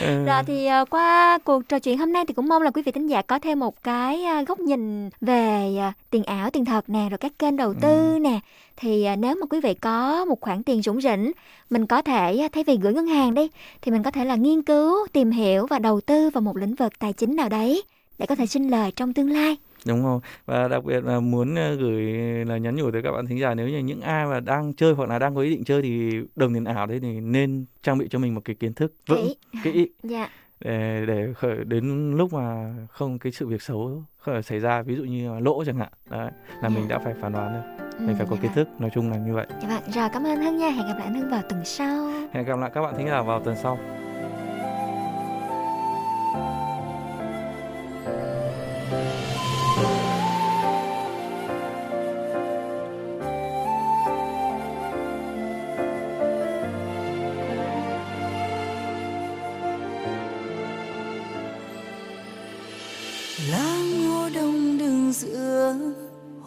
[0.02, 0.24] Ừ.
[0.26, 2.92] Rồi thì ờ, qua cuộc trò chuyện hôm nay thì cũng mong là quý vị
[2.92, 6.88] thính giả có thêm một cái ờ, góc nhìn về ờ, tiền ảo, tiền thật
[6.90, 8.40] nè, rồi các kênh đầu tư nè.
[8.76, 11.32] Thì ờ, nếu mà quý vị có một khoản tiền rủng rỉnh,
[11.70, 13.48] mình có thể thay vì gửi ngân hàng đi,
[13.82, 16.74] thì mình có thể là nghiên cứu, tìm hiểu và đầu tư vào một lĩnh
[16.74, 17.82] vực tài chính nào đấy
[18.18, 19.56] để có thể sinh lời trong tương lai.
[19.86, 22.02] đúng không và đặc biệt là muốn gửi
[22.44, 24.92] là nhắn nhủ tới các bạn thính giả nếu như những ai mà đang chơi
[24.94, 27.98] hoặc là đang có ý định chơi thì đồng tiền ảo đấy thì nên trang
[27.98, 29.28] bị cho mình một cái kiến thức vững
[29.64, 30.28] kỹ Dạ.
[30.60, 34.96] Để để khởi đến lúc mà không cái sự việc xấu khởi xảy ra ví
[34.96, 36.30] dụ như lỗ chẳng hạn đấy
[36.62, 39.16] là mình đã phải phán đoán được mình phải có kiến thức nói chung là
[39.16, 39.46] như vậy.
[39.62, 42.10] Dạ vâng, rồi cảm ơn Hưng nha, hẹn gặp lại anh Hưng vào tuần sau.
[42.32, 43.78] hẹn gặp lại các bạn thính giả vào tuần sau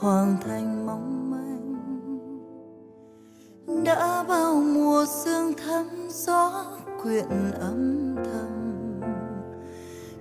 [0.02, 1.76] hoàng thành mong manh.
[3.84, 6.66] Đã bao mùa sương thấm gió
[7.04, 9.00] quyện âm thầm.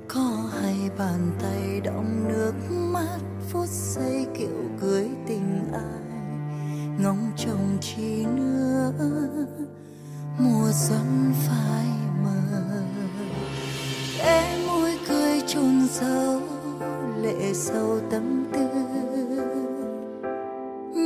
[0.09, 6.29] Có hay bàn tay đọng nước mắt phút giây kiểu cưới tình ai.
[6.99, 8.93] Ngóng trông chi nữa,
[10.39, 11.87] mùa xuân phai
[12.25, 12.59] mờ.
[14.19, 16.41] Em môi cười chôn sâu
[17.23, 18.61] lệ sâu tâm tư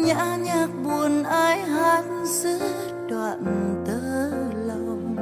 [0.03, 2.59] nhã nhạc buồn ai hát giữa
[3.09, 4.29] đoạn tơ
[4.67, 5.17] lòng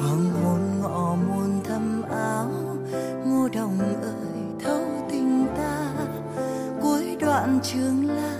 [0.00, 2.50] hoàng hôn ngọ muôn thâm áo,
[3.26, 5.92] ngô đồng ơi, thấu tình ta
[6.82, 8.38] cuối đoạn trường la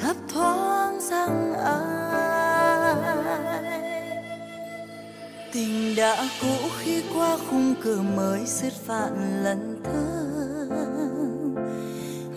[0.00, 2.04] thấp thoáng rằng ai
[5.52, 10.23] tình đã cũ khi qua khung cửa mới sứt vạn lần thứ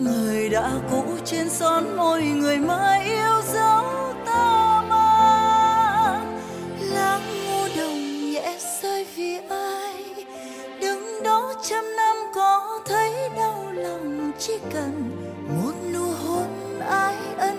[0.00, 6.40] người đã cũ trên son môi người mới yêu dấu ta mang.
[6.80, 10.04] Lá ngô đồng nhẹ rơi vì ai?
[10.80, 15.10] Đứng đó trăm năm có thấy đau lòng, chỉ cần
[15.62, 17.58] một nụ hôn ai ân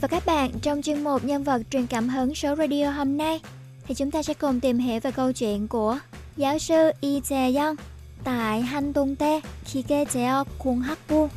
[0.00, 3.40] và các bạn, trong chuyên mục nhân vật truyền cảm hứng số radio hôm nay
[3.86, 5.98] thì chúng ta sẽ cùng tìm hiểu về câu chuyện của
[6.36, 7.76] giáo sư Yi Jae Young
[8.24, 9.40] tại Hantung-tae,
[9.72, 11.28] Kikejeo, Kunghakbu.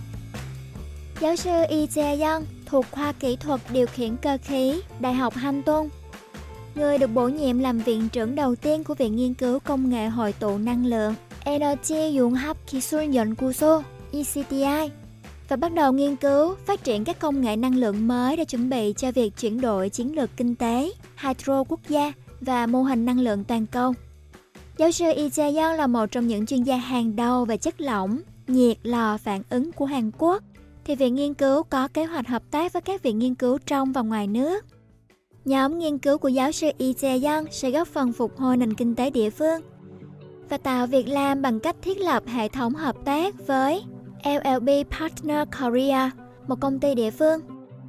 [1.20, 5.34] Giáo sư Yi Jae Young thuộc khoa kỹ thuật điều khiển cơ khí Đại học
[5.34, 5.90] Hantung.
[6.76, 10.08] Người được bổ nhiệm làm viện trưởng đầu tiên của Viện Nghiên cứu Công nghệ
[10.08, 15.03] Hội tụ Năng lượng Energy Yunghap Kisun Yonkuso, ECTI
[15.50, 18.70] và bắt đầu nghiên cứu phát triển các công nghệ năng lượng mới để chuẩn
[18.70, 23.06] bị cho việc chuyển đổi chiến lược kinh tế, hydro quốc gia và mô hình
[23.06, 23.94] năng lượng toàn cầu.
[24.78, 28.20] Giáo sư Lee Jae-yong là một trong những chuyên gia hàng đầu về chất lỏng,
[28.48, 30.44] nhiệt lò phản ứng của Hàn Quốc.
[30.86, 33.94] Thì viện nghiên cứu có kế hoạch hợp tác với các viện nghiên cứu trong
[33.94, 34.66] và ngoài nước.
[35.46, 38.96] Nhóm nghiên cứu của giáo sư Lee Jae-yong sẽ góp phần phục hồi nền kinh
[38.96, 39.62] tế địa phương
[40.50, 43.84] và tạo việc làm bằng cách thiết lập hệ thống hợp tác với
[44.24, 44.70] LLB
[45.00, 46.12] Partner Korea,
[46.48, 47.40] một công ty địa phương,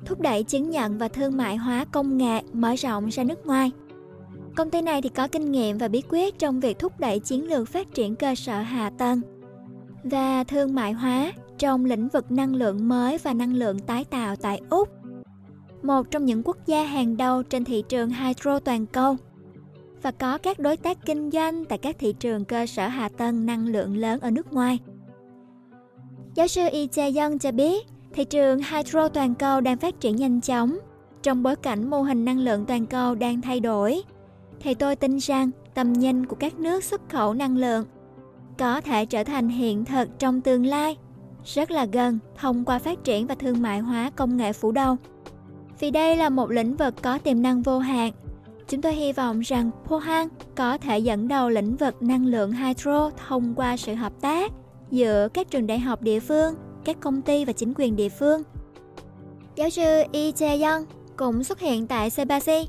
[0.05, 3.71] thúc đẩy chứng nhận và thương mại hóa công nghệ mở rộng ra nước ngoài.
[4.57, 7.49] Công ty này thì có kinh nghiệm và bí quyết trong việc thúc đẩy chiến
[7.49, 9.21] lược phát triển cơ sở hạ tầng
[10.05, 14.37] và thương mại hóa trong lĩnh vực năng lượng mới và năng lượng tái tạo
[14.37, 14.89] tại Úc,
[15.83, 19.17] một trong những quốc gia hàng đầu trên thị trường hydro toàn cầu
[20.03, 23.47] và có các đối tác kinh doanh tại các thị trường cơ sở hạ tầng
[23.47, 24.79] năng lượng lớn ở nước ngoài.
[26.35, 30.41] Giáo sư Yi Jae-young cho biết, thị trường hydro toàn cầu đang phát triển nhanh
[30.41, 30.79] chóng.
[31.23, 34.03] Trong bối cảnh mô hình năng lượng toàn cầu đang thay đổi,
[34.61, 37.85] thì tôi tin rằng tầm nhìn của các nước xuất khẩu năng lượng
[38.59, 40.97] có thể trở thành hiện thực trong tương lai
[41.45, 44.97] rất là gần thông qua phát triển và thương mại hóa công nghệ phủ đầu.
[45.81, 48.13] Vì đây là một lĩnh vực có tiềm năng vô hạn,
[48.69, 53.11] chúng tôi hy vọng rằng Pohang có thể dẫn đầu lĩnh vực năng lượng hydro
[53.27, 54.53] thông qua sự hợp tác
[54.95, 56.55] giữa các trường đại học địa phương,
[56.85, 58.43] các công ty và chính quyền địa phương.
[59.57, 60.85] Giáo sư Yi Jae-young
[61.17, 62.69] cũng xuất hiện tại Sebasi,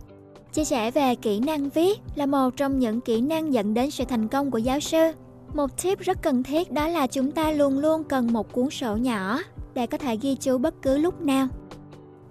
[0.54, 4.04] chia sẻ về kỹ năng viết là một trong những kỹ năng dẫn đến sự
[4.06, 5.12] thành công của giáo sư.
[5.54, 8.96] Một tip rất cần thiết đó là chúng ta luôn luôn cần một cuốn sổ
[8.96, 9.40] nhỏ
[9.74, 11.48] để có thể ghi chú bất cứ lúc nào.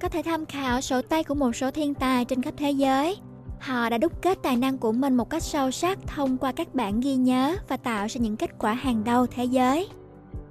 [0.00, 3.16] Có thể tham khảo sổ tay của một số thiên tài trên khắp thế giới.
[3.64, 6.74] Họ đã đúc kết tài năng của mình một cách sâu sắc thông qua các
[6.74, 9.88] bản ghi nhớ và tạo ra những kết quả hàng đầu thế giới.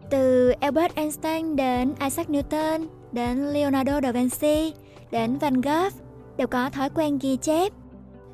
[0.10, 4.73] Từ Albert Einstein đến Isaac Newton, đến Leonardo da Vinci,
[5.11, 5.94] đến Van Gogh
[6.38, 7.73] đều có thói quen ghi chép.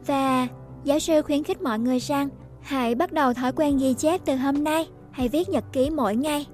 [0.06, 0.48] Và
[0.84, 2.30] giáo sư khuyến khích mọi người rằng
[2.62, 6.16] hãy bắt đầu thói quen ghi chép từ hôm nay, hãy viết nhật ký mỗi
[6.16, 6.46] ngày.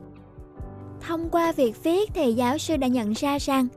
[1.02, 3.68] Thông qua việc viết thì giáo sư đã nhận ra rằng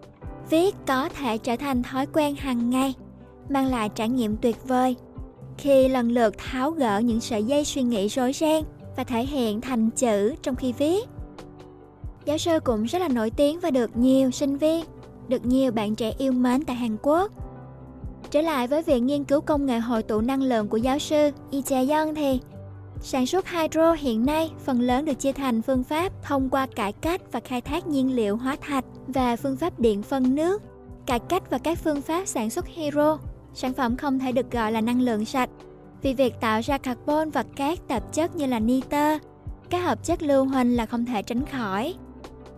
[0.50, 2.94] viết có thể trở thành thói quen hàng ngày,
[3.50, 4.96] mang lại trải nghiệm tuyệt vời.
[5.58, 8.64] khi lần lượt tháo gỡ những sợi dây suy nghĩ rối ren
[8.96, 11.08] và thể hiện thành chữ trong khi viết.
[12.24, 14.84] Giáo sư cũng rất là nổi tiếng và được nhiều sinh viên,
[15.28, 17.32] được nhiều bạn trẻ yêu mến tại Hàn Quốc.
[18.30, 21.30] Trở lại với việc nghiên cứu công nghệ hội tụ năng lượng của giáo sư
[21.50, 22.40] y Jae-young thì
[23.02, 26.92] Sản xuất hydro hiện nay phần lớn được chia thành phương pháp thông qua cải
[26.92, 30.62] cách và khai thác nhiên liệu hóa thạch và phương pháp điện phân nước.
[31.06, 33.18] Cải cách và các phương pháp sản xuất hydro,
[33.54, 35.50] sản phẩm không thể được gọi là năng lượng sạch
[36.02, 39.18] vì việc tạo ra carbon và các tạp chất như là nitơ,
[39.70, 41.94] các hợp chất lưu huỳnh là không thể tránh khỏi.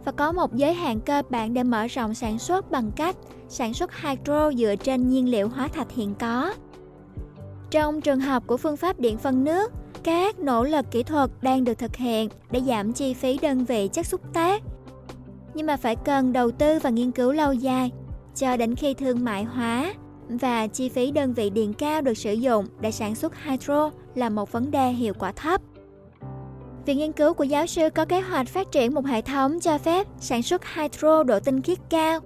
[0.04, 3.16] Và có một giới hạn cơ bản để mở rộng sản xuất bằng cách
[3.48, 6.54] sản xuất hydro dựa trên nhiên liệu hóa thạch hiện có.
[7.70, 9.72] Trong trường hợp của phương pháp điện phân nước,
[10.02, 13.88] các nỗ lực kỹ thuật đang được thực hiện để giảm chi phí đơn vị
[13.92, 14.62] chất xúc tác.
[15.54, 17.90] Nhưng mà phải cần đầu tư và nghiên cứu lâu dài
[18.34, 19.94] cho đến khi thương mại hóa
[20.39, 24.28] và chi phí đơn vị điện cao được sử dụng để sản xuất hydro là
[24.28, 25.61] một vấn đề hiệu quả thấp.
[26.86, 29.78] Viện nghiên cứu của giáo sư có kế hoạch phát triển một hệ thống cho
[29.78, 32.20] phép sản xuất hydro độ tinh khiết cao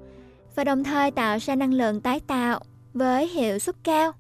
[0.54, 2.60] và đồng thời tạo ra năng lượng tái tạo
[2.92, 4.12] với hiệu suất cao.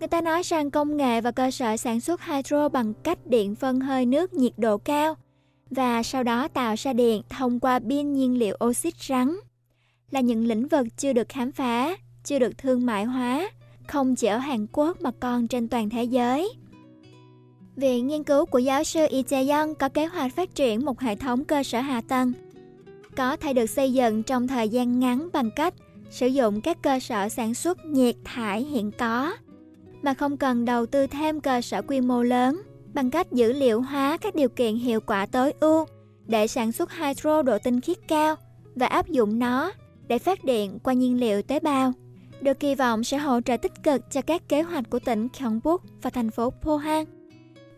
[0.00, 3.54] Người ta nói rằng công nghệ và cơ sở sản xuất hydro bằng cách điện
[3.54, 5.14] phân hơi nước nhiệt độ cao
[5.70, 9.36] và sau đó tạo ra điện thông qua pin nhiên liệu oxit rắn
[10.10, 11.96] là những lĩnh vực chưa được khám phá,
[12.28, 13.50] chưa được thương mại hóa,
[13.86, 16.52] không chỉ ở Hàn Quốc mà còn trên toàn thế giới.
[17.76, 21.16] Viện nghiên cứu của giáo sư Lee Jae-young có kế hoạch phát triển một hệ
[21.16, 22.32] thống cơ sở hạ tầng
[23.16, 25.74] có thể được xây dựng trong thời gian ngắn bằng cách
[26.10, 29.36] sử dụng các cơ sở sản xuất nhiệt thải hiện có
[30.02, 32.62] mà không cần đầu tư thêm cơ sở quy mô lớn
[32.94, 35.86] bằng cách dữ liệu hóa các điều kiện hiệu quả tối ưu
[36.26, 38.36] để sản xuất hydro độ tinh khiết cao
[38.74, 39.72] và áp dụng nó
[40.08, 41.92] để phát điện qua nhiên liệu tế bào.
[42.40, 45.82] Được kỳ vọng sẽ hỗ trợ tích cực cho các kế hoạch của tỉnh Gyeongbuk
[46.02, 47.04] và thành phố Pohang,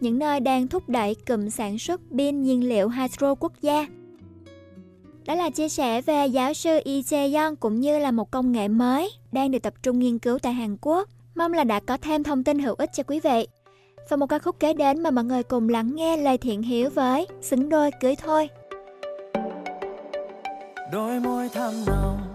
[0.01, 3.87] những nơi đang thúc đẩy cụm sản xuất pin nhiên liệu hydro quốc gia.
[5.27, 8.69] Đó là chia sẻ về giáo sư Lee Jae-yong cũng như là một công nghệ
[8.69, 12.23] mới đang được tập trung nghiên cứu tại Hàn Quốc Mong là đã có thêm
[12.23, 13.47] thông tin hữu ích cho quý vị.
[14.09, 16.91] Và một ca khúc kế đến mà mọi người cùng lắng nghe lời thiện hiếu
[16.91, 18.49] với Xứng đôi cưới thôi.
[20.93, 22.30] Đôi môi thắm nồng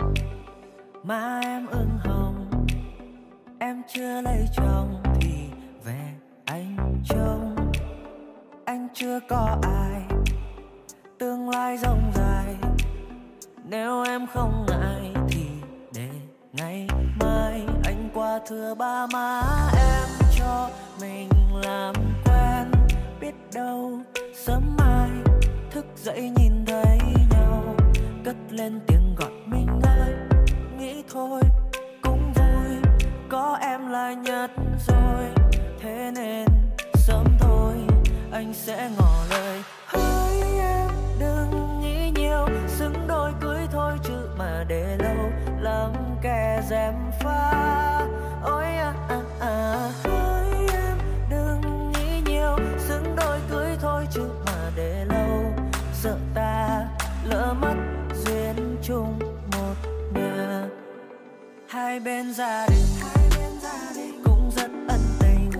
[1.08, 2.66] mà em ưng hồng.
[3.60, 5.34] Em chưa lấy chồng Thì
[5.84, 6.14] về
[6.46, 7.72] anh trông.
[8.66, 10.02] Anh chưa có ai,
[11.20, 12.56] Tương lai rộng dài
[13.64, 15.46] Nếu em không ngại Thì
[15.94, 16.10] để
[16.54, 16.88] ngày
[17.20, 17.62] mai.
[17.84, 19.42] Anh qua thừa ba má
[19.78, 20.70] em cho
[21.02, 21.30] mình
[21.64, 21.96] làm
[22.26, 22.72] quen.
[23.22, 24.00] Biết đâu
[24.34, 25.10] sớm mai
[25.72, 27.00] thức dậy nhìn thấy
[27.32, 27.76] nhau.
[28.24, 29.05] Cất lên tiếng
[31.16, 31.42] thôi,
[32.04, 32.82] cũng vui,
[33.30, 34.52] có em là nhất
[34.88, 35.26] rồi.
[35.82, 36.48] Thế nên
[36.94, 37.74] sớm thôi,
[38.32, 39.64] anh sẽ ngỏ lời.
[39.86, 40.90] Hỡi em,
[41.20, 45.32] đừng nghĩ nhiều, xứng đôi cưới thôi chứ mà để lâu.
[45.60, 47.52] Lắm kẻ dèm pha,
[48.44, 49.92] ôi à à à.
[50.04, 50.98] Hỡi em,
[51.30, 55.54] đừng nghĩ nhiều, xứng đôi cưới thôi chứ mà để lâu.
[55.94, 56.55] Sợ ta
[61.76, 62.68] hai bên gia
[63.96, 65.52] đình cũng rất ân tình.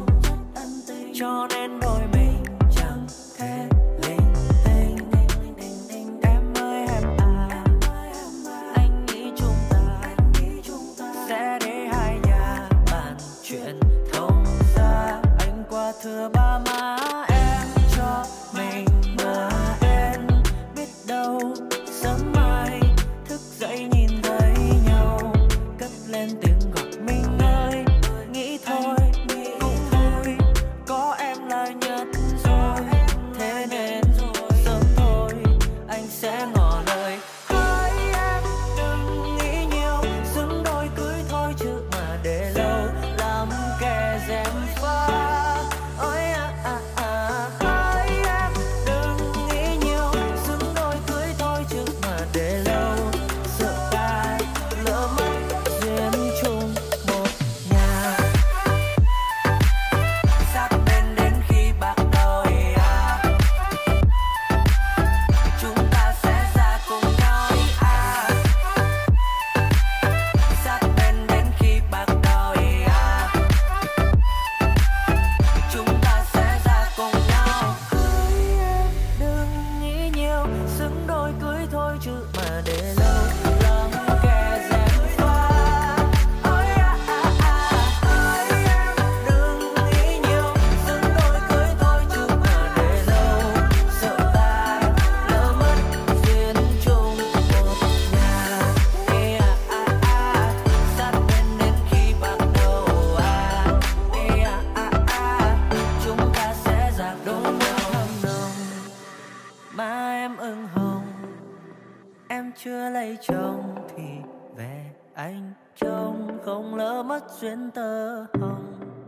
[1.14, 2.25] Cho nên đôi mình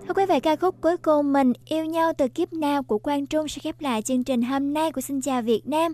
[0.07, 3.26] Thưa quý vị, ca khúc cuối cùng Mình yêu nhau từ kiếp nào của Quang
[3.26, 5.94] Trung sẽ khép lại chương trình hôm nay của Xin chào Việt Nam.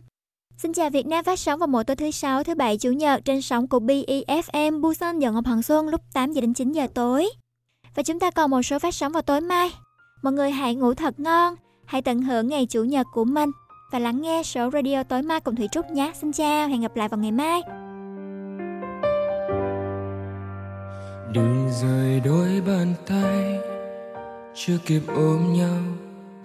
[0.58, 3.26] Xin chào Việt Nam phát sóng vào mỗi tối thứ sáu, thứ bảy, chủ nhật
[3.26, 6.88] trên sóng của BEFM Busan Dọn Ngọc Hoàng Xuân lúc 8 giờ đến 9 giờ
[6.94, 7.30] tối.
[7.96, 9.72] Và chúng ta còn một số phát sóng vào tối mai.
[10.22, 11.56] Mọi người hãy ngủ thật ngon,
[11.86, 13.50] hãy tận hưởng ngày chủ nhật của mình
[13.92, 16.12] và lắng nghe số radio tối mai cùng Thủy Trúc nhé.
[16.22, 17.62] Xin chào, hẹn gặp lại vào ngày mai.
[21.34, 23.60] Đừng rời đôi bàn tay,
[24.56, 25.78] chưa kịp ôm nhau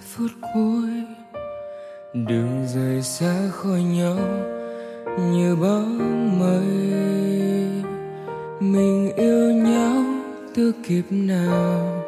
[0.01, 0.91] phút cuối.
[2.15, 4.19] Đừng rời xa khỏi nhau
[5.33, 6.69] như bóng mây.
[8.61, 10.05] Mình yêu nhau
[10.55, 12.03] từ kiếp nào,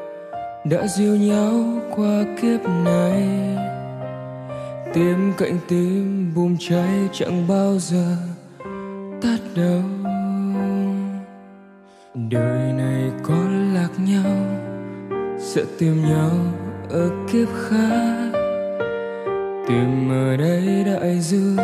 [0.64, 1.64] đã dìu nhau
[1.96, 3.22] qua kiếp này.
[4.94, 8.16] Tim cạnh tim bùng cháy chẳng bao giờ
[9.22, 9.99] tắt đâu
[12.14, 13.34] đời này có
[13.74, 14.36] lạc nhau,
[15.38, 16.30] sẽ tìm nhau
[16.90, 18.30] ở kiếp khác.
[19.68, 21.56] Tìm ở đây đại dương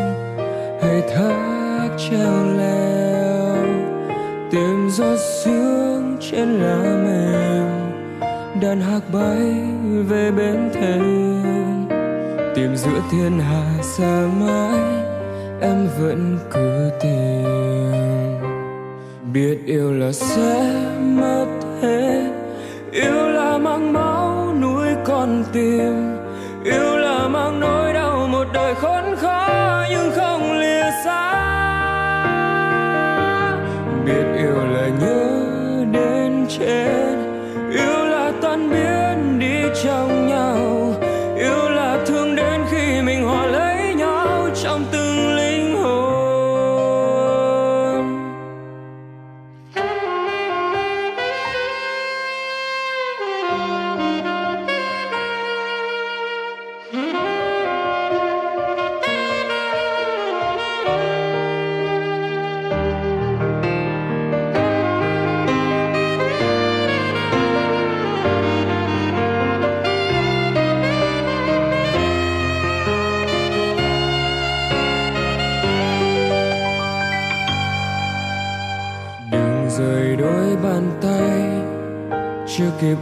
[0.82, 3.56] hay thác treo leo.
[4.50, 7.66] Tìm gió sương trên lá mềm,
[8.62, 9.54] đàn hạc bay
[10.08, 11.02] về bên thềm.
[12.54, 14.80] Tìm giữa thiên hà xa mãi,
[15.60, 17.95] em vẫn cứ tìm
[19.36, 21.46] biết yêu là sẽ mất
[21.82, 22.30] hết.
[22.92, 26.16] Yêu là mang máu nuôi con tim.
[26.64, 31.32] Yêu là mang nỗi đau một đời khốn khó nhưng không lìa xa.
[34.06, 35.44] Biết yêu là nhớ
[35.92, 37.15] đến chết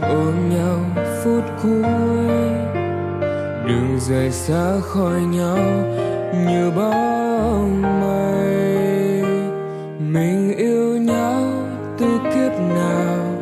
[0.01, 0.79] kịp ôm nhau
[1.23, 1.83] phút cuối.
[3.67, 5.57] Đừng rời xa khỏi nhau
[6.47, 9.23] như bóng mây.
[9.99, 11.43] Mình yêu nhau
[11.97, 13.35] từ kiếp nào,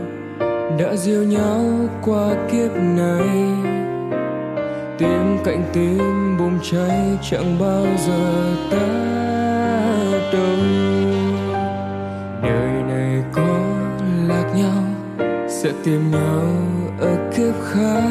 [0.79, 1.63] đã dìu nhau
[2.05, 3.27] qua kiếp này.
[4.97, 8.87] Tim cạnh tim bùng cháy chẳng bao giờ ta
[10.33, 10.82] đâu
[15.83, 16.47] tìm nhau
[16.99, 18.03] ở kiếp khác.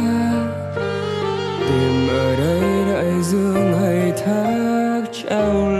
[1.60, 5.71] Tìm ở đây đại dương hay thác trao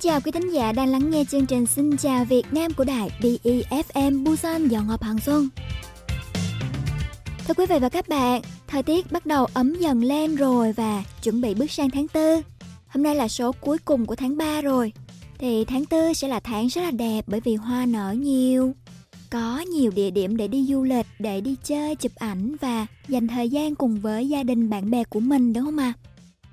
[0.00, 3.10] chào quý thính giả đang lắng nghe chương trình Xin chào Việt Nam của đài
[3.20, 5.48] BEFM Busan do Ngọc Hoàng Xuân.
[7.46, 11.04] Thưa quý vị và các bạn, thời tiết bắt đầu ấm dần lên rồi và
[11.22, 12.42] chuẩn bị bước sang tháng 4.
[12.88, 14.92] Hôm nay là số cuối cùng của tháng 3 rồi.
[15.38, 18.74] Thì tháng 4 sẽ là tháng rất là đẹp bởi vì hoa nở nhiều.
[19.30, 23.28] Có nhiều địa điểm để đi du lịch, để đi chơi, chụp ảnh và dành
[23.28, 25.92] thời gian cùng với gia đình bạn bè của mình đúng không ạ?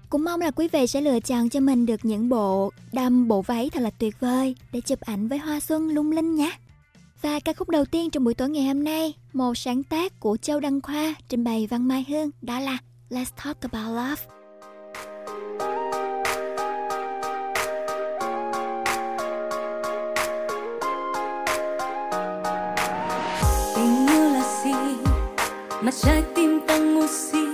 [0.10, 3.42] Cũng mong là quý vị sẽ lựa chọn cho mình được những bộ đầm bộ
[3.42, 6.52] váy thật là tuyệt vời để chụp ảnh với hoa xuân lung linh nhé.
[7.22, 10.38] Và ca khúc đầu tiên trong buổi tối ngày hôm nay, một sáng tác của
[10.38, 12.78] Châu Đăng Khoa trình bày Văn Mai Hương đó là
[13.10, 14.24] Let's Talk About Love.
[23.76, 24.72] tình yêu là gì
[25.82, 27.46] mà trái tim ta ngu si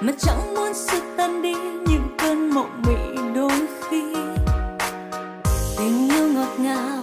[0.00, 1.54] mà chẳng muốn sự tan đi
[1.86, 4.02] những cơn mộng mị đôi khi.
[5.78, 7.02] Tình yêu ngọt ngào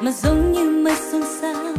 [0.00, 1.74] mà giống như mây xôn xao.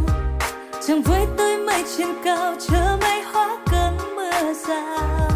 [0.88, 5.30] Chẳng với tới mây trên cao chờ mây hóa cơn mưa rào.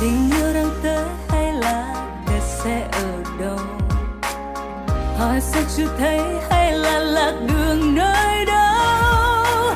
[0.00, 1.94] Tình yêu đang tới hay là
[2.26, 3.08] kẹt sẽ ở
[3.40, 3.58] đâu?
[5.18, 9.74] Hỏi sao chưa thấy hay là lạc đường nơi đâu?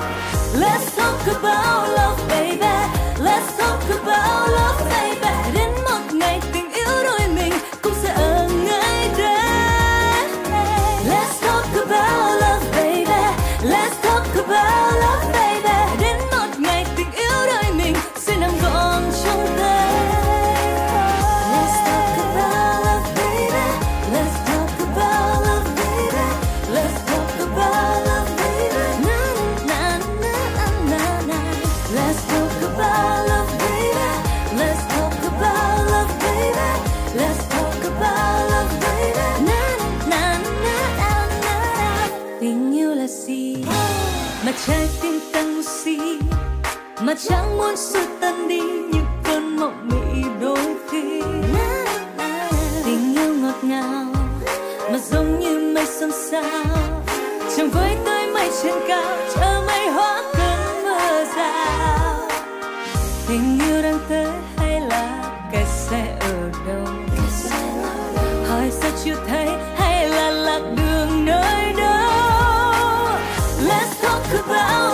[0.61, 2.98] Let's talk about love, baby.
[3.39, 5.38] Let's talk about love baby
[47.09, 51.23] mà chẳng muốn sự tan đi những cơn mộng mị đôi khi.
[52.85, 54.05] Tình yêu ngọt ngào
[54.93, 56.77] mà giống như mây xôn xao.
[57.57, 62.29] Chẳng với tới mây trên cao, chờ mây hóa cơn mưa rào.
[63.29, 66.95] Tình yêu đang tới hay là kẻ sẽ ở đâu?
[68.49, 72.11] Hỏi sao chưa thấy hay là lạc đường nơi đâu?
[73.69, 74.88] Let's talk about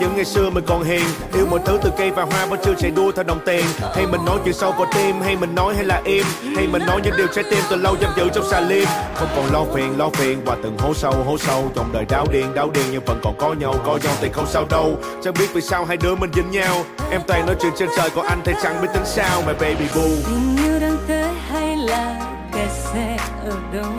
[0.00, 1.04] những ngày xưa mình còn hiền.
[1.34, 3.64] Yêu mọi thứ từ cây và hoa vẫn chưa chạy đua theo đồng tiền.
[3.94, 6.24] Hay mình nói chuyện sâu vào tim, hay mình nói hay là im.
[6.56, 8.88] Hay mình nói những điều trái tim từ lâu giam giữ trong xà lim.
[9.14, 11.70] Không còn lo phiền lo phiền, và từng hố sâu hố sâu.
[11.74, 14.46] Trong đời đau điên đau điên nhưng vẫn còn có nhau có nhau thì không
[14.46, 14.98] sao đâu.
[15.22, 16.84] Chẳng biết vì sao hai đứa mình dính nhau.
[17.10, 19.42] Em toàn nói chuyện trên trời, còn anh thì chẳng biết tính sao.
[19.46, 20.02] Mà baby boo.
[20.02, 22.20] Tình yêu đang tới hay là
[22.52, 23.92] kẹt xe ở đâu?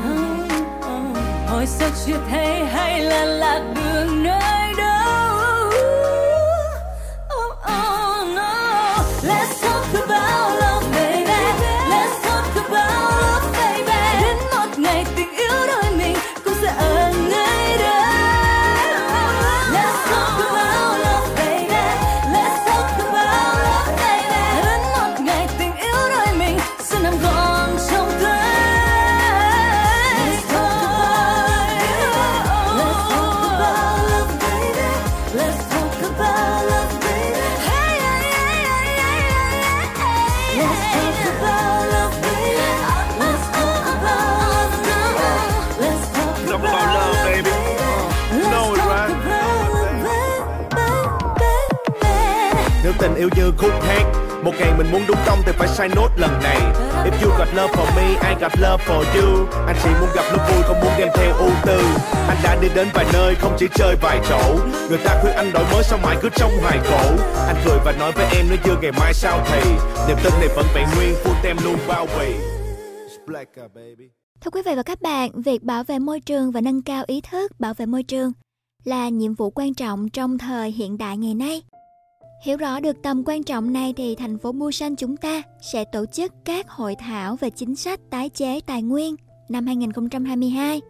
[1.47, 4.58] Hồi sao chưa thấy hay là lạc đường nơi
[9.29, 9.68] let's
[54.59, 56.57] ngày mình muốn đúng công thì phải sai nốt lần này.
[57.05, 59.47] If you got love for me, I got love for you.
[59.67, 61.81] Anh chỉ muốn gặp lúc vui, không muốn đem theo ưu tư.
[62.27, 64.59] Anh đã đi đến vài nơi, không chỉ chơi vài chỗ.
[64.89, 67.01] Người ta khuyên anh đổi mới sao mãi cứ trong hoài cổ.
[67.47, 69.61] Anh cười và nói với em nếu chưa ngày mai sao thì.
[70.07, 72.33] Niềm tin này vẫn vẹn nguyên, full tem luôn bao bì.
[73.27, 74.09] It's uh, baby.
[74.41, 77.21] Thưa quý vị và các bạn, việc bảo vệ môi trường và nâng cao ý
[77.21, 78.31] thức bảo vệ môi trường
[78.83, 81.61] là nhiệm vụ quan trọng trong thời hiện đại ngày nay.
[82.41, 86.05] Hiểu rõ được tầm quan trọng này thì thành phố Busan chúng ta sẽ tổ
[86.05, 89.15] chức các hội thảo về chính sách tái chế tài nguyên
[89.49, 90.81] năm 2022.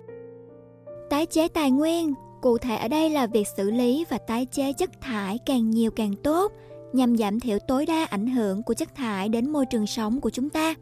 [1.09, 4.73] Tái chế tài nguyên cụ thể ở đây là việc xử lý và tái chế
[4.73, 6.51] chất thải càng nhiều càng tốt
[6.93, 10.29] nhằm giảm thiểu tối đa ảnh hưởng của chất thải đến môi trường sống của
[10.29, 10.73] chúng ta.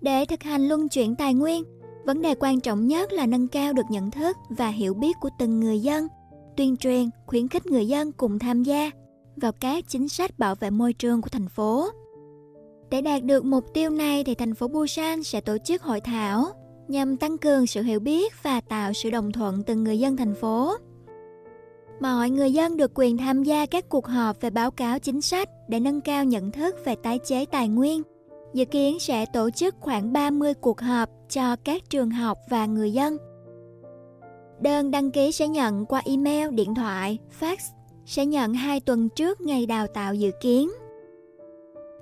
[0.00, 1.62] Để thực hành luân chuyển tài nguyên,
[2.06, 5.30] vấn đề quan trọng nhất là nâng cao được nhận thức và hiểu biết của
[5.38, 6.08] từng người dân,
[6.56, 8.90] tuyên truyền, khuyến khích người dân cùng tham gia
[9.38, 11.88] vào các chính sách bảo vệ môi trường của thành phố.
[12.90, 16.46] Để đạt được mục tiêu này thì thành phố Busan sẽ tổ chức hội thảo
[16.88, 20.34] nhằm tăng cường sự hiểu biết và tạo sự đồng thuận từ người dân thành
[20.34, 20.74] phố.
[22.00, 25.48] Mọi người dân được quyền tham gia các cuộc họp về báo cáo chính sách
[25.68, 28.02] để nâng cao nhận thức về tái chế tài nguyên.
[28.54, 32.92] Dự kiến sẽ tổ chức khoảng 30 cuộc họp cho các trường học và người
[32.92, 33.16] dân.
[34.60, 37.56] Đơn đăng ký sẽ nhận qua email, điện thoại, fax
[38.08, 40.70] sẽ nhận 2 tuần trước ngày đào tạo dự kiến.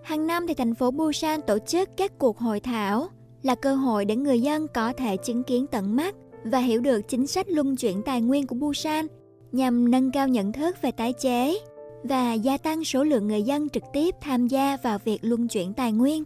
[0.02, 3.08] Hàng năm thì thành phố Busan tổ chức các cuộc hội thảo
[3.42, 6.14] là cơ hội để người dân có thể chứng kiến tận mắt
[6.44, 9.06] và hiểu được chính sách luân chuyển tài nguyên của Busan
[9.52, 11.58] nhằm nâng cao nhận thức về tái chế
[12.02, 15.72] và gia tăng số lượng người dân trực tiếp tham gia vào việc luân chuyển
[15.72, 16.24] tài nguyên.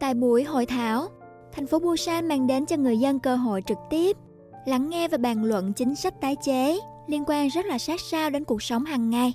[0.00, 1.08] Tại buổi hội thảo,
[1.52, 4.16] thành phố Busan mang đến cho người dân cơ hội trực tiếp
[4.66, 8.30] lắng nghe và bàn luận chính sách tái chế liên quan rất là sát sao
[8.30, 9.32] đến cuộc sống hàng ngày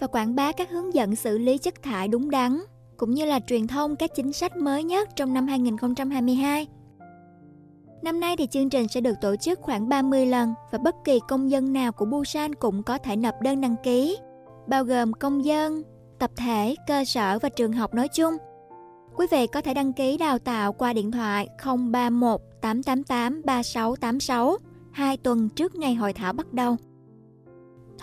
[0.00, 2.60] và quảng bá các hướng dẫn xử lý chất thải đúng đắn
[2.96, 6.66] cũng như là truyền thông các chính sách mới nhất trong năm 2022.
[8.02, 11.20] Năm nay thì chương trình sẽ được tổ chức khoảng 30 lần và bất kỳ
[11.28, 14.18] công dân nào của Busan cũng có thể nộp đơn đăng ký,
[14.66, 15.82] bao gồm công dân,
[16.18, 18.34] tập thể, cơ sở và trường học nói chung.
[19.16, 24.56] Quý vị có thể đăng ký đào tạo qua điện thoại 031 888 3686
[24.92, 26.76] 2 tuần trước ngày hội thảo bắt đầu.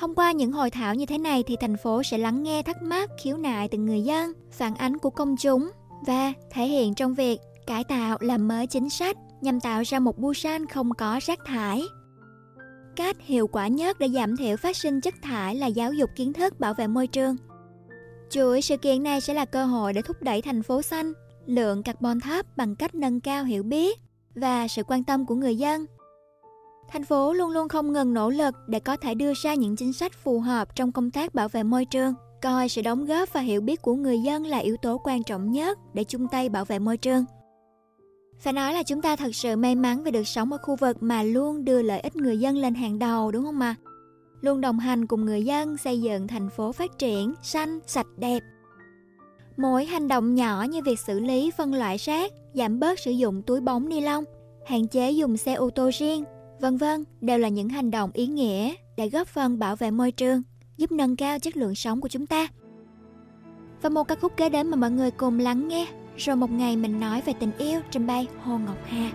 [0.01, 2.81] Thông qua những hội thảo như thế này thì thành phố sẽ lắng nghe thắc
[2.81, 5.71] mắc, khiếu nại từ người dân, phản ánh của công chúng
[6.07, 10.17] và thể hiện trong việc cải tạo làm mới chính sách nhằm tạo ra một
[10.17, 11.83] Busan không có rác thải.
[12.95, 16.33] Cách hiệu quả nhất để giảm thiểu phát sinh chất thải là giáo dục kiến
[16.33, 17.35] thức bảo vệ môi trường.
[18.29, 21.13] Chuỗi sự kiện này sẽ là cơ hội để thúc đẩy thành phố xanh,
[21.45, 23.99] lượng carbon thấp bằng cách nâng cao hiểu biết
[24.35, 25.85] và sự quan tâm của người dân
[26.91, 29.93] thành phố luôn luôn không ngừng nỗ lực để có thể đưa ra những chính
[29.93, 32.13] sách phù hợp trong công tác bảo vệ môi trường.
[32.41, 35.51] Coi sự đóng góp và hiểu biết của người dân là yếu tố quan trọng
[35.51, 37.25] nhất để chung tay bảo vệ môi trường.
[38.39, 40.97] Phải nói là chúng ta thật sự may mắn vì được sống ở khu vực
[40.99, 43.75] mà luôn đưa lợi ích người dân lên hàng đầu, đúng không ạ?
[44.41, 48.39] Luôn đồng hành cùng người dân xây dựng thành phố phát triển, xanh, sạch, đẹp.
[49.57, 53.41] Mỗi hành động nhỏ như việc xử lý phân loại rác, giảm bớt sử dụng
[53.41, 54.23] túi bóng ni lông,
[54.65, 56.23] hạn chế dùng xe ô tô riêng
[56.61, 60.11] Vân vân, đều là những hành động ý nghĩa để góp phần bảo vệ môi
[60.11, 60.41] trường,
[60.77, 62.47] giúp nâng cao chất lượng sống của chúng ta.
[63.81, 66.75] Và một ca khúc kế đến mà mọi người cùng lắng nghe, rồi một ngày
[66.75, 69.11] mình nói về tình yêu trình bày Hồ Ngọc Hà.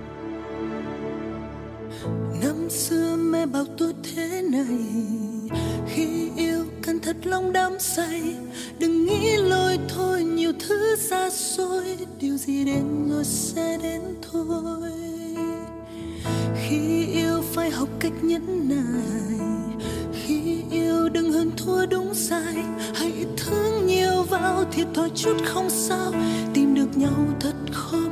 [2.43, 4.79] Năm xưa mẹ bảo tôi thế này
[5.89, 8.37] Khi yêu cần thật lòng đắm say
[8.79, 14.01] Đừng nghĩ lôi thôi nhiều thứ xa xôi Điều gì đến rồi sẽ đến
[14.33, 15.26] thôi
[16.55, 19.39] khi yêu phải học cách nhẫn nại,
[20.13, 22.55] khi yêu đừng hơn thua đúng sai,
[22.95, 26.13] hãy thương nhiều vào thiệt thòi chút không sao,
[26.55, 28.06] tìm được nhau thật khó.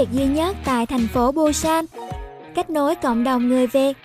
[0.00, 1.84] Việt duy nhất tại thành phố Busan.
[2.54, 3.96] Kết nối cộng đồng người Việt.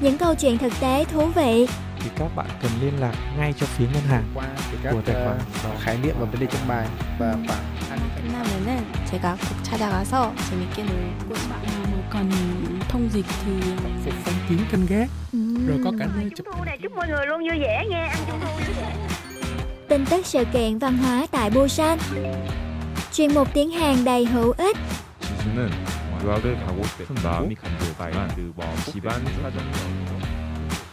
[0.00, 1.66] Những câu chuyện thực tế thú vị.
[2.00, 4.44] Thì các bạn cần liên lạc ngay cho phía ngân hàng qua
[4.82, 5.38] các của tài khoản
[5.74, 6.86] uh, khái niệm và vấn đề trong bài
[7.18, 7.36] và
[7.88, 8.68] khoảng 끝나면은
[9.10, 12.30] 제가 꼭 찾아가서 재밌게 놀고 뭐 còn
[12.88, 13.52] thông dịch thì
[14.04, 15.08] phục phong kiến canh gác
[15.68, 18.18] rồi có cả nơi chụp thu này chúc mọi người luôn vui vẻ nghe ăn
[18.26, 18.96] trung thu vui vẻ
[19.88, 21.98] tin tức sự kiện văn hóa tại Busan
[23.12, 24.81] chuyên mục tiếng Hàn đầy hữu ích 지수는
[26.22, 28.52] 유학을 가고 싶은 마음이 간절하지만 그
[28.92, 30.18] 집안 사정으로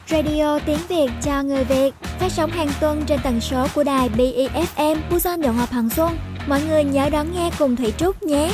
[0.07, 4.09] Radio tiếng Việt cho người Việt phát sóng hàng tuần trên tần số của đài
[4.09, 6.17] BEFM Busan Điện Hòa Hằng Xuân.
[6.47, 8.51] Mọi người nhớ đón nghe cùng Thủy Trúc nhé.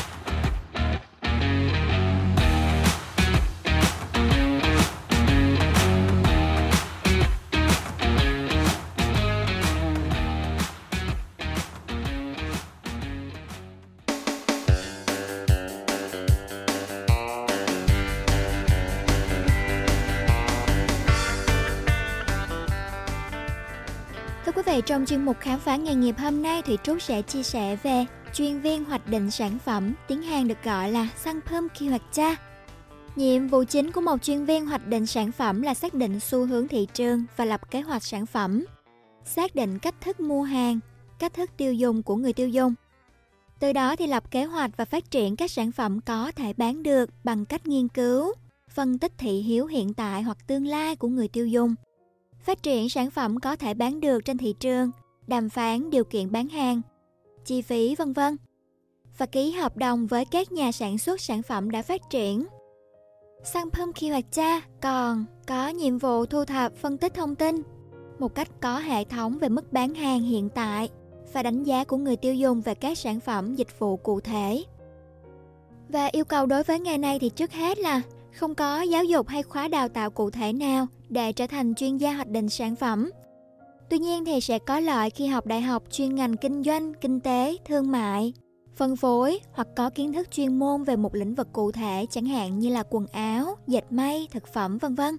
[25.06, 28.06] Trong chuyên mục khám phá nghề nghiệp hôm nay thì Trúc sẽ chia sẻ về
[28.34, 32.12] chuyên viên hoạch định sản phẩm, tiếng Hàn được gọi là sang phơm khi hoạch
[32.12, 32.36] cha.
[33.16, 36.46] Nhiệm vụ chính của một chuyên viên hoạch định sản phẩm là xác định xu
[36.46, 38.64] hướng thị trường và lập kế hoạch sản phẩm,
[39.24, 40.80] xác định cách thức mua hàng,
[41.18, 42.74] cách thức tiêu dùng của người tiêu dùng.
[43.58, 46.82] Từ đó thì lập kế hoạch và phát triển các sản phẩm có thể bán
[46.82, 48.32] được bằng cách nghiên cứu,
[48.70, 51.74] phân tích thị hiếu hiện tại hoặc tương lai của người tiêu dùng
[52.46, 54.90] phát triển sản phẩm có thể bán được trên thị trường,
[55.26, 56.82] đàm phán điều kiện bán hàng,
[57.44, 58.36] chi phí vân vân
[59.18, 62.46] và ký hợp đồng với các nhà sản xuất sản phẩm đã phát triển.
[63.44, 67.62] Sanpom Khi Hoạch Cha còn có nhiệm vụ thu thập phân tích thông tin
[68.18, 70.88] một cách có hệ thống về mức bán hàng hiện tại
[71.32, 74.64] và đánh giá của người tiêu dùng về các sản phẩm dịch vụ cụ thể.
[75.88, 78.02] Và yêu cầu đối với nghề này thì trước hết là
[78.32, 81.96] không có giáo dục hay khóa đào tạo cụ thể nào để trở thành chuyên
[81.96, 83.10] gia hoạch định sản phẩm.
[83.90, 87.20] Tuy nhiên thì sẽ có lợi khi học đại học chuyên ngành kinh doanh, kinh
[87.20, 88.32] tế, thương mại,
[88.74, 92.26] phân phối hoặc có kiến thức chuyên môn về một lĩnh vực cụ thể chẳng
[92.26, 95.16] hạn như là quần áo, dệt may, thực phẩm vân vân.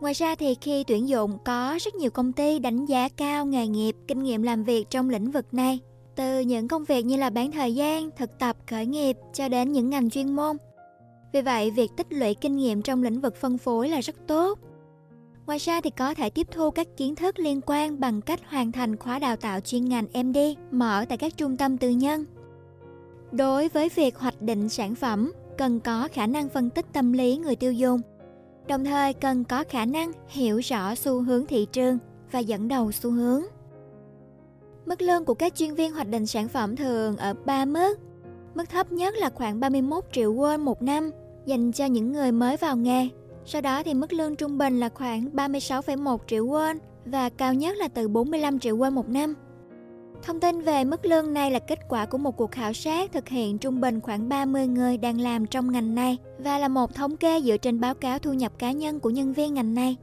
[0.00, 3.66] Ngoài ra thì khi tuyển dụng có rất nhiều công ty đánh giá cao nghề
[3.66, 5.80] nghiệp, kinh nghiệm làm việc trong lĩnh vực này,
[6.16, 9.72] từ những công việc như là bán thời gian, thực tập, khởi nghiệp cho đến
[9.72, 10.56] những ngành chuyên môn
[11.32, 14.58] vì vậy, việc tích lũy kinh nghiệm trong lĩnh vực phân phối là rất tốt.
[15.46, 18.72] Ngoài ra thì có thể tiếp thu các kiến thức liên quan bằng cách hoàn
[18.72, 20.38] thành khóa đào tạo chuyên ngành MD
[20.70, 22.24] mở tại các trung tâm tư nhân.
[23.32, 27.36] Đối với việc hoạch định sản phẩm, cần có khả năng phân tích tâm lý
[27.36, 28.00] người tiêu dùng,
[28.68, 31.98] đồng thời cần có khả năng hiểu rõ xu hướng thị trường
[32.32, 33.42] và dẫn đầu xu hướng.
[34.86, 37.98] Mức lương của các chuyên viên hoạch định sản phẩm thường ở 3 mức.
[38.54, 41.10] Mức thấp nhất là khoảng 31 triệu won một năm
[41.46, 43.08] dành cho những người mới vào nghề.
[43.44, 47.76] Sau đó thì mức lương trung bình là khoảng 36,1 triệu won và cao nhất
[47.76, 49.34] là từ 45 triệu won một năm.
[50.22, 53.28] Thông tin về mức lương này là kết quả của một cuộc khảo sát thực
[53.28, 57.16] hiện trung bình khoảng 30 người đang làm trong ngành này và là một thống
[57.16, 59.96] kê dựa trên báo cáo thu nhập cá nhân của nhân viên ngành này.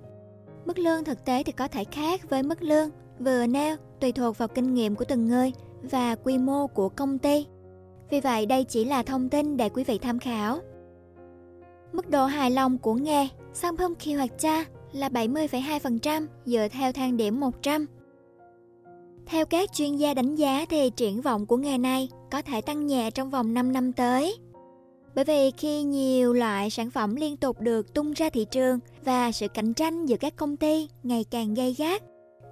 [0.66, 2.90] Mức lương thực tế thì có thể khác với mức lương
[3.20, 5.52] vừa nêu tùy thuộc vào kinh nghiệm của từng người
[5.82, 7.46] và quy mô của công ty.
[8.10, 10.60] Vì vậy đây chỉ là thông tin để quý vị tham khảo.
[11.94, 16.92] Mức độ hài lòng của nghề sản phẩm khi hoạt cha là 70,2% dựa theo
[16.92, 17.86] thang điểm 100.
[19.26, 22.88] Theo các chuyên gia đánh giá thì triển vọng của nghề này có thể tăng
[22.88, 24.38] nhẹ trong vòng 5 năm tới.
[25.16, 29.32] Bởi vì khi nhiều loại sản phẩm liên tục được tung ra thị trường và
[29.32, 32.04] sự cạnh tranh giữa các công ty ngày càng gay gắt,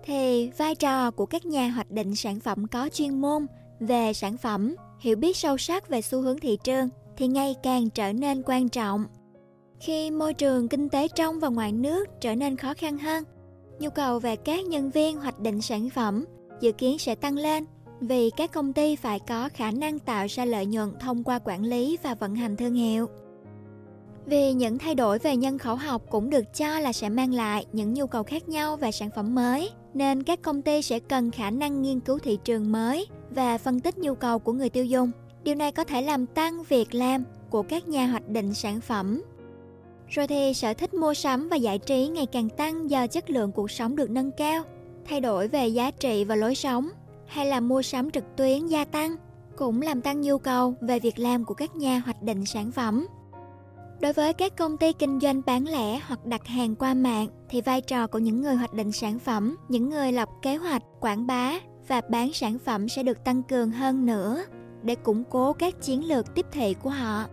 [0.04, 3.46] thì vai trò của các nhà hoạch định sản phẩm có chuyên môn
[3.80, 7.90] về sản phẩm, hiểu biết sâu sắc về xu hướng thị trường thì ngày càng
[7.90, 9.06] trở nên quan trọng.
[9.80, 13.24] Khi môi trường kinh tế trong và ngoài nước trở nên khó khăn hơn,
[13.80, 16.26] nhu cầu về các nhân viên hoạch định sản phẩm
[16.62, 17.66] dự kiến sẽ tăng lên
[18.02, 21.64] vì các công ty phải có khả năng tạo ra lợi nhuận thông qua quản
[21.64, 23.10] lý và vận hành thương hiệu.
[24.26, 27.66] Vì những thay đổi về nhân khẩu học cũng được cho là sẽ mang lại
[27.74, 31.32] những nhu cầu khác nhau về sản phẩm mới, nên các công ty sẽ cần
[31.32, 34.86] khả năng nghiên cứu thị trường mới và phân tích nhu cầu của người tiêu
[34.86, 35.12] dùng.
[35.44, 39.22] Điều này có thể làm tăng việc làm của các nhà hoạch định sản phẩm
[40.10, 43.52] rồi thì sở thích mua sắm và giải trí ngày càng tăng do chất lượng
[43.52, 44.64] cuộc sống được nâng cao,
[45.06, 46.90] thay đổi về giá trị và lối sống,
[47.28, 49.16] hay là mua sắm trực tuyến gia tăng,
[49.58, 53.08] cũng làm tăng nhu cầu về việc làm của các nhà hoạch định sản phẩm.
[54.00, 57.62] Đối với các công ty kinh doanh bán lẻ hoặc đặt hàng qua mạng thì
[57.62, 61.28] vai trò của những người hoạch định sản phẩm, những người lập kế hoạch, quảng
[61.28, 61.54] bá
[61.88, 64.44] và bán sản phẩm sẽ được tăng cường hơn nữa
[64.84, 67.26] để củng cố các chiến lược tiếp thị của họ.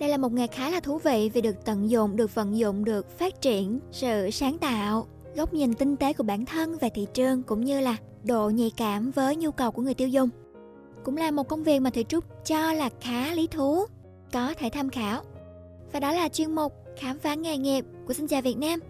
[0.00, 2.84] Đây là một nghề khá là thú vị vì được tận dụng, được vận dụng
[2.84, 5.06] được phát triển sự sáng tạo,
[5.36, 8.70] góc nhìn tinh tế của bản thân về thị trường cũng như là độ nhạy
[8.76, 10.28] cảm với nhu cầu của người tiêu dùng.
[11.04, 13.84] Cũng là một công việc mà Thủy Trúc cho là khá lý thú,
[14.32, 15.22] có thể tham khảo.
[15.92, 18.80] Và đó là chuyên mục Khám phá nghề nghiệp của Xin chào Việt Nam.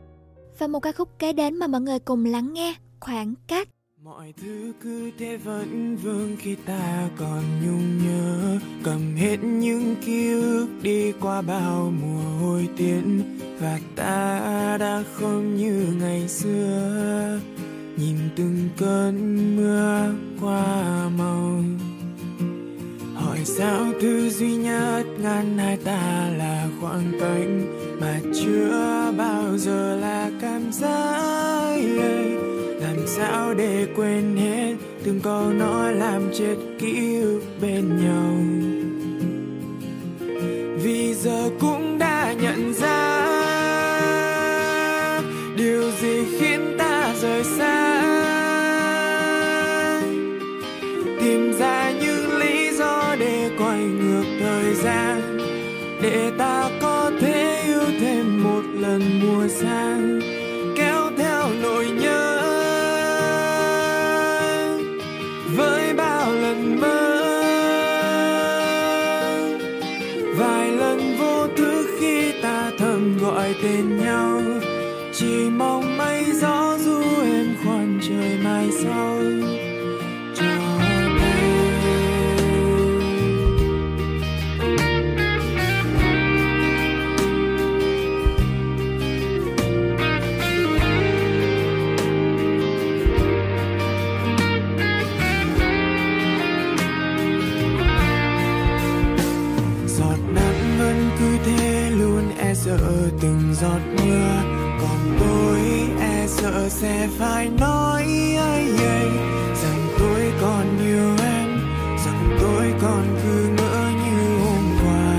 [0.58, 3.68] Và một ca khúc kế đến mà mọi người cùng lắng nghe, khoảng cách.
[4.04, 8.58] Mọi thứ cứ thế vẫn vương khi ta còn nhung nhớ.
[8.84, 13.22] Cầm hết những ký ức đi qua bao mùa hồi tiễn.
[13.60, 17.40] Và ta đã không như ngày xưa.
[17.96, 21.62] Nhìn từng cơn mưa qua màu
[23.20, 29.96] Hỏi sao thứ duy nhất ngăn hai ta là khoảng cách Mà chưa bao giờ
[29.96, 31.76] là cảm giác.
[32.80, 34.74] Làm sao để quên hết
[35.04, 38.34] từng câu nói làm chết ký ức bên nhau?
[40.82, 43.26] Vì giờ cũng đã nhận ra
[45.56, 48.02] điều gì khiến ta rời xa.
[51.20, 51.89] Tìm ra
[56.10, 56.79] eta
[106.80, 108.02] sẽ phải nói
[108.38, 109.08] ai ấy
[109.62, 111.48] rằng tôi còn yêu em,
[112.04, 115.14] rằng tôi còn cứ ngỡ như hôm qua.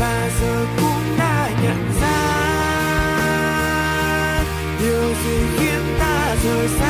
[0.00, 2.18] Và giờ cũng đã nhận ra,
[4.80, 6.89] điều gì khiến ta rời xa?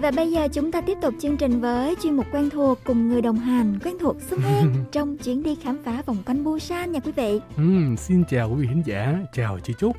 [0.00, 3.08] Và bây giờ chúng ta tiếp tục chương trình với chuyên mục quen thuộc cùng
[3.08, 6.92] người đồng hành quen thuộc Xuân Hen trong chuyến đi khám phá vòng quanh Busan
[6.92, 7.40] nha quý vị.
[7.56, 9.96] Ừm, xin chào quý vị khán giả, chào chị Trúc.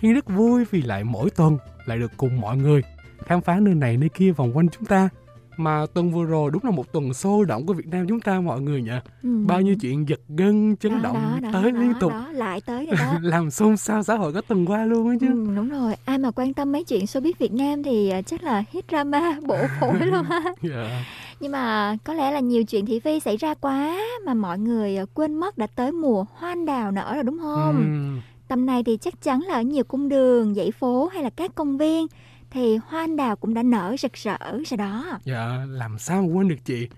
[0.00, 2.82] Hiên rất vui vì lại mỗi tuần lại được cùng mọi người
[3.26, 5.08] khám phá nơi này nơi kia vòng quanh chúng ta.
[5.56, 8.40] Mà tuần vừa rồi đúng là một tuần sôi động của Việt Nam chúng ta
[8.40, 8.90] mọi người nhỉ.
[9.22, 9.44] Ừ.
[9.46, 12.12] Bao nhiêu chuyện giật gân, chấn Đó, động đó, đó, tới đó, liên tục.
[12.12, 13.18] đó, lại tới rồi đó.
[13.22, 15.26] Làm xôn xao xã hội có tuần qua luôn á chứ.
[15.28, 18.42] Ừ, đúng rồi, ai mà quan tâm mấy chuyện showbiz Việt Nam thì à, chắc
[18.42, 20.42] là hit drama bổ phổi luôn ha.
[20.62, 21.04] Dạ.
[21.40, 24.96] Nhưng mà có lẽ là nhiều chuyện thị phi xảy ra quá mà mọi người
[24.96, 27.76] à, quên mất đã tới mùa hoa đào nở rồi đúng không?
[27.76, 28.20] Ừm.
[28.48, 31.54] Tầm này thì chắc chắn là ở nhiều cung đường, dãy phố hay là các
[31.54, 32.06] công viên
[32.54, 35.18] thì hoa anh đào cũng đã nở rực rỡ rồi đó.
[35.24, 36.88] Dạ, làm sao mà quên được chị.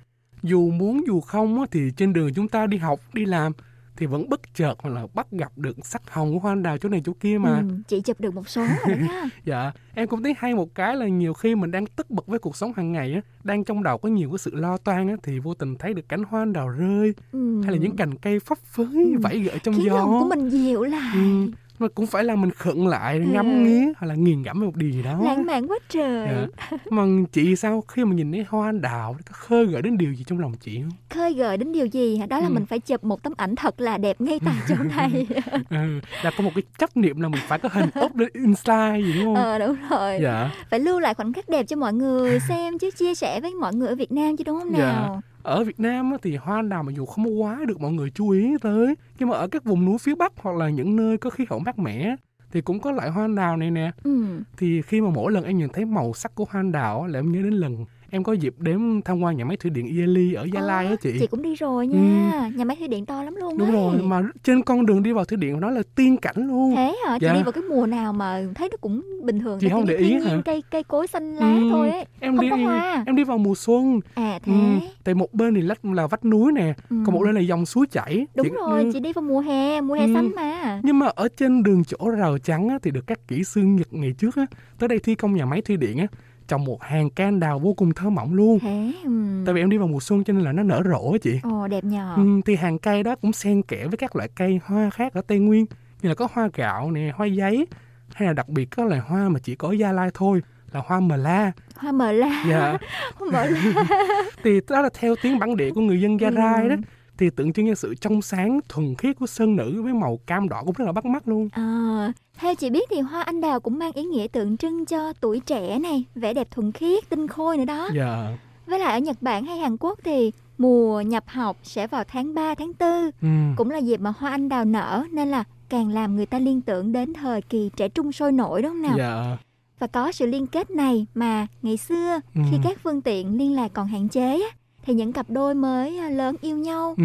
[0.43, 3.53] Dù muốn dù không thì trên đường chúng ta đi học, đi làm
[3.97, 6.79] thì vẫn bất chợt hoặc là bắt gặp được sắc hồng của hoa anh đào
[6.79, 7.57] chỗ này chỗ kia mà.
[7.69, 9.23] Ừ, chị chụp được một số rồi đó nha.
[9.45, 12.39] Dạ, em cũng thấy hay một cái là nhiều khi mình đang tức bực với
[12.39, 15.15] cuộc sống hàng ngày á, đang trong đầu có nhiều cái sự lo toan á,
[15.23, 17.63] thì vô tình thấy được cánh hoa anh đào rơi, Ừ.
[17.63, 19.97] hay là những cành cây phấp phới vẫy gợi trong Khiến gió.
[19.97, 21.15] lòng của mình dịu lại.
[21.15, 23.51] Ừ, mà cũng phải là mình khựng lại, ngắm Ừ.
[23.61, 25.21] nghía hoặc là nghiền ngẫm một điều gì đó.
[25.25, 26.29] Lãng mạn quá trời.
[26.29, 26.77] Dạ.
[26.91, 30.13] Mà chị sao khi mà nhìn thấy hoa anh đào có khơi gợi đến điều
[30.13, 30.91] gì trong lòng chị không?
[31.11, 32.27] Khơi gợi đến điều gì hả?
[32.27, 32.53] Đó là Ừ.
[32.55, 35.27] mình phải chụp một tấm ảnh thật là đẹp ngay tại chỗ này.
[35.71, 38.97] ừ, là có một cái chấp niệm là mình phải có hình up lên Insta
[38.97, 39.35] gì đúng không?
[39.35, 40.19] ờ đúng rồi.
[40.23, 40.51] Dạ.
[40.71, 43.75] Phải lưu lại khoảnh khắc đẹp cho mọi người xem chứ chia sẻ với mọi
[43.75, 44.81] người ở Việt Nam chứ đúng không nào?
[45.15, 45.21] Dạ.
[45.47, 48.11] Ở Việt Nam thì hoa anh đào mặc dù không có quá được mọi người
[48.11, 51.19] chú ý tới nhưng mà ở các vùng núi phía Bắc hoặc là những nơi
[51.19, 52.17] có khí hậu mát mẻ
[52.53, 53.91] thì cũng có loại hoa anh đào này nè.
[54.05, 54.27] Ừ.
[54.57, 57.19] Thì khi mà mỗi lần em nhìn thấy màu sắc của hoa anh đào là
[57.19, 57.85] em nhớ đến lần
[58.17, 60.95] em có dịp đến tham quan nhà máy thủy điện Yali ở Gia Lai á
[61.03, 61.17] chị.
[61.21, 62.51] Chị cũng đi rồi nha.
[62.57, 63.73] Nhà máy thủy điện to lắm luôn Đúng ấy.
[63.77, 66.77] rồi, mà trên con đường đi vào thủy điện đó là tiên cảnh luôn.
[66.77, 67.19] Thế hả?
[67.21, 67.35] Chị Dạ.
[67.35, 69.59] đi vào cái mùa nào mà thấy nó cũng bình thường.
[69.61, 70.39] Chị không để ý hả?
[70.45, 72.05] Cây cây cối xanh lá Ừ, thôi ấy.
[72.21, 73.03] Em không đi có hoa.
[73.07, 74.01] em đi vào mùa xuân.
[74.15, 74.53] À thế.
[74.53, 74.59] Ừ,
[75.05, 76.97] tại một bên thì lách là vách núi nè, Ừ.
[77.07, 78.27] còn một bên là dòng suối chảy.
[78.35, 78.91] Đúng Chị- rồi, ừ.
[78.93, 80.15] chị đi vào mùa hè, mùa hè Ừ.
[80.15, 80.81] xanh mà.
[80.83, 83.89] Nhưng mà ở trên đường chỗ rào trắng á, thì được các kỹ sư Nhật
[83.93, 84.47] ngày trước á,
[84.79, 86.07] tới đây thi công nhà máy thủy điện á,
[86.49, 88.59] trồng một hàng cây anh đào vô cùng thơ mộng luôn.
[88.59, 89.43] Thế, ừ.
[89.47, 91.41] Tại vì em đi vào mùa xuân cho nên là nó nở rộ á chị.
[91.43, 92.15] Ồ, đẹp nhờ.
[92.17, 95.23] Ừ, thì hàng cây đó cũng xen kẽ với các loại cây hoa khác ở
[95.27, 95.67] Tây Nguyên
[96.03, 97.67] như là có hoa gạo nè, hoa giấy
[98.15, 100.43] hay là đặc biệt có loài hoa mà chỉ có ở Gia Lai thôi
[100.73, 101.53] là hoa mờ la.
[101.77, 102.45] Hoa mờ la.
[102.49, 102.79] Dạ.
[103.15, 103.85] Hoa mờ la.
[104.45, 106.35] thì đó là theo tiếng bản địa của người dân Gia Ừ.
[106.37, 106.77] Rai đó
[107.19, 110.49] thì tượng trưng cho sự trong sáng thuần khiết của sơn nữ với màu cam
[110.49, 111.49] đỏ cũng rất là bắt mắt luôn.
[111.53, 115.13] À, theo chị biết thì hoa anh đào cũng mang ý nghĩa tượng trưng cho
[115.13, 117.89] tuổi trẻ này, vẻ đẹp thuần khiết, tinh khôi nữa đó.
[117.95, 118.37] Dạ.
[118.67, 122.35] Với lại ở Nhật Bản hay Hàn Quốc thì mùa nhập học sẽ vào tháng
[122.35, 123.11] 3, tháng 4.
[123.23, 123.29] Ừ.
[123.57, 126.61] Cũng là dịp mà hoa anh đào nở nên là càng làm người ta liên
[126.61, 128.95] tưởng đến thời kỳ trẻ trung sôi nổi đúng không nào?
[128.99, 129.37] Dạ.
[129.79, 132.41] Và có sự liên kết này mà ngày xưa Ừ.
[132.51, 134.49] khi các phương tiện liên lạc còn hạn chế á,
[134.87, 137.05] thì những cặp đôi mới à, lớn yêu nhau Ừ.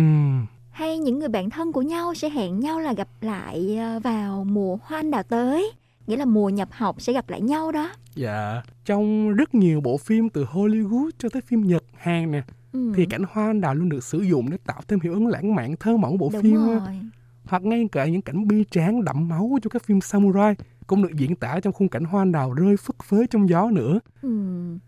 [0.71, 4.43] hay những người bạn thân của nhau sẽ hẹn nhau là gặp lại à, vào
[4.43, 5.71] mùa hoa anh đào tới.
[6.07, 7.89] Nghĩa là mùa nhập học sẽ gặp lại nhau đó.
[8.15, 8.61] Dạ.
[8.85, 12.41] Trong rất nhiều bộ phim từ Hollywood cho tới phim Nhật, Hàn nè
[12.73, 12.93] Ừ.
[12.95, 15.55] thì cảnh hoa anh đào luôn được sử dụng để tạo thêm hiệu ứng lãng
[15.55, 16.79] mạn thơ mộng bộ Đúng phim rồi.
[17.45, 20.55] hoặc ngay cả những cảnh bi tráng đậm máu trong các phim samurai
[20.91, 23.99] cũng được diễn tả trong khung cảnh hoa đào rơi phất phới trong gió nữa.
[24.21, 24.29] Ừ.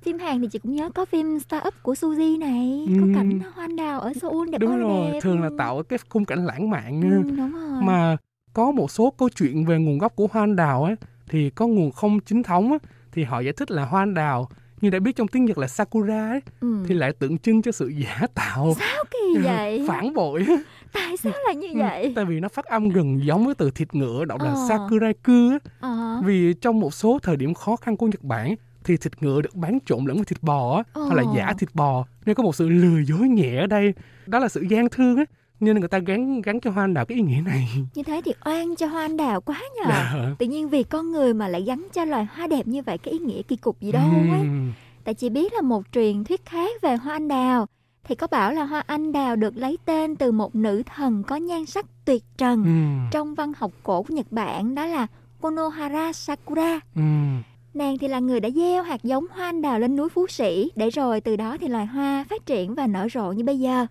[0.01, 3.11] Phim Hàn thì chị cũng nhớ có phim Star Up của Suzy này, có Ừ.
[3.15, 5.19] cảnh hoa đào ở Seoul đẹp Đúng ơi rồi, đẹp.
[5.21, 7.81] thường là tạo cái khung cảnh lãng mạn Ừ, đúng rồi.
[7.83, 8.17] mà
[8.53, 10.95] có một số câu chuyện về nguồn gốc của hoa đào ấy
[11.29, 12.77] thì có nguồn không chính thống á,
[13.11, 14.49] thì họ giải thích là hoa đào
[14.81, 16.83] như đã biết trong tiếng Nhật là sakura ấy, Ừ.
[16.87, 19.85] thì lại tượng trưng cho sự giả tạo Sao kỳ vậy?
[19.87, 20.45] phản bội
[20.93, 22.13] Tại sao lại như Ừ, vậy?
[22.15, 24.65] tại vì nó phát âm gần giống với từ thịt ngựa đọc là Ờ.
[24.69, 25.59] sakuraiku á.
[25.79, 26.21] Ờ.
[26.25, 29.55] Vì trong một số thời điểm khó khăn của Nhật Bản thì thịt ngựa được
[29.55, 31.03] bán trộn lẫn với thịt bò á, Ồ.
[31.05, 33.93] hay là giả thịt bò nên có một sự lừa dối nhẹ ở đây
[34.27, 35.23] đó là sự gian thương á
[35.59, 38.21] nên người ta gắn gắn cho hoa anh đào cái ý nghĩa này Như thế
[38.25, 39.83] thì oan cho hoa anh đào quá nhờ.
[39.89, 40.15] Dạ.
[40.39, 43.11] Tự nhiên vì con người mà lại gắn cho loài hoa đẹp như vậy cái
[43.11, 44.39] ý nghĩa kỳ cục gì đâu ấy.
[44.39, 44.73] Ừm.
[45.03, 47.67] Tại chị biết là một truyền thuyết khác về hoa anh đào
[48.03, 51.35] thì có bảo là hoa anh đào được lấy tên từ một nữ thần có
[51.35, 53.07] nhan sắc tuyệt trần Ừm.
[53.11, 55.07] trong văn học cổ của Nhật Bản đó là
[55.41, 56.79] Konohara Sakura.
[56.95, 57.41] Ừm.
[57.73, 60.71] Nàng thì là người đã gieo hạt giống hoa anh đào lên núi Phú Sĩ
[60.75, 63.85] để rồi từ đó thì loài hoa phát triển và nở rộ như bây giờ.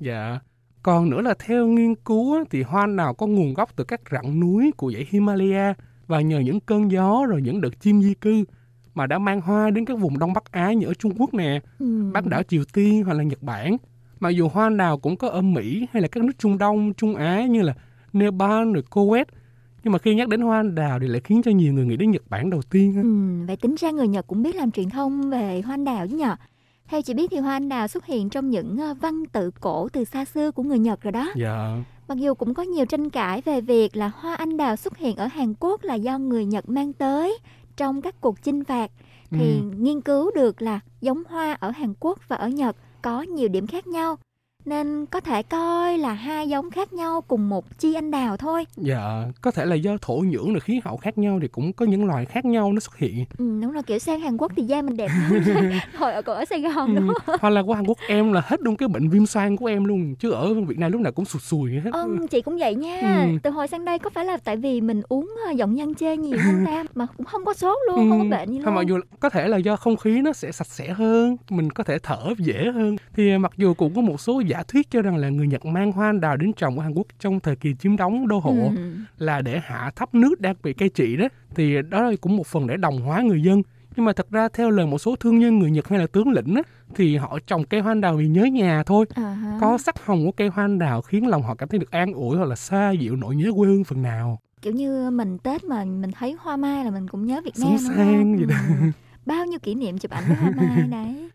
[0.00, 0.38] Dạ.
[0.82, 4.00] Còn nữa là theo nghiên cứu thì hoa anh đào có nguồn gốc từ các
[4.10, 5.74] rặng núi của dãy Himalaya
[6.06, 8.44] và nhờ những cơn gió rồi những đợt chim di cư
[8.98, 11.60] mà đã mang hoa đến các vùng Đông Bắc Á như ở Trung Quốc nè,
[11.78, 12.12] Ừm.
[12.12, 13.76] bán đảo Triều Tiên hoặc là Nhật Bản.
[14.20, 17.14] Mặc dù hoa đào cũng có ở Mỹ hay là các nước Trung Đông, Trung
[17.14, 17.74] Á như là
[18.12, 19.24] Nepal rồi Kuwait.
[19.84, 21.96] Nhưng mà khi nhắc đến hoa anh đào thì lại khiến cho nhiều người nghĩ
[21.96, 23.02] đến Nhật Bản đầu tiên.
[23.02, 26.06] Ừ, vậy tính ra người Nhật cũng biết làm truyền thông về hoa anh đào
[26.06, 26.36] chứ nhờ.
[26.88, 29.88] Theo chị biết thì hoa anh đào xuất hiện trong những ờ, văn tự cổ
[29.88, 31.28] từ xa xưa của người Nhật rồi đó.
[31.36, 31.76] Dạ.
[32.08, 35.16] Mặc dù cũng có nhiều tranh cãi về việc là hoa anh đào xuất hiện
[35.16, 37.38] ở Hàn Quốc là do người Nhật mang tới
[37.78, 38.90] trong các cuộc chinh phạt
[39.30, 39.62] thì Ừ.
[39.78, 43.66] nghiên cứu được là giống hoa ở Hàn Quốc và ở Nhật có nhiều điểm
[43.66, 44.16] khác nhau
[44.68, 48.64] nên có thể coi là hai giống khác nhau cùng một chi anh đào thôi.
[48.76, 51.86] Dạ, có thể là do thổ nhưỡng rồi khí hậu khác nhau thì cũng có
[51.86, 53.24] những loài khác nhau nó xuất hiện.
[53.38, 55.42] Ừ, đúng rồi kiểu sang Hàn Quốc thì da mình đẹp hơn
[55.98, 57.14] hồi ở còn ở Sài Gòn đúng Ừ.
[57.26, 57.36] không?
[57.40, 59.84] Hoặc là qua Hàn Quốc em là hết luôn cái bệnh viêm xoang của em
[59.84, 61.90] luôn chứ ở Việt Nam lúc nào cũng sụt sùi hết.
[61.92, 63.00] Ừ, chị cũng vậy nha.
[63.02, 63.38] Ừ.
[63.42, 66.16] Từ hồi sang đây có phải là tại vì mình uống ờ, giọng nhân chê
[66.16, 68.80] nhiều không ta mà cũng không có sốt luôn, không có bệnh gì Thôi mặc
[68.80, 68.88] luôn.
[68.88, 71.98] dù có thể là do không khí nó sẽ sạch sẽ hơn, mình có thể
[72.02, 72.96] thở dễ hơn.
[73.16, 75.92] Thì mặc dù cũng có một số giả thuyết cho rằng là người Nhật mang
[75.92, 78.54] hoa anh đào đến trồng ở Hàn Quốc trong thời kỳ chiếm đóng đô hộ
[78.76, 78.92] Ừ.
[79.18, 81.28] là để hạ thấp nước đang bị cai trị đó.
[81.54, 83.62] Thì đó cũng một phần để đồng hóa người dân.
[83.96, 86.28] Nhưng mà thật ra theo lời một số thương nhân người Nhật hay là tướng
[86.32, 86.62] lĩnh á,
[86.94, 89.06] thì họ trồng cây hoa anh đào vì nhớ nhà thôi.
[89.16, 89.58] Ha.
[89.60, 92.12] Có sắc hồng của cây hoa anh đào khiến lòng họ cảm thấy được an
[92.12, 94.38] ủi hoặc là xa dịu nỗi nhớ quê hương phần nào.
[94.62, 97.78] Kiểu như mình Tết mà mình thấy hoa mai là mình cũng nhớ Việt Nam
[97.78, 98.54] sang vậy đó.
[98.80, 98.86] Ừ.
[99.26, 101.28] Bao nhiêu kỷ niệm chụp ảnh với hoa mai đấy.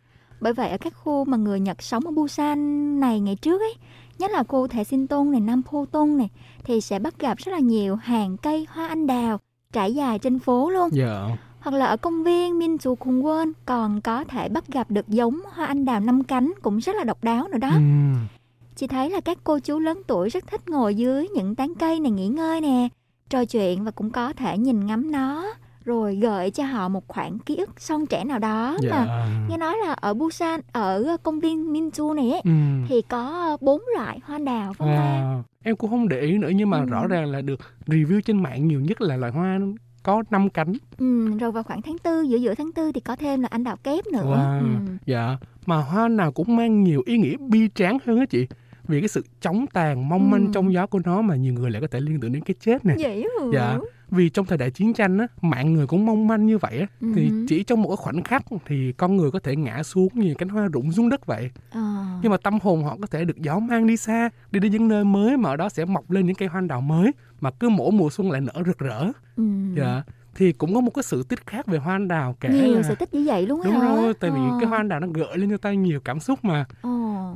[0.44, 3.74] Bởi vậy ở các khu mà người Nhật sống ở Busan này ngày trước ấy,
[4.20, 6.30] nhất là khu Thệ Sinh Tôn này, Nam Pô Tôn này,
[6.64, 9.40] thì sẽ bắt gặp rất là nhiều hàng cây hoa anh đào
[9.74, 10.90] trải dài trên phố luôn.
[10.92, 11.28] Dạ.
[11.60, 15.66] Hoặc là ở công viên Minju Kungwon còn có thể bắt gặp được giống hoa
[15.66, 17.72] anh đào năm cánh cũng rất là độc đáo nữa đó.
[17.74, 18.16] Ừm.
[18.76, 22.00] Chị thấy là các cô chú lớn tuổi rất thích ngồi dưới những tán cây
[22.00, 22.88] này nghỉ ngơi nè,
[23.30, 25.54] trò chuyện và cũng có thể nhìn ngắm nó
[25.86, 28.90] rồi gợi cho họ một khoảng ký ức son trẻ nào đó Dạ.
[28.92, 32.86] mà nghe nói là ở Busan ở công viên Minju này ấy, Ừm.
[32.90, 34.86] thì có bốn loại hoa đào ta?
[34.86, 36.86] À, em cũng không để ý nữa nhưng mà Ừ.
[36.86, 39.60] rõ ràng là được review trên mạng nhiều nhất là loài hoa
[40.04, 40.74] có năm cánh.
[40.98, 43.64] Ừ, rồi vào khoảng tháng tư giữa giữa tháng tư thì có thêm là anh
[43.64, 44.24] đào kép nữa.
[44.24, 44.60] Wow.
[44.60, 44.66] Ừ.
[45.06, 48.48] Dạ, mà hoa nào cũng mang nhiều ý nghĩa bi tráng hơn á chị.
[48.88, 50.52] Vì cái sự chóng tàn mong manh Ừ.
[50.54, 52.86] trong gió của nó mà nhiều người lại có thể liên tưởng đến cái chết
[52.86, 52.96] nè.
[53.00, 53.46] Vậy hả?
[53.54, 53.78] Dạ,
[54.14, 56.88] vì trong thời đại chiến tranh á, mạng người cũng mong manh như vậy á,
[57.16, 57.46] thì Ừ.
[57.50, 60.68] chỉ trong một khoảnh khắc thì con người có thể ngã xuống như cánh hoa
[60.68, 61.52] rụng xuống đất vậy.
[61.72, 62.06] Ờ.
[62.22, 64.88] Nhưng mà tâm hồn họ có thể được gió mang đi xa, đi đến những
[64.88, 67.12] nơi mới mà ở đó sẽ mọc lên những cây hoa đào mới
[67.42, 69.04] mà cứ mỗi mùa xuân lại nở rực rỡ.
[69.38, 69.44] Ừ.
[69.78, 70.04] Dạ.
[70.36, 72.84] Thì cũng có một cái sự tích khác về hoa anh đào kể Nhiều là
[72.84, 73.96] sự tích như vậy luôn đúng hả?
[73.96, 74.58] rồi tại vì Ờ.
[74.60, 76.90] cái hoa anh đào nó gợi lên cho ta nhiều cảm xúc mà Ờ.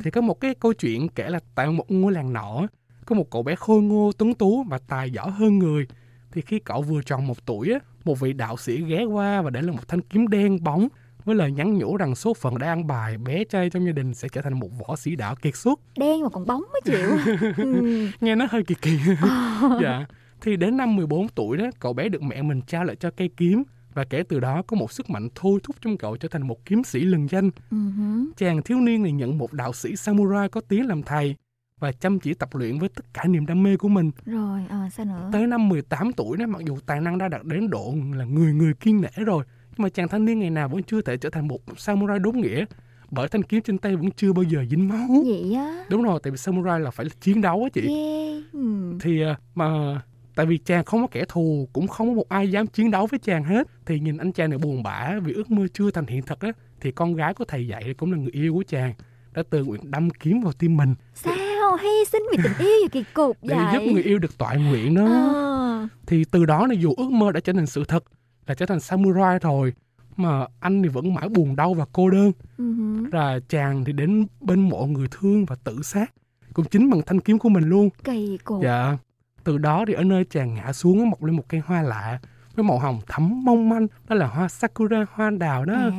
[0.04, 2.62] thì có một cái câu chuyện kể là tại một ngôi làng nọ
[3.06, 5.88] có một cậu bé khôi ngô tuấn tú và tài giỏi hơn người
[6.38, 9.49] thì khi cậu vừa tròn một tuổi á một vị đạo sĩ ghé qua và
[9.49, 10.88] để lại một thanh kiếm đen bóng
[11.25, 14.14] với lời nhắn nhủ rằng số phận đã ăn bài bé trai trong gia đình
[14.14, 17.17] sẽ trở thành một võ sĩ đạo kiệt xuất Đen mà còn bóng mới chịu.
[17.57, 18.07] ừ.
[18.22, 18.99] nghe nó hơi kỳ kỳ
[19.82, 20.06] dạ
[20.41, 23.30] thì đến năm 14 tuổi đó cậu bé được mẹ mình trao lại cho cây
[23.38, 26.48] kiếm và kể từ đó có một sức mạnh thôi thúc trong cậu trở thành
[26.48, 28.32] một kiếm sĩ lừng danh hứ.
[28.38, 31.35] chàng thiếu niên này nhận một đạo sĩ samurai có tiếng làm thầy
[31.80, 34.12] và chăm chỉ tập luyện với tất cả niềm đam mê của mình.
[34.26, 35.30] Rồi, ờ, sao nữa?
[35.34, 38.54] Tới năm 18 tuổi đó, mặc dù tài năng đã đạt đến độ là người
[38.54, 41.30] người kiên nể rồi, nhưng mà chàng thanh niên ngày nào vẫn chưa thể trở
[41.30, 42.66] thành một samurai đúng nghĩa,
[43.12, 45.08] bởi thanh kiếm trên tay vẫn chưa bao giờ dính máu.
[45.26, 45.86] Vậy á?
[45.90, 47.82] Đúng rồi, tại vì samurai là phải là chiến đấu á chị.
[47.82, 48.42] Ghê.
[48.54, 48.98] Ừ.
[49.02, 50.02] Thì à, mà
[50.36, 53.06] tại vì chàng không có kẻ thù, cũng không có một ai dám chiến đấu
[53.06, 53.68] với chàng hết.
[53.86, 56.52] Thì nhìn anh chàng này buồn bã vì ước mơ chưa thành hiện thực á,
[56.82, 58.94] thì con gái của thầy dạy cũng là người yêu của chàng
[59.38, 62.90] đã tự nguyện đâm kiếm vào tim mình Sao hy sinh vì tình yêu vậy
[62.91, 63.66] kỳ cục để vậy?
[63.74, 65.06] giúp người yêu được tọa nguyện đó.
[65.06, 65.88] Ờ.
[66.07, 68.03] Thì từ đó là dù ước mơ đã trở thành sự thật,
[68.48, 69.74] là trở thành samurai rồi,
[70.16, 72.32] mà anh thì vẫn mãi buồn đau và cô đơn.
[72.57, 73.06] Ừ hứ.
[73.11, 76.11] Và chàng thì đến bên mộ người thương và tự sát,
[76.53, 77.90] cũng chính bằng thanh kiếm của mình luôn.
[78.03, 78.64] Kỳ cục.
[78.64, 78.98] Dạ.
[79.43, 82.19] Từ đó thì ở nơi chàng ngã xuống mọc lên một cây hoa lạ
[82.56, 85.91] với màu hồng thẫm mong manh đó là hoa sakura hoa anh đào đó À.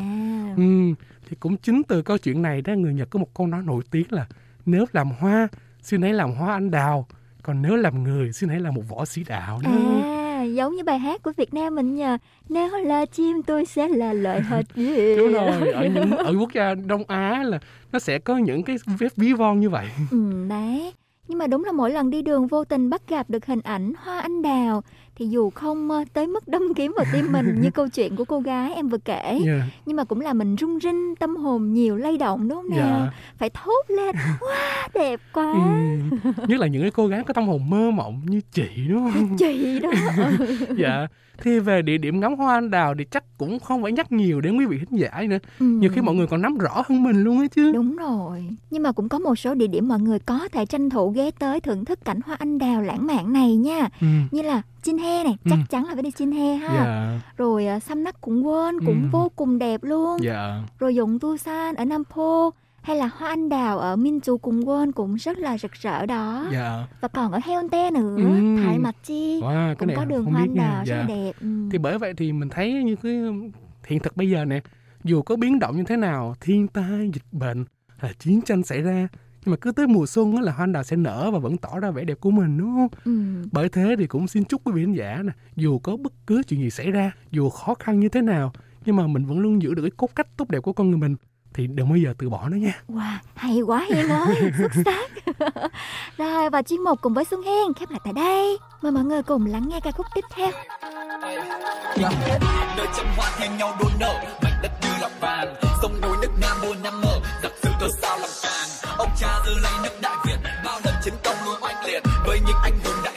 [0.56, 0.62] ừ,
[1.28, 3.82] thì cũng chính từ câu chuyện này đó người Nhật có một câu nói nổi
[3.90, 4.26] tiếng là
[4.66, 5.48] nếu làm hoa
[5.82, 7.06] xin hãy làm hoa anh đào
[7.42, 9.60] còn nếu làm người xin hãy là một võ sĩ đạo.
[9.64, 9.70] Đó
[10.02, 13.88] À, giống như bài hát của Việt Nam mình nhờ Nếu là chim tôi sẽ
[13.88, 17.58] là hoa gì đúng rồi ở những ở quốc gia Đông Á là
[17.92, 19.86] nó sẽ có những cái vết ví von như vậy.
[20.10, 20.92] Ừ, đấy.
[21.28, 23.92] Nhưng mà đúng là mỗi lần đi đường vô tình bắt gặp được hình ảnh
[23.98, 24.82] hoa anh đào
[25.18, 28.40] thì dù không tới mức đâm kiếm vào tim mình như câu chuyện của cô
[28.40, 29.62] gái em vừa kể Dạ.
[29.86, 32.78] nhưng mà cũng là mình rung rinh tâm hồn nhiều lay động đúng không nào?
[33.04, 33.12] Dạ.
[33.38, 35.52] phải thốt lên wow đẹp quá!
[35.52, 39.10] Ừ, nhất là những cái cô gái có tâm hồn mơ mộng như chị đúng
[39.12, 39.36] không?
[39.38, 39.90] Chị đó
[40.78, 41.06] dạ
[41.42, 44.40] thì về địa điểm ngắm hoa anh đào thì chắc cũng không phải nhắc nhiều
[44.40, 45.66] đến quý vị khán giả nữa Ừ.
[45.66, 48.44] nhiều khi mọi người còn nắm rõ hơn mình luôn á chứ Đúng rồi.
[48.70, 51.30] Nhưng mà cũng có một số địa điểm mọi người có thể tranh thủ ghé
[51.30, 53.88] tới thưởng thức cảnh hoa anh đào lãng mạn này nha.
[54.00, 54.06] Ừ.
[54.30, 55.50] Như là Chin He này, Ừ.
[55.50, 56.68] chắc chắn là phải đi Chin He ha.
[56.74, 57.20] Dạ.
[57.36, 59.08] Rồi uh, Sam Nắc cũng quên cũng Ừ.
[59.12, 60.16] vô cùng đẹp luôn.
[60.22, 62.50] dạ Rồi Dụng Tu San ở Nam Po
[62.88, 66.46] hay là hoa anh đào ở Minju cùng quên cũng rất là rực rỡ đó.
[66.52, 68.56] dạ Và còn ở Haeundae nữa, Ừ.
[68.64, 70.62] Thái Mặt Chi Wow, cũng có đường không hoa anh nha.
[70.62, 71.14] đào rất là Dạ.
[71.14, 71.32] đẹp.
[71.40, 71.68] Ừ.
[71.72, 73.12] thì bởi vậy thì mình thấy như cái
[73.86, 74.60] hiện thực bây giờ nè
[75.04, 77.64] dù có biến động như thế nào thiên tai dịch bệnh
[78.00, 79.08] là chiến tranh xảy ra
[79.44, 81.78] nhưng mà cứ tới mùa xuân là hoa anh đào sẽ nở và vẫn tỏ
[81.80, 83.42] ra vẻ đẹp của mình đúng không Ừ.
[83.52, 86.42] bởi thế thì cũng xin chúc quý vị khán giả nè dù có bất cứ
[86.48, 88.52] chuyện gì xảy ra dù khó khăn như thế nào
[88.84, 90.98] nhưng mà mình vẫn luôn giữ được cái cốt cách tốt đẹp của con người
[90.98, 91.16] mình
[91.58, 95.10] thì đừng bao giờ từ bỏ nó nha Wow, hay quá Hiên ơi, xuất sắc.
[96.18, 98.58] Rồi và chuyên mục cùng với Xuân Hiên khép lại tại đây.
[98.82, 100.50] Mời mọi người cùng lắng nghe ca khúc tiếp theo.
[102.76, 106.30] nơi trăm hoa thay nhau đua nở mảnh đất như lọc vàng sông núi nước
[106.40, 109.98] nam muôn năm mở giặc giữ cớ sao lòng càng ông cha giữ lấy nước
[110.02, 113.14] đại việt bao lần chiến công luôn oanh liệt với những anh hùng đại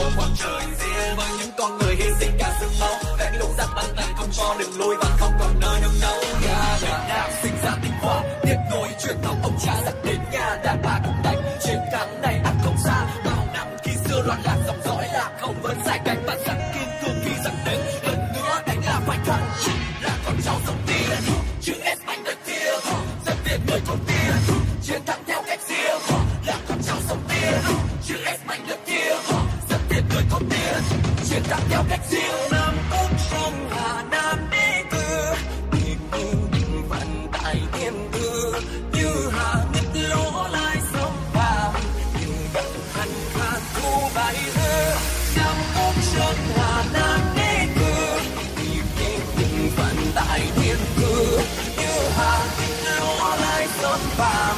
[0.00, 3.50] một khoảng trời riêng với những con người hy sinh cả xương máu vẽ lục
[3.58, 7.00] giặc bắn tàn không cho đường lui và không còn nơi nương náu nhà Việt
[7.08, 10.82] Nam sinh ra tinh hoa tiếp nối truyền thống ông cha giặc đến nhà đàn
[10.82, 14.56] bà cũng đánh chiến thắng này ắt không xa bao năm khi xưa loạn lạc
[31.50, 32.50] chiến theo cách riêng.
[32.52, 34.98] Nam Quốc sông Hà Nam đế đi
[35.72, 38.52] tiền như cùng vận tại thiên thư
[38.92, 41.72] như hà nước lỗ lai sông vàng
[42.20, 44.94] như đặng hành khan thu bài thơ.
[45.36, 51.38] Nam Quốc sông Hà Nam đế đi tiền như cùng vận tại thiên thư
[51.76, 54.49] như hà nước lỗ lai sông vàng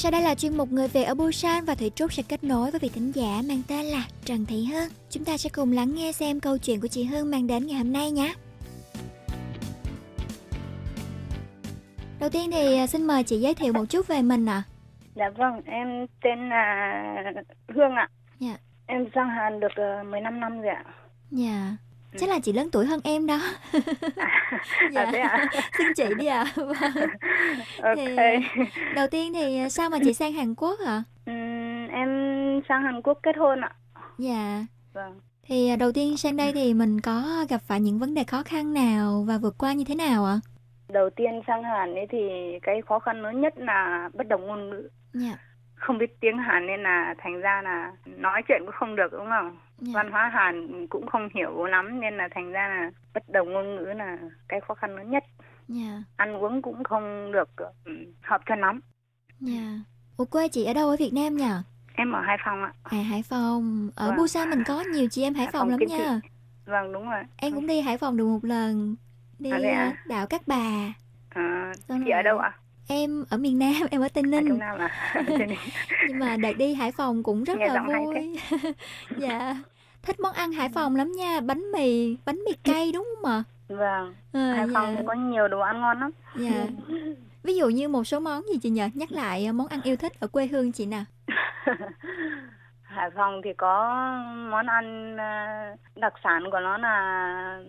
[0.00, 2.70] sau đây là chuyên mục Người Việt ở Busan và Thủy Trúc sẽ kết nối
[2.70, 4.88] với vị thính giả mang tên là Trần Thị Hương.
[5.10, 7.76] Chúng ta sẽ cùng lắng nghe xem câu chuyện của chị Hương mang đến ngày
[7.76, 8.34] hôm nay nhé.
[12.20, 14.62] Đầu tiên thì à, xin mời chị giới thiệu một chút về mình ạ.
[15.14, 17.32] Dạ vâng, em tên là
[17.68, 18.08] Hương ạ.
[18.38, 18.56] Dạ.
[18.86, 20.84] Em sang Hàn được uh, 15 năm rồi ạ.
[21.30, 21.76] Dạ.
[22.18, 23.40] Chắc là chị lớn tuổi hơn em đó.
[24.94, 25.46] À, thế ạ?
[25.78, 26.44] Xin chị đi ạ.
[26.56, 27.08] Vâng.
[27.96, 28.42] Thì Ok.
[28.94, 31.02] đầu tiên thì à, sao mà chị sang Hàn Quốc hả?
[31.26, 32.08] Ừm, em
[32.68, 33.70] sang Hàn Quốc kết hôn ạ.
[34.18, 34.64] Dạ.
[34.92, 35.20] Vâng.
[35.46, 38.42] Thì à, đầu tiên sang đây thì mình có gặp phải những vấn đề khó
[38.42, 40.36] khăn nào và vượt qua như thế nào ạ?
[40.88, 42.18] Đầu tiên sang Hàn ấy thì
[42.62, 44.88] cái khó khăn lớn nhất là bất đồng ngôn ngữ.
[45.12, 45.36] Dạ.
[45.74, 49.26] Không biết tiếng Hàn nên là thành ra là nói chuyện cũng không được đúng
[49.28, 49.58] không?
[49.78, 49.92] Dạ.
[49.94, 53.76] Văn hóa Hàn cũng không hiểu lắm nên là thành ra là bất đồng ngôn
[53.76, 54.18] ngữ là
[54.48, 55.24] cái khó khăn lớn nhất.
[55.68, 56.02] Dạ.
[56.16, 57.48] Ăn uống cũng không được
[57.84, 58.80] ừ, hợp cho lắm.
[59.40, 59.78] Dạ.
[60.16, 61.50] Ủa quê chị ở đâu ở Việt Nam nhỉ?
[61.94, 62.72] Em ở Hải Phòng ạ.
[62.82, 63.90] À Hải Phòng.
[63.96, 64.16] Ở Vâng.
[64.16, 66.20] Busan mình có nhiều chị em Hải Hải Phòng Phòng lắm nha.
[66.66, 67.22] Vâng đúng rồi.
[67.36, 68.96] Em cũng đi Hải Phòng được một lần.
[69.38, 69.70] Đi À, à?
[69.78, 70.92] à, đảo Cát Bà.
[71.28, 72.52] À, Xong chị ở rồi- đâu ạ?
[72.88, 74.58] Em ở miền Nam, em ở Tây Ở Ninh.
[74.58, 75.12] à?
[75.28, 75.48] Ninh.
[76.08, 78.38] Nhưng mà đợt đi Hải Phòng cũng rất Nghe là vui.
[79.18, 79.56] dạ.
[80.02, 83.44] Thích món ăn Hải Phòng lắm nha, bánh mì, bánh mì cay đúng không ạ?
[83.68, 84.14] Vâng.
[84.32, 85.02] À, Hải Phòng dạ.
[85.06, 86.10] có nhiều đồ ăn ngon lắm.
[86.36, 86.66] Dạ.
[87.42, 88.88] Ví dụ như một số món gì chị nhờ?
[88.94, 91.04] Nhắc lại à, món ăn yêu thích ở quê hương chị nè.
[92.82, 93.94] Hải Phòng thì có
[94.50, 97.62] món ăn à, đặc sản của nó là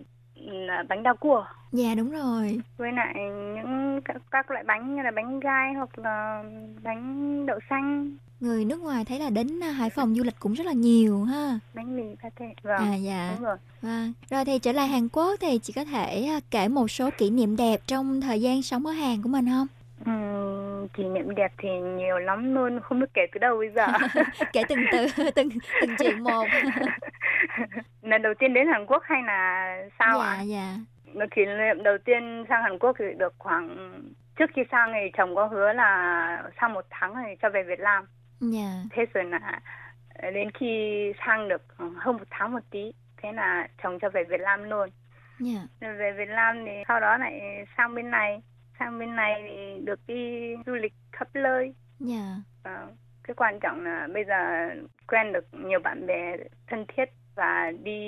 [0.88, 2.60] bánh đa cua Dạ đúng rồi.
[2.76, 3.14] với lại
[3.54, 6.44] những các, các loại bánh như là bánh gai hoặc là
[6.82, 10.52] bánh đậu xanh, Người nước ngoài thấy là đến à, Hải Phòng du lịch cũng
[10.52, 11.58] rất là nhiều ha.
[11.74, 12.54] bánh mì pate.
[12.62, 12.92] Vâng.
[12.92, 13.32] À dạ.
[13.36, 13.56] Đúng rồi.
[13.82, 14.12] Vâng.
[14.30, 17.30] Rồi thì trở lại Hàn Quốc thì chị có thể à, kể một số kỷ
[17.30, 19.66] niệm đẹp trong thời gian sống ở Hàn của mình không?
[20.06, 20.12] Ừm,
[20.88, 23.86] kỷ niệm đẹp thì nhiều lắm luôn, không biết kể từ đâu bây giờ.
[24.52, 25.48] kể từng từ từng
[25.80, 26.46] từng chuyện một.
[28.02, 30.42] Lần đầu tiên đến Hàn Quốc hay là sao dạ ạ?
[30.42, 30.76] dạ.
[31.14, 33.68] Mà kỷ niệm đầu tiên sang Hàn Quốc thì được khoảng
[34.36, 37.80] trước khi sang thì chồng có hứa là sau một tháng thì cho về Việt
[37.80, 38.06] Nam.
[38.40, 38.82] Dạ.
[38.90, 39.60] Thế rồi là
[40.32, 42.92] đến khi sang được hơn một tháng một tí,
[43.22, 44.88] thế là chồng cho về Việt Nam luôn.
[45.40, 45.60] Dạ.
[45.80, 48.42] Rồi về Việt Nam thì sau đó lại sang bên này,
[48.80, 51.74] sang bên này thì được đi du lịch khắp nơi.
[51.98, 52.36] Dạ.
[52.62, 52.86] Ờ,
[53.22, 54.68] cái quan trọng là bây giờ
[55.08, 56.36] quen được nhiều bạn bè
[56.66, 58.00] thân thiết và đi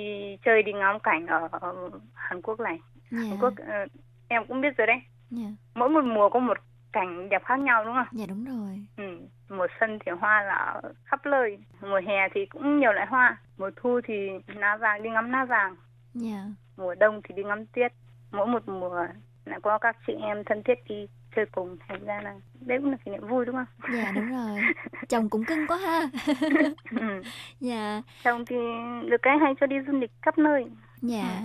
[0.45, 1.49] chơi đi ngắm cảnh ở
[2.13, 2.79] Hàn Quốc này.
[3.11, 3.17] Dạ.
[3.29, 3.85] Hàn Quốc ờ,
[4.27, 5.01] em cũng biết rồi đấy.
[5.29, 5.47] Dạ.
[5.75, 6.57] Mỗi một mùa có một
[6.91, 8.07] cảnh đẹp khác nhau đúng không?
[8.11, 8.85] Dạ đúng rồi.
[8.97, 9.17] Ừ.
[9.49, 13.71] Mùa xuân thì hoa là khắp nơi, mùa hè thì cũng nhiều loại hoa, mùa
[13.75, 15.75] thu thì lá vàng đi ngắm lá vàng,
[16.13, 16.43] Dạ.
[16.77, 17.93] mùa đông thì đi ngắm tuyết.
[18.31, 19.05] Mỗi một mùa
[19.45, 22.91] lại có các chị em thân thiết đi chơi cùng, thành ra là đấy cũng
[22.91, 23.93] là kỷ niệm vui đúng không?
[23.93, 24.59] Dạ đúng rồi.
[25.09, 26.09] Chồng cũng cưng quá ha.
[26.91, 27.21] ừ.
[27.59, 28.01] Dạ.
[28.23, 28.55] Chồng thì
[29.09, 30.65] được cái hay cho đi du lịch khắp nơi.
[31.01, 31.41] Dạ.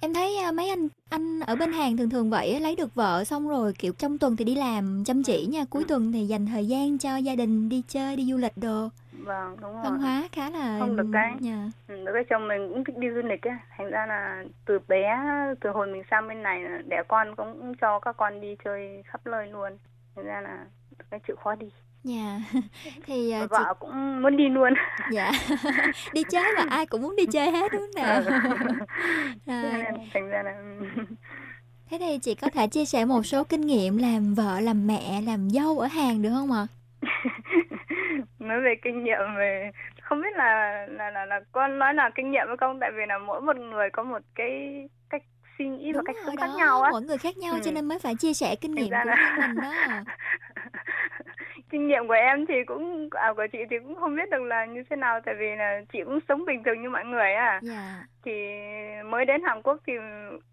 [0.00, 3.24] Em thấy à, mấy anh anh ở bên Hàn thường thường vậy lấy được vợ
[3.24, 6.46] xong rồi kiểu trong tuần thì đi làm chăm chỉ nha, cuối tuần thì dành
[6.46, 8.88] thời gian cho gia đình đi chơi đi du lịch đồ.
[9.30, 9.80] Vâng, đúng rồi.
[9.84, 11.32] Văn hóa khá là Không được cái.
[11.40, 11.64] Dạ.
[11.88, 14.78] Ừ, được cái chồng mình cũng thích đi du lịch á, thành ra là từ
[14.88, 15.18] bé,
[15.60, 19.02] từ hồi mình sang bên này là đẻ con cũng cho các con đi chơi
[19.06, 19.78] khắp nơi luôn.
[20.16, 20.64] Thành ra là
[21.10, 21.66] cái chịu khó đi.
[22.04, 22.40] Dạ.
[23.06, 24.74] Thì à, Và chị vợ cũng muốn đi luôn.
[25.12, 25.32] dạ
[26.12, 28.22] đi chơi mà ai cũng muốn đi chơi hết đúng không nào
[29.46, 29.84] Thế rồi
[30.14, 30.54] thành ra là
[31.90, 35.20] thế thì chị có thể chia sẻ một số kinh nghiệm làm vợ làm mẹ
[35.20, 36.66] làm dâu ở Hàn được không ạ
[38.50, 39.70] nói về kinh nghiệm về
[40.02, 42.80] không biết là là là là con nói là kinh nghiệm hay không?
[42.80, 45.22] Tại vì là mỗi một người có một cái cách
[45.58, 46.90] suy nghĩ và cách sống khác nhau á.
[46.92, 47.74] mỗi người khác nhau cho Ừ.
[47.74, 49.72] nên mới phải chia sẻ kinh nghiệm của là- mình đó.
[51.70, 54.64] Kinh nghiệm của em thì cũng à của chị thì cũng không biết được là
[54.64, 57.60] như thế nào tại vì là chị cũng sống bình thường như mọi người à
[57.62, 58.02] dạ.
[58.24, 58.32] Thì
[59.04, 59.92] mới đến Hàn Quốc thì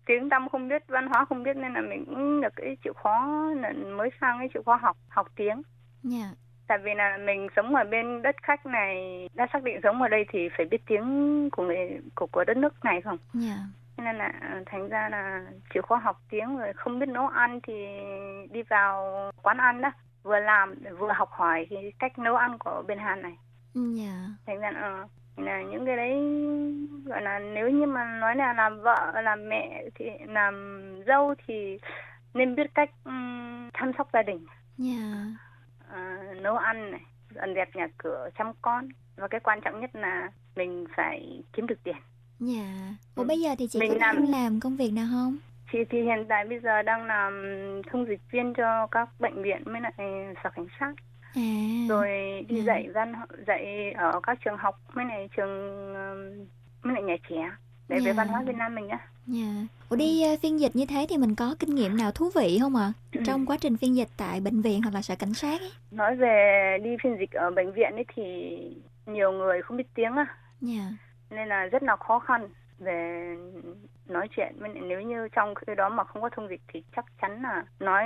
[0.05, 2.93] tiếng tăm không biết văn hóa không biết nên là mình cũng được cái chịu
[2.93, 3.27] khó
[3.61, 5.61] là mới sang cái chịu khó học học tiếng.
[6.03, 6.25] Dạ
[6.67, 10.07] tại vì là mình sống ở bên đất khách này đã xác định sống ở
[10.07, 13.17] đây thì phải biết tiếng của người của của đất nước này không?
[13.33, 13.57] Dạ.
[13.97, 17.27] Cho nên là ờ, thành ra là chịu khó học tiếng rồi không biết nấu
[17.27, 17.73] ăn thì
[18.51, 19.91] đi vào quán ăn đó
[20.23, 23.37] vừa làm vừa học hỏi cái cách nấu ăn của bên Hàn này.
[23.73, 24.27] Dạ.
[24.45, 26.13] Thành ra là, ờ, là những cái đấy
[27.05, 31.77] gọi là nếu như mà nói là làm vợ làm mẹ thì làm dâu thì
[32.33, 34.45] nên biết cách ừm, chăm sóc gia đình.
[34.77, 34.93] Dạ
[35.97, 37.01] à, nấu ăn này
[37.35, 38.89] dọn dẹp nhà cửa chăm con.
[39.15, 41.95] Và cái quan trọng nhất là mình phải kiếm được tiền.
[42.39, 42.93] Dạ.
[43.15, 45.37] Ủa bây giờ thì chị Mình có đang làm- làm công việc nào không?
[45.71, 47.33] Chị thì hiện tại bây giờ đang làm
[47.91, 49.93] thông dịch viên cho các bệnh viện với lại
[50.43, 50.93] sở cảnh sát.
[51.35, 51.41] À.
[51.89, 52.07] rồi
[52.49, 52.63] đi Ừ.
[52.63, 53.13] dạy văn
[53.47, 55.93] dạy ở các trường học mấy này trường
[56.83, 57.51] mấy lại nhà trẻ
[57.87, 58.13] để về Dạ.
[58.13, 59.65] văn hóa Việt Nam mình á Dạ.
[59.89, 62.57] Ủa đi ờ, phiên dịch như thế thì mình có kinh nghiệm nào thú vị
[62.61, 62.93] không ạ?
[63.25, 65.71] Trong quá trình phiên dịch tại bệnh viện hoặc là sở cảnh sát ấy?
[65.91, 68.23] nói về đi phiên dịch ở bệnh viện ấy thì
[69.05, 70.25] nhiều người không biết tiếng á
[70.61, 70.81] Dạ.
[71.29, 72.47] nên là rất là khó khăn
[72.79, 73.35] về
[74.07, 74.53] nói chuyện
[74.87, 78.05] nếu như trong cái đó mà không có thông dịch thì chắc chắn là nói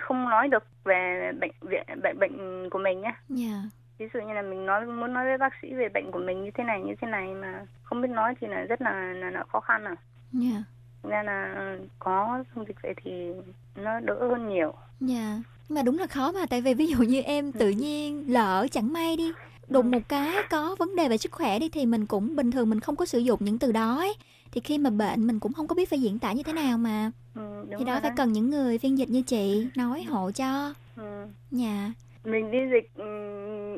[0.00, 3.62] không nói được về bệnh viện bệnh bệnh của mình nhé Dạ.
[3.98, 6.44] ví dụ như là mình nói muốn nói với bác sĩ về bệnh của mình
[6.44, 9.30] như thế này như thế này mà không biết nói thì là rất là là,
[9.30, 9.96] là khó khăn à
[10.34, 10.62] Dạ.
[11.02, 13.30] nên là ừ, có thông dịch vậy thì
[13.76, 15.38] nó đỡ hơn nhiều Dạ.
[15.68, 18.66] Nhưng mà đúng là khó mà tại vì ví dụ như em tự nhiên lỡ
[18.70, 19.32] chẳng may đi
[19.68, 22.70] đùng một cái có vấn đề về sức khỏe đi thì mình cũng bình thường
[22.70, 24.14] mình không có sử dụng những từ đó ấy.
[24.52, 26.78] Thì khi mà bệnh mình cũng không có biết phải diễn tả như thế nào
[26.78, 27.10] mà.
[27.34, 30.74] ừ, Thì đó phải cần những người phiên dịch như chị nói hộ cho.
[30.96, 31.26] ừ.
[31.50, 31.90] Dạ.
[32.24, 33.04] mình đi dịch ừ,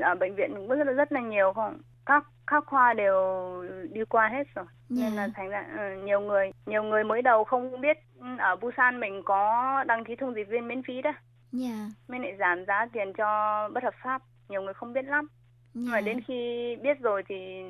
[0.00, 3.18] ở bệnh viện cũng rất là rất là nhiều không các các khoa đều
[3.92, 4.66] đi qua hết rồi.
[4.88, 8.56] Nên là thành ra ừ, nhiều người nhiều người mới đầu không biết ừ, ở
[8.56, 11.12] Busan mình có đăng ký thông dịch viên miễn phí đó.
[11.52, 11.88] Dạ.
[12.08, 15.26] mới lại giảm giá tiền cho bất hợp pháp nhiều người không biết lắm.
[15.74, 17.62] Nhưng mà đến khi biết rồi thì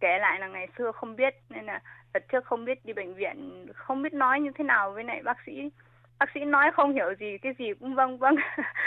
[0.00, 1.82] kể lại là ngày xưa không biết nên là
[2.14, 5.22] đợt trước không biết đi bệnh viện không biết nói như thế nào với lại
[5.24, 5.70] bác sĩ
[6.20, 8.34] bác sĩ nói không hiểu gì cái gì cũng vâng vâng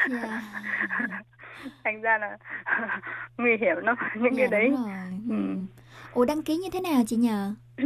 [0.10, 0.42] Dạ.
[1.84, 2.38] thành ra là
[3.38, 4.74] nguy hiểm lắm những Dạ, cái đấy.
[5.30, 5.36] Ừ.
[6.14, 7.54] Ủa đăng ký như thế nào chị nhờ?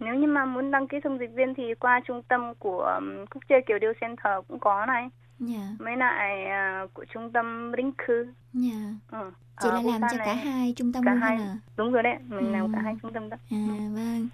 [0.00, 3.26] nếu như mà muốn đăng ký thông dịch viên thì qua trung tâm của um,
[3.26, 5.60] quốc chế kiều điêu center cũng có này Dạ.
[5.78, 8.12] mấy lại à, của trung tâm Rinku
[8.52, 8.78] Dạ.
[9.10, 9.30] ừ.
[9.62, 10.36] Chị ở là làm cho cả này.
[10.36, 11.56] hai trung tâm cả luôn hai là?
[11.76, 12.84] đúng rồi đấy mình làm cả Ừ.
[12.84, 13.56] hai trung tâm đó À
[13.94, 14.28] vâng.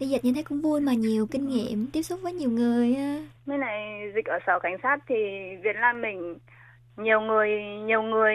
[0.00, 2.96] Đi dịch như thế cũng vui mà nhiều kinh nghiệm tiếp xúc với nhiều người.
[3.46, 5.14] Mấy này dịch ở sở cảnh sát thì
[5.62, 6.38] Việt Nam mình
[6.96, 7.50] nhiều người
[7.86, 8.34] nhiều người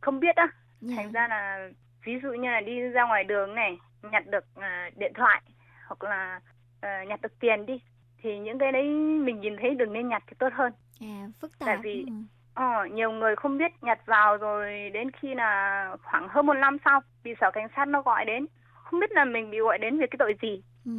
[0.00, 0.48] không biết á.
[0.80, 0.94] Dạ.
[0.96, 1.68] Thành ra là
[2.04, 3.78] ví dụ như là đi ra ngoài đường này
[4.12, 5.42] nhặt được à, điện thoại
[5.86, 6.40] hoặc là
[6.80, 7.80] à, nhặt được tiền đi
[8.22, 8.84] thì những cái đấy
[9.24, 10.72] mình nhìn thấy đừng nên nhặt thì tốt hơn.
[11.00, 11.84] À phức Tại tạp.
[11.84, 12.12] vì ừ.
[12.54, 16.76] ờ, nhiều người không biết nhặt vào rồi đến khi là khoảng hơn một năm
[16.84, 19.98] sau bị sở cảnh sát nó gọi đến không biết là mình bị gọi đến
[19.98, 20.92] về cái tội gì Ừ.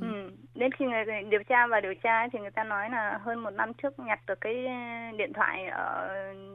[0.00, 0.30] Ừ.
[0.54, 3.50] Đến khi người điều tra và điều tra thì người ta nói là hơn một
[3.50, 6.08] năm trước nhặt được cái ờ, điện thoại ở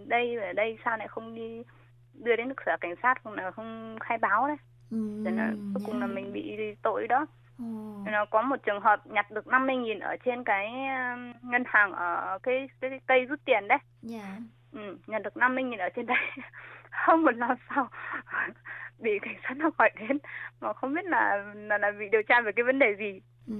[0.08, 1.64] đây ở đây sao lại không đi
[2.14, 4.58] đưa đến sở cảnh sát cũng là không khai báo đấy.
[4.92, 5.22] Ừ.
[5.26, 7.26] Cho nên cuối cùng là mình bị tội đó.
[8.06, 11.92] Nên là có một trường hợp nhặt được 50.000 ở trên cái ờ, ngân hàng
[11.94, 13.78] ở cái, cái, cái cây rút tiền đấy.
[14.02, 14.38] Dạ.
[14.74, 16.18] Ừ, nhặt được 50.000 ở trên đây.
[16.92, 17.90] Hơn một năm sau
[19.00, 20.18] bị cảnh sát nó gọi đến
[20.62, 23.22] mà không biết là là, là bị điều tra về cái vấn đề gì.
[23.48, 23.54] Ừ.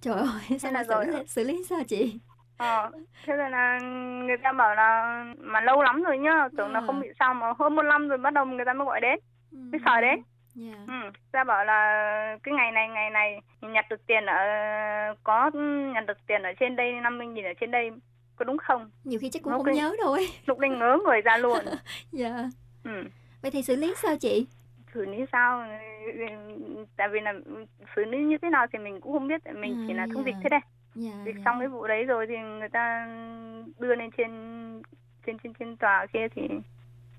[0.00, 1.06] Trời ơi, sao là xử, rồi.
[1.06, 2.18] lý, xử lý sao chị?
[2.58, 2.90] Ờ,
[3.26, 3.78] thế rồi là
[4.26, 6.86] người ta bảo là mà lâu lắm rồi nhá, tưởng là Ờ.
[6.86, 9.18] không bị sao mà hơn một năm rồi bắt đầu người ta mới gọi đến,
[9.52, 10.22] mới sờ đến.
[10.54, 10.72] Dạ.
[10.86, 14.36] Ừ, ta bảo là cái ngày này ngày này nhặt được tiền ở
[15.24, 15.50] có
[15.94, 17.90] nhặt được tiền ở trên đây 50 nghìn ở trên đây
[18.36, 18.90] có đúng không?
[19.04, 20.28] Nhiều khi chắc cũng Lúc không nhớ ấy.
[20.46, 21.58] Lúc đấy ngớ người ra luôn.
[22.12, 22.44] Dạ.
[22.84, 23.04] Ừ.
[23.42, 24.46] Vậy thì xử lý sao chị?
[24.94, 25.64] xử lý sao
[26.96, 27.32] tại vì là
[27.96, 30.34] xử lý như thế nào thì mình cũng không biết mình chỉ là thông dịch
[30.42, 30.60] thế đây
[30.94, 31.10] Dạ.
[31.24, 33.06] dịch xong cái vụ đấy rồi thì người ta
[33.78, 34.30] đưa lên trên
[35.26, 36.42] trên trên trên tòa kia thì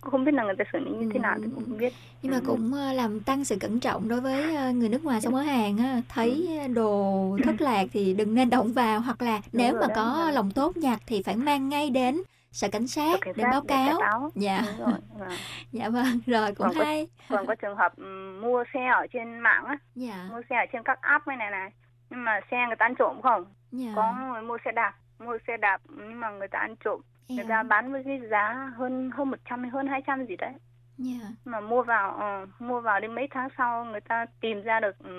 [0.03, 1.93] cũng không biết là người ta xử lý như thế nào thì cũng không biết
[2.21, 5.21] Nhưng mà cũng ờ, làm tăng sự cẩn trọng đối với ờ, người nước ngoài
[5.21, 9.21] sống ở Hàn á, thấy ờ, đồ thất lạc thì đừng nên động vào hoặc
[9.21, 10.31] là nếu rồi mà đấy, có dạ.
[10.31, 13.67] lòng tốt nhặt thì phải mang ngay đến sở cảnh sát để sát báo để
[13.99, 14.29] cáo.
[14.35, 14.61] Dạ.
[14.79, 15.29] Đúng rồi, vâng.
[15.71, 17.07] Dạ vâng, rồi cũng còn có, hay.
[17.29, 20.27] còn có trường hợp ừm, mua xe ở trên mạng á Dạ.
[20.31, 21.71] mua xe ở trên các app này này này
[22.09, 23.91] nhưng mà xe người ta ăn trộm không Dạ.
[23.95, 27.45] có người mua xe đạp mua xe đạp nhưng mà người ta ăn trộm người
[27.49, 30.51] ta bán với cái giá hơn hơn một trăm hay hơn hai trăm gì đấy
[30.97, 31.27] Dạ.
[31.45, 34.95] mà mua vào ờ, mua vào đến mấy tháng sau người ta tìm ra được
[34.99, 35.09] ừ,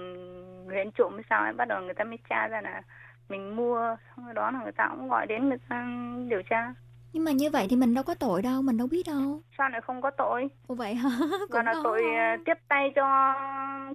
[0.66, 2.82] người ăn trộm hay sao ấy bắt đầu người ta mới tra ra là
[3.28, 5.86] mình mua xong rồi đó là người ta cũng gọi đến người ta
[6.28, 6.74] điều tra
[7.12, 9.40] Nhưng mà như vậy thì mình đâu có tội đâu, mình đâu biết đâu.
[9.58, 11.10] sao lại không có tội Ồ vậy hả?
[11.50, 13.34] còn là tội ờ, tiếp tay cho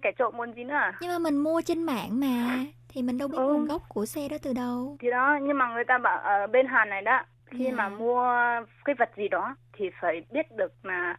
[0.01, 0.93] kẻ trộm còn gì nữa à?
[1.01, 4.29] Nhưng mà mình mua trên mạng mà thì mình đâu biết nguồn gốc của xe
[4.29, 4.97] đó từ đâu.
[4.99, 7.21] thì đó nhưng mà người ta bảo ở bên Hàn này đó
[7.51, 7.71] khi Dạ.
[7.75, 8.27] mà mua
[8.85, 11.17] cái vật gì đó thì phải biết được là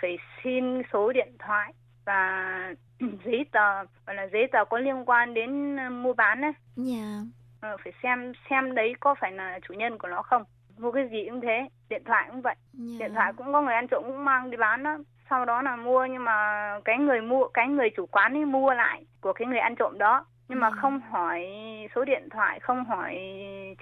[0.00, 1.72] phải xin số điện thoại
[2.04, 2.74] và
[3.24, 7.20] giấy tờ gọi là giấy tờ có liên quan đến ờ, mua bán đấy Dạ.
[7.60, 10.44] Ờ, phải xem xem đấy có phải là chủ nhân của nó không
[10.78, 12.96] mua cái gì cũng thế điện thoại cũng vậy Dạ.
[13.06, 14.98] điện thoại cũng có người ăn trộm cũng mang đi bán đó
[15.30, 18.72] sau đó là mua nhưng mà cái người mua cái người chủ quán ấy mua
[18.74, 21.46] lại của cái người ăn trộm đó nhưng mà không hỏi
[21.94, 23.18] số điện thoại không hỏi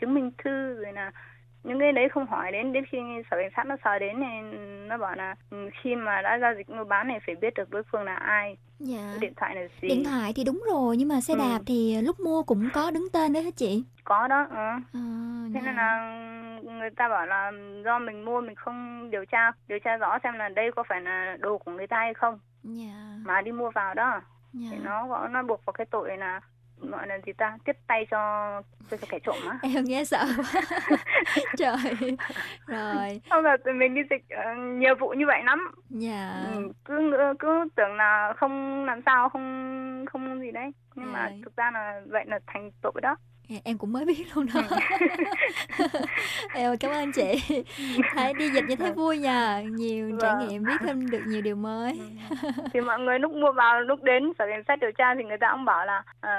[0.00, 1.10] chứng minh thư rồi là
[1.66, 2.98] những cái đấy không hỏi đến đến khi
[3.30, 6.54] sở cảnh sát nó sờ đến thì nó bảo là ừ, khi mà đã giao
[6.56, 9.14] dịch mua bán này phải biết được đối phương là ai Dạ.
[9.20, 11.38] điện thoại là gì Điện thoại thì đúng rồi nhưng mà xe Ừ.
[11.38, 13.84] đạp thì lúc mua cũng có đứng tên đấy hả chị?
[14.04, 14.56] có đó ừ.
[14.56, 14.78] À,
[15.54, 16.10] thế nên là
[16.62, 17.52] người ta bảo là
[17.84, 21.00] do mình mua mình không điều tra điều tra rõ xem là đây có phải
[21.00, 22.94] là đồ của người ta hay không Dạ.
[23.24, 24.20] mà đi mua vào đó
[24.52, 24.68] Dạ.
[24.70, 26.40] thì nó nó buộc vào cái tội là
[26.80, 28.16] gọi là gì ta tiếp tay cho
[28.90, 30.62] cho, cho kẻ trộm á Em nghe sợ quá.
[31.58, 32.16] Trời.
[32.66, 33.20] Rồi.
[33.30, 36.44] không là tụi mình đi dịch ờ, nhiều vụ như vậy lắm Dạ.
[36.54, 41.40] ừ, cứ cứ tưởng là không làm sao không không gì đấy nhưng mà Rồi.
[41.44, 43.16] thực ra là vậy là thành tội đó
[43.64, 44.60] Em cũng mới biết luôn đó.
[46.54, 47.62] em cảm ơn chị.
[48.14, 50.48] Thấy đi dịch như thế vui nha, nhiều trải Vâng.
[50.48, 52.00] nghiệm biết thêm được nhiều điều mới.
[52.72, 55.38] thì mọi người lúc mua vào lúc đến sở cảnh sát điều tra thì người
[55.40, 56.30] ta cũng bảo là ờ,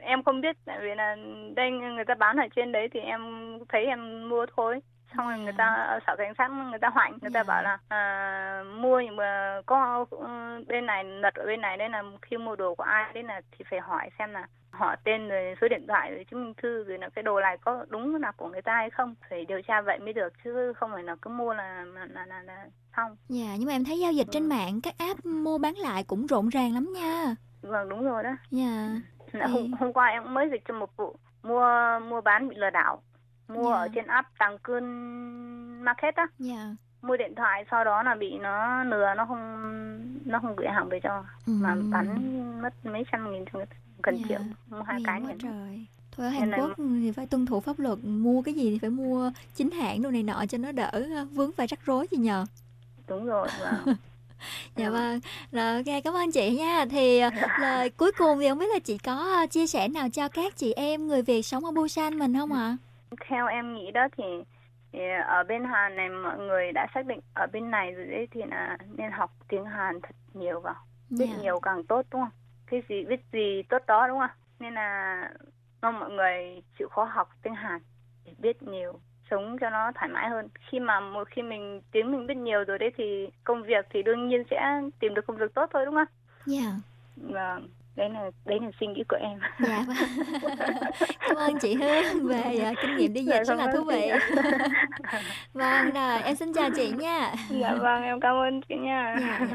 [0.00, 1.16] em không biết tại vì là
[1.56, 3.20] đây người ta bán ở trên đấy thì em
[3.68, 4.80] thấy em mua thôi
[5.16, 7.78] xong rồi người ta ở sở cảnh sát người ta hoạnh người ta bảo là
[7.88, 10.26] à, mua nhưng mà có ừ,
[10.68, 13.40] bên này lật ở bên này đấy là khi mua đồ của ai đấy là
[13.50, 16.84] thì phải hỏi xem là họ tên rồi số điện thoại rồi chứng minh thư
[16.84, 19.14] rồi là cái đồ này có đúng là của người ta hay không.
[19.30, 22.42] Phải điều tra vậy mới được chứ không phải là cứ mua là là là,
[22.42, 22.66] là,
[22.96, 23.16] xong.
[23.28, 26.26] Dạ, nhưng mà em thấy giao dịch trên mạng các app mua bán lại cũng
[26.26, 27.34] rộn ràng lắm nha.
[27.62, 28.36] vâng đúng rồi đó.
[28.50, 28.88] Dạ.
[29.32, 32.56] Là hôm, hôm qua em cũng mới dịch cho một vụ mua mua bán bị
[32.56, 33.02] lừa đảo
[33.54, 33.76] mua Dạ.
[33.76, 34.84] ở trên app Tàng Cơn
[35.84, 36.74] Market á Dạ.
[37.02, 39.40] mua điện thoại sau đó là bị nó lừa nó không
[40.24, 41.82] nó không gửi hàng về cho mà Ừ.
[41.90, 42.06] bán
[42.62, 43.44] mất mấy trăm nghìn
[44.02, 44.24] gần Dạ.
[44.28, 44.38] triệu
[44.70, 45.38] mua hai cái liền.
[45.38, 45.86] trời.
[46.16, 48.70] Thôi ở Nên Hàn là- Quốc thì phải tuân thủ pháp luật, mua cái gì
[48.70, 51.86] thì phải mua chính hãng đồ này nọ cho nó đỡ ờ, vướng phải rắc
[51.86, 52.46] rối chị nhờ.
[53.08, 53.96] đúng rồi vâng.
[54.76, 55.20] Dạ vâng.
[55.52, 56.84] Rồi ok, cảm ơn chị nha.
[56.90, 57.30] Thì ờ,
[57.60, 60.56] lời cuối cùng thì không biết là chị có ờ, chia sẻ nào cho các
[60.56, 62.76] chị em người Việt sống ở Busan mình không ạ?
[63.28, 64.24] Theo em nghĩ đó thì,
[64.92, 68.28] thì ở bên Hàn này mọi người đã xác định ở bên này rồi đấy
[68.30, 70.74] thì là nên học tiếng Hàn thật nhiều vào.
[71.10, 71.42] Biết Dạ.
[71.42, 72.30] nhiều càng tốt đúng không?
[72.66, 74.30] Cái gì biết gì tốt đó đúng không?
[74.58, 75.30] Nên là
[75.82, 77.80] mong mọi người chịu khó học tiếng Hàn
[78.24, 80.48] để biết nhiều sống cho nó thoải mái hơn.
[80.70, 84.02] Khi mà một khi mình tiếng mình biết nhiều rồi đấy thì công việc thì
[84.02, 86.08] đương nhiên sẽ tìm được công việc tốt thôi đúng không?
[86.46, 86.72] Dạ.
[87.16, 89.38] vâng đấy là đấy là suy nghĩ của em
[89.68, 89.96] Dạ vâng.
[91.28, 94.10] Cảm ơn chị Hương về ờ, kinh nghiệm đi dịch rất là thú vị.
[95.52, 97.34] vâng rồi, em xin chào chị nha.
[97.50, 99.46] dạ vâng em cảm ơn chị nha Dạ,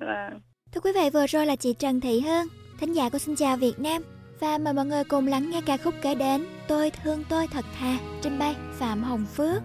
[0.00, 0.40] vâng
[0.72, 2.46] Thưa quý vị, vừa rồi là chị Trần Thị Hương,
[2.80, 4.02] thính giả của Xin Chào Việt Nam.
[4.40, 7.64] Và mời mọi người cùng lắng nghe ca khúc kể đến Tôi thương tôi thật
[7.80, 9.62] thà, trình bày Phạm Hồng Phước.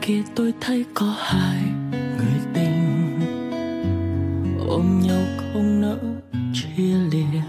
[0.00, 3.20] Kia tôi thấy có hai người tình.
[4.68, 5.98] Ôm nhau không nỡ
[6.52, 7.42] chia lìa.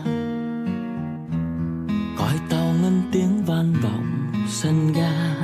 [2.18, 5.36] Còi tàu ngân tiếng van vọng sân ga.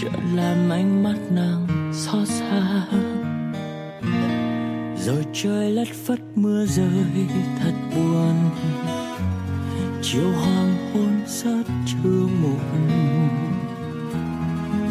[0.00, 2.86] Chợt làm ánh mắt nàng xót xa.
[4.98, 7.26] Rồi trời lất phất mưa rơi
[7.60, 8.34] thật buồn.
[10.02, 13.10] Chiều hoàng hôn rất chưa muộn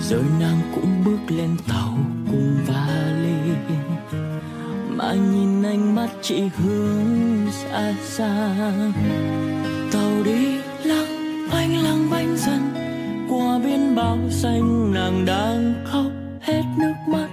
[0.02, 1.98] rồi nàng cũng bước lên tàu
[2.32, 3.10] cùng vali
[5.00, 8.56] mà nhìn ánh mắt chị hướng xa xa.
[9.92, 12.62] Tàu đi lặng anh lặng bánh dần,
[13.30, 16.12] qua bên bao xanh nàng đang khóc
[16.42, 17.30] hết nước mắt.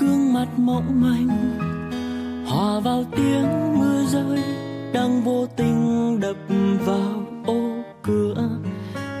[0.00, 1.28] Gương mặt mộng manh,
[2.46, 4.42] hòa vào tiếng mưa rơi,
[4.92, 6.36] đang vô tình đập
[6.86, 8.48] vào ô cửa.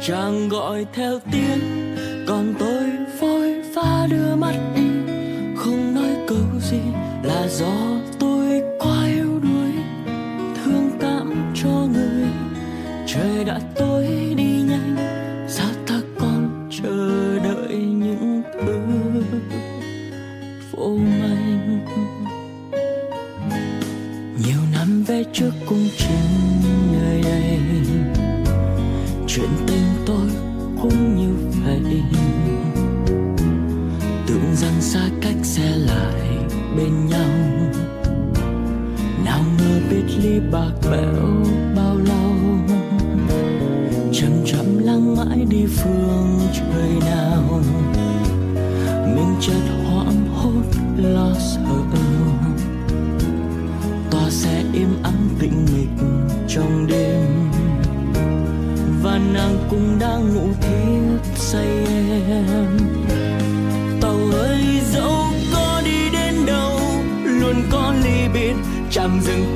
[0.06, 1.88] Chàng gọi theo tiếng
[2.28, 2.90] còn tôi
[3.20, 5.12] vội vã đưa mắt đi,
[5.56, 6.80] không nói câu gì
[7.22, 9.72] là do tôi quá yếu đuối.
[10.56, 12.28] Thương cảm cho người,
[13.06, 14.96] trời đã tối đi nhanh
[15.48, 18.78] sao ta còn chờ đợi những thứ
[20.70, 21.86] vô manh.
[24.46, 27.60] Nhiều năm về trước cũng chính nơi đây
[29.28, 30.30] chuyện tình tôi
[30.82, 32.02] cũng như vậy
[34.26, 36.38] tưởng rằng xa cách sẽ lại
[36.76, 37.28] bên nhau.
[39.24, 41.44] Nào ngờ biết ly bạc bẽo
[41.76, 42.32] bao lâu.
[44.12, 47.60] Chậm chậm lắng mãi đi phương trời nào.
[49.16, 50.62] Mình chợt hoảng hốt,
[50.96, 51.68] lo sợ.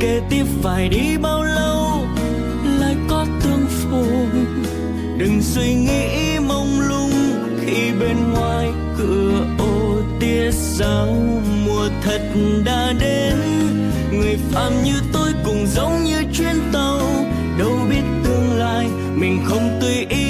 [0.03, 2.07] Kế tiếp phải đi bao lâu,
[2.81, 4.45] lại có tương phùng.
[5.19, 7.13] Đừng suy nghĩ mông lung
[7.61, 11.43] khi bên ngoài cửa ô tia sáng.
[11.67, 12.23] Mùa thật
[12.65, 13.37] đã đến,
[14.13, 17.01] người phàm như tôi cũng giống như chuyến tàu.
[17.59, 20.22] Đâu biết tương lai, mình không tùy ý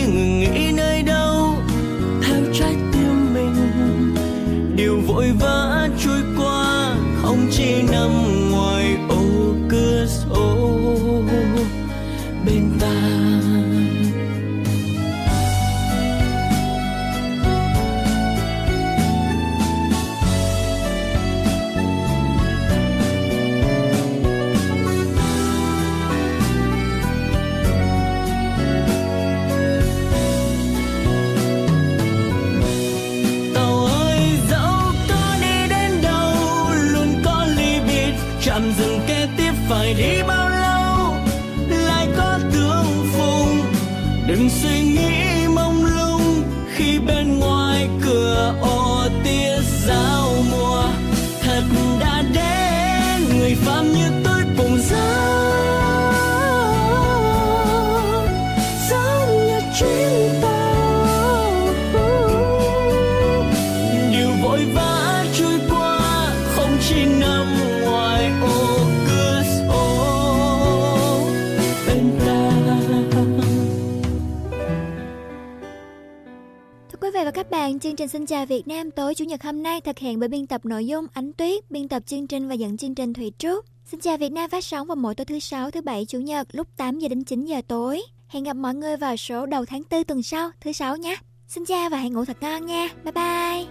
[78.02, 80.64] trình Xin chào Việt Nam tối Chủ nhật hôm nay thực hiện bởi biên tập
[80.64, 83.64] nội dung Ánh Tuyết, biên tập chương trình và dẫn chương trình Thủy Trúc.
[83.84, 86.48] Xin chào Việt Nam phát sóng vào mỗi tối thứ sáu, thứ bảy, chủ nhật
[86.52, 88.02] lúc 8 giờ đến 9 giờ tối.
[88.28, 91.16] Hẹn gặp mọi người vào số đầu tháng 4 tuần sau, thứ sáu nhé.
[91.48, 92.88] Xin chào và hãy ngủ thật ngon nha.
[93.04, 93.66] Bye bye.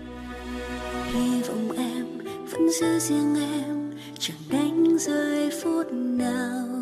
[1.14, 2.06] hy vọng em
[2.52, 6.81] vẫn giữ riêng em chẳng đánh rơi phút nào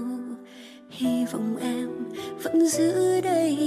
[1.00, 1.90] hy vọng em
[2.44, 3.58] vẫn giữ đây.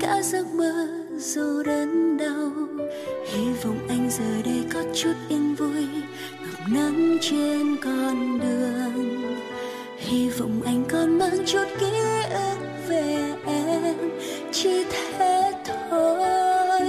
[0.00, 2.50] Cả giấc mơ dù đớn đau,
[3.26, 5.86] hy vọng anh giờ đây có chút yên vui.
[6.40, 9.36] Ngập nắng trên con đường,
[9.98, 11.90] hy vọng anh còn mang chút ký
[12.30, 13.94] ức về em.
[14.52, 16.82] Chỉ thế thôi,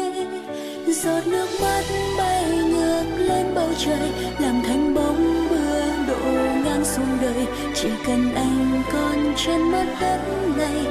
[0.87, 1.83] giọt nước mắt
[2.17, 5.36] bay ngược lên bầu trời, làm thành bóng
[6.87, 10.19] xuống đời, chỉ cần anh còn trên mặt đất
[10.57, 10.85] này,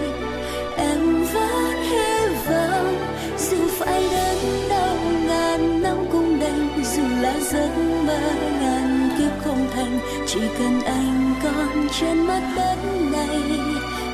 [0.76, 2.96] em vẫn hy vọng
[3.38, 7.70] dù phải đến đâu ngàn năm cũng đành dù là giấc
[8.06, 8.18] mơ
[8.60, 12.76] ngàn kiếp không thành, chỉ cần anh còn trên mặt đất
[13.12, 13.60] này,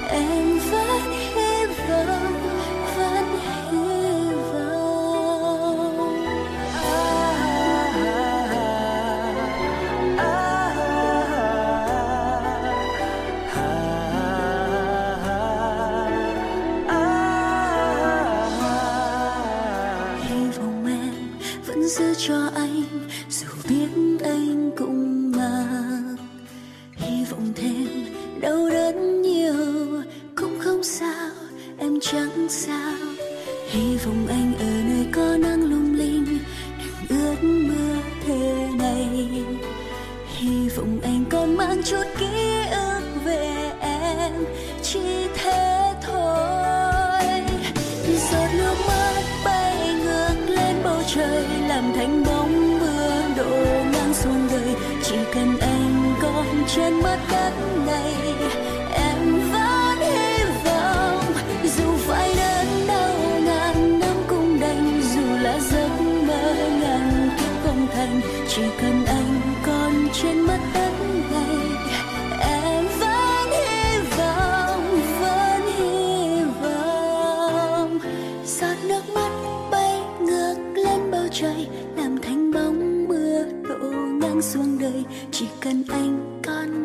[0.09, 1.03] em vẫn
[1.35, 2.42] hy vọng
[32.03, 32.95] chẳng sao?
[33.67, 36.39] Hy vọng anh ở nơi có nắng lung linh
[36.79, 39.29] đừng ướt mưa thế này?
[40.27, 42.32] Hy vọng anh còn mang chút ký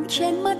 [0.07, 0.56] trên mắt